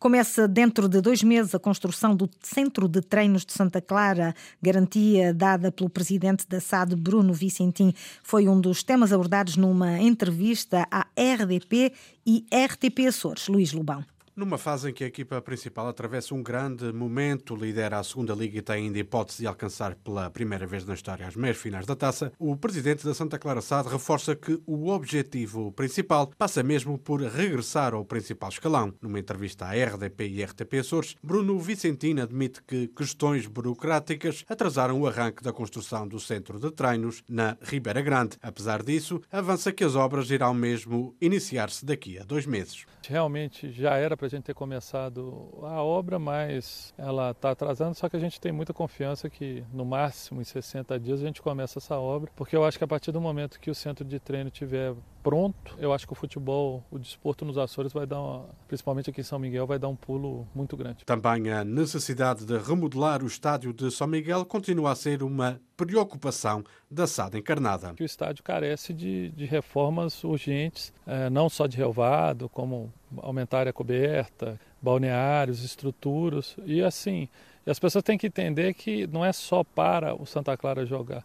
Começa 0.00 0.48
dentro 0.48 0.88
de 0.88 0.98
dois 1.02 1.22
meses 1.22 1.54
a 1.54 1.58
construção 1.58 2.16
do 2.16 2.26
Centro 2.40 2.88
de 2.88 3.02
Treinos 3.02 3.44
de 3.44 3.52
Santa 3.52 3.82
Clara, 3.82 4.34
garantia 4.62 5.34
dada 5.34 5.70
pelo 5.70 5.90
presidente 5.90 6.48
da 6.48 6.58
SAD, 6.58 6.96
Bruno 6.96 7.34
Vicentim. 7.34 7.92
Foi 8.22 8.48
um 8.48 8.58
dos 8.58 8.82
temas 8.82 9.12
abordados 9.12 9.58
numa 9.58 10.00
entrevista 10.00 10.88
à 10.90 11.06
RDP 11.14 11.92
e 12.26 12.46
RTP 12.50 13.08
Açores. 13.08 13.46
Luís 13.46 13.74
Lobão. 13.74 14.02
Numa 14.40 14.56
fase 14.56 14.88
em 14.88 14.94
que 14.94 15.04
a 15.04 15.06
equipa 15.06 15.38
principal 15.42 15.86
atravessa 15.86 16.34
um 16.34 16.42
grande 16.42 16.90
momento, 16.94 17.54
lidera 17.54 17.98
a 17.98 18.02
segunda 18.02 18.32
liga 18.32 18.56
e 18.56 18.62
tem 18.62 18.86
ainda 18.86 18.98
hipótese 18.98 19.40
de 19.40 19.46
alcançar 19.46 19.94
pela 19.96 20.30
primeira 20.30 20.66
vez 20.66 20.82
na 20.86 20.94
história 20.94 21.26
as 21.26 21.36
meias 21.36 21.58
finais 21.58 21.84
da 21.84 21.94
taça, 21.94 22.32
o 22.38 22.56
presidente 22.56 23.04
da 23.04 23.12
Santa 23.12 23.38
Clara 23.38 23.60
SAD 23.60 23.90
reforça 23.90 24.34
que 24.34 24.58
o 24.66 24.88
objetivo 24.88 25.70
principal 25.72 26.32
passa 26.38 26.62
mesmo 26.62 26.96
por 26.96 27.20
regressar 27.20 27.92
ao 27.92 28.02
principal 28.02 28.48
escalão. 28.48 28.94
Numa 29.02 29.18
entrevista 29.18 29.66
à 29.66 29.72
RDP 29.72 30.28
e 30.28 30.42
RTP 30.42 30.74
Açores, 30.80 31.16
Bruno 31.22 31.58
Vicentino 31.58 32.22
admite 32.22 32.62
que 32.62 32.88
questões 32.88 33.46
burocráticas 33.46 34.46
atrasaram 34.48 34.98
o 34.98 35.06
arranque 35.06 35.42
da 35.42 35.52
construção 35.52 36.08
do 36.08 36.18
centro 36.18 36.58
de 36.58 36.70
treinos 36.70 37.22
na 37.28 37.58
Ribeira 37.60 38.00
Grande. 38.00 38.38
Apesar 38.40 38.82
disso, 38.82 39.20
avança 39.30 39.70
que 39.70 39.84
as 39.84 39.94
obras 39.94 40.30
irão 40.30 40.54
mesmo 40.54 41.14
iniciar-se 41.20 41.84
daqui 41.84 42.18
a 42.18 42.24
dois 42.24 42.46
meses. 42.46 42.86
Realmente 43.10 43.72
já 43.72 43.96
era 43.96 44.16
para 44.16 44.26
a 44.26 44.30
gente 44.30 44.44
ter 44.44 44.54
começado 44.54 45.48
a 45.62 45.82
obra, 45.82 46.16
mas 46.16 46.94
ela 46.96 47.32
está 47.32 47.50
atrasando, 47.50 47.96
só 47.96 48.08
que 48.08 48.16
a 48.16 48.20
gente 48.20 48.40
tem 48.40 48.52
muita 48.52 48.72
confiança 48.72 49.28
que 49.28 49.64
no 49.72 49.84
máximo 49.84 50.40
em 50.40 50.44
60 50.44 50.96
dias 51.00 51.20
a 51.20 51.26
gente 51.26 51.42
começa 51.42 51.80
essa 51.80 51.96
obra, 51.96 52.30
porque 52.36 52.54
eu 52.54 52.64
acho 52.64 52.78
que 52.78 52.84
a 52.84 52.86
partir 52.86 53.10
do 53.10 53.20
momento 53.20 53.58
que 53.58 53.68
o 53.68 53.74
centro 53.74 54.04
de 54.04 54.20
treino 54.20 54.48
tiver 54.48 54.94
pronto, 55.24 55.74
eu 55.78 55.92
acho 55.92 56.06
que 56.06 56.12
o 56.12 56.16
futebol, 56.16 56.84
o 56.88 57.00
desporto 57.00 57.44
nos 57.44 57.58
Açores 57.58 57.92
vai 57.92 58.06
dar, 58.06 58.20
uma, 58.20 58.46
principalmente 58.68 59.10
aqui 59.10 59.22
em 59.22 59.24
São 59.24 59.40
Miguel, 59.40 59.66
vai 59.66 59.78
dar 59.78 59.88
um 59.88 59.96
pulo 59.96 60.46
muito 60.54 60.76
grande. 60.76 61.04
Também 61.04 61.50
a 61.50 61.64
necessidade 61.64 62.46
de 62.46 62.56
remodelar 62.58 63.24
o 63.24 63.26
estádio 63.26 63.72
de 63.72 63.90
São 63.90 64.06
Miguel 64.06 64.44
continua 64.44 64.92
a 64.92 64.94
ser 64.94 65.24
uma 65.24 65.60
preocupação 65.86 66.62
da 66.90 67.06
SAD 67.06 67.38
encarnada. 67.38 67.94
O 67.98 68.04
estádio 68.04 68.44
carece 68.44 68.92
de, 68.92 69.30
de 69.30 69.46
reformas 69.46 70.22
urgentes, 70.22 70.92
é, 71.06 71.30
não 71.30 71.48
só 71.48 71.66
de 71.66 71.76
relvado, 71.76 72.48
como 72.50 72.92
aumentar 73.16 73.66
a 73.66 73.72
coberta, 73.72 74.60
balneários, 74.82 75.64
estruturas, 75.64 76.54
e 76.66 76.82
assim, 76.82 77.28
as 77.66 77.78
pessoas 77.78 78.04
têm 78.04 78.18
que 78.18 78.26
entender 78.26 78.74
que 78.74 79.06
não 79.06 79.24
é 79.24 79.32
só 79.32 79.64
para 79.64 80.14
o 80.14 80.26
Santa 80.26 80.56
Clara 80.56 80.84
jogar. 80.84 81.24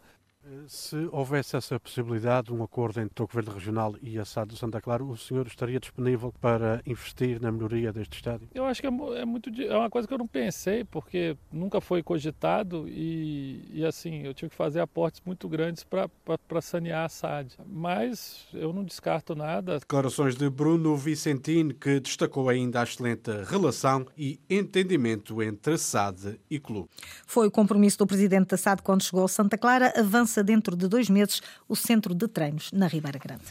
Se 0.68 1.08
houvesse 1.12 1.56
essa 1.56 1.80
possibilidade, 1.80 2.54
um 2.54 2.64
acordo 2.64 3.00
entre 3.00 3.24
o 3.24 3.28
Governo 3.28 3.52
Regional 3.52 3.96
e 4.02 4.20
a 4.20 4.26
SAD 4.26 4.50
do 4.50 4.58
Santa 4.58 4.80
Clara, 4.80 5.04
o 5.04 5.18
senhor 5.18 5.48
estaria 5.48 5.80
disponível 5.80 6.34
para 6.40 6.82
investir 6.86 7.42
na 7.42 7.52
melhoria 7.52 7.92
deste 7.92 8.16
estádio? 8.16 8.48
Eu 8.54 8.66
acho 8.66 8.82
que 8.82 8.88
é, 8.88 8.90
é 8.90 9.26
muito, 9.26 9.50
é 9.62 9.78
uma 9.78 9.90
coisa 9.90 10.08
que 10.08 10.14
eu 10.14 10.18
não 10.18 10.28
pensei, 10.28 10.84
porque 10.84 11.36
nunca 11.52 11.82
foi 11.82 12.04
cogitado 12.04 12.88
e, 12.88 13.66
e 13.74 13.86
assim, 13.86 14.24
eu 14.24 14.34
tive 14.34 14.50
que 14.52 14.56
fazer 14.56 14.80
aportes 14.80 15.22
muito 15.26 15.48
grandes 15.50 15.84
para 15.84 16.62
sanear 16.62 17.06
a 17.06 17.10
SAD. 17.10 17.56
Mas 17.68 18.48
eu 18.54 18.72
não 18.72 18.84
descarto 18.84 19.36
nada. 19.36 19.80
Declarações 19.80 20.36
de 20.36 20.50
Bruno 20.50 20.96
Vicentino, 20.96 21.74
que 21.74 22.00
destacou 22.00 22.50
ainda 22.50 22.82
a 22.82 22.84
excelente 22.84 23.32
relação 23.48 24.06
e 24.18 24.40
entendimento 24.50 25.42
entre 25.42 25.78
SAD 25.78 26.40
e 26.50 26.60
clube. 26.60 26.90
Foi 27.26 27.48
o 27.48 27.52
compromisso 27.52 27.98
do 27.98 28.08
presidente 28.08 28.50
da 28.50 28.58
SAD 28.58 28.82
quando 28.84 29.04
chegou 29.04 29.26
a 29.26 29.28
Santa 29.28 29.58
Clara. 29.58 29.94
Avança 29.96 30.35
dentro 30.44 30.76
de 30.76 30.88
dois 30.88 31.10
meses 31.10 31.42
o 31.68 31.76
centro 31.76 32.14
de 32.14 32.28
treinos 32.28 32.72
na 32.72 32.88
Ribeira 32.88 33.20
Grande. 33.20 33.44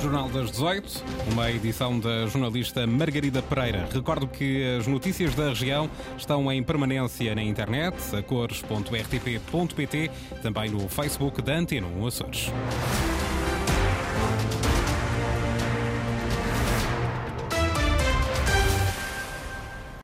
Jornal 0.00 0.28
das 0.28 0.50
18, 0.50 1.04
uma 1.32 1.50
edição 1.50 1.98
da 1.98 2.26
jornalista 2.26 2.86
Margarida 2.86 3.42
Pereira. 3.42 3.88
Recordo 3.92 4.28
que 4.28 4.76
as 4.78 4.86
notícias 4.86 5.34
da 5.34 5.48
região 5.48 5.90
estão 6.18 6.52
em 6.52 6.62
permanência 6.62 7.34
na 7.34 7.42
internet, 7.42 7.96
a 8.14 8.22
cores.rtp.pt, 8.22 10.10
também 10.42 10.70
no 10.70 10.88
Facebook 10.88 11.40
da 11.42 11.56
Antena 11.56 11.86
1 11.86 12.06
Açores. 12.06 12.52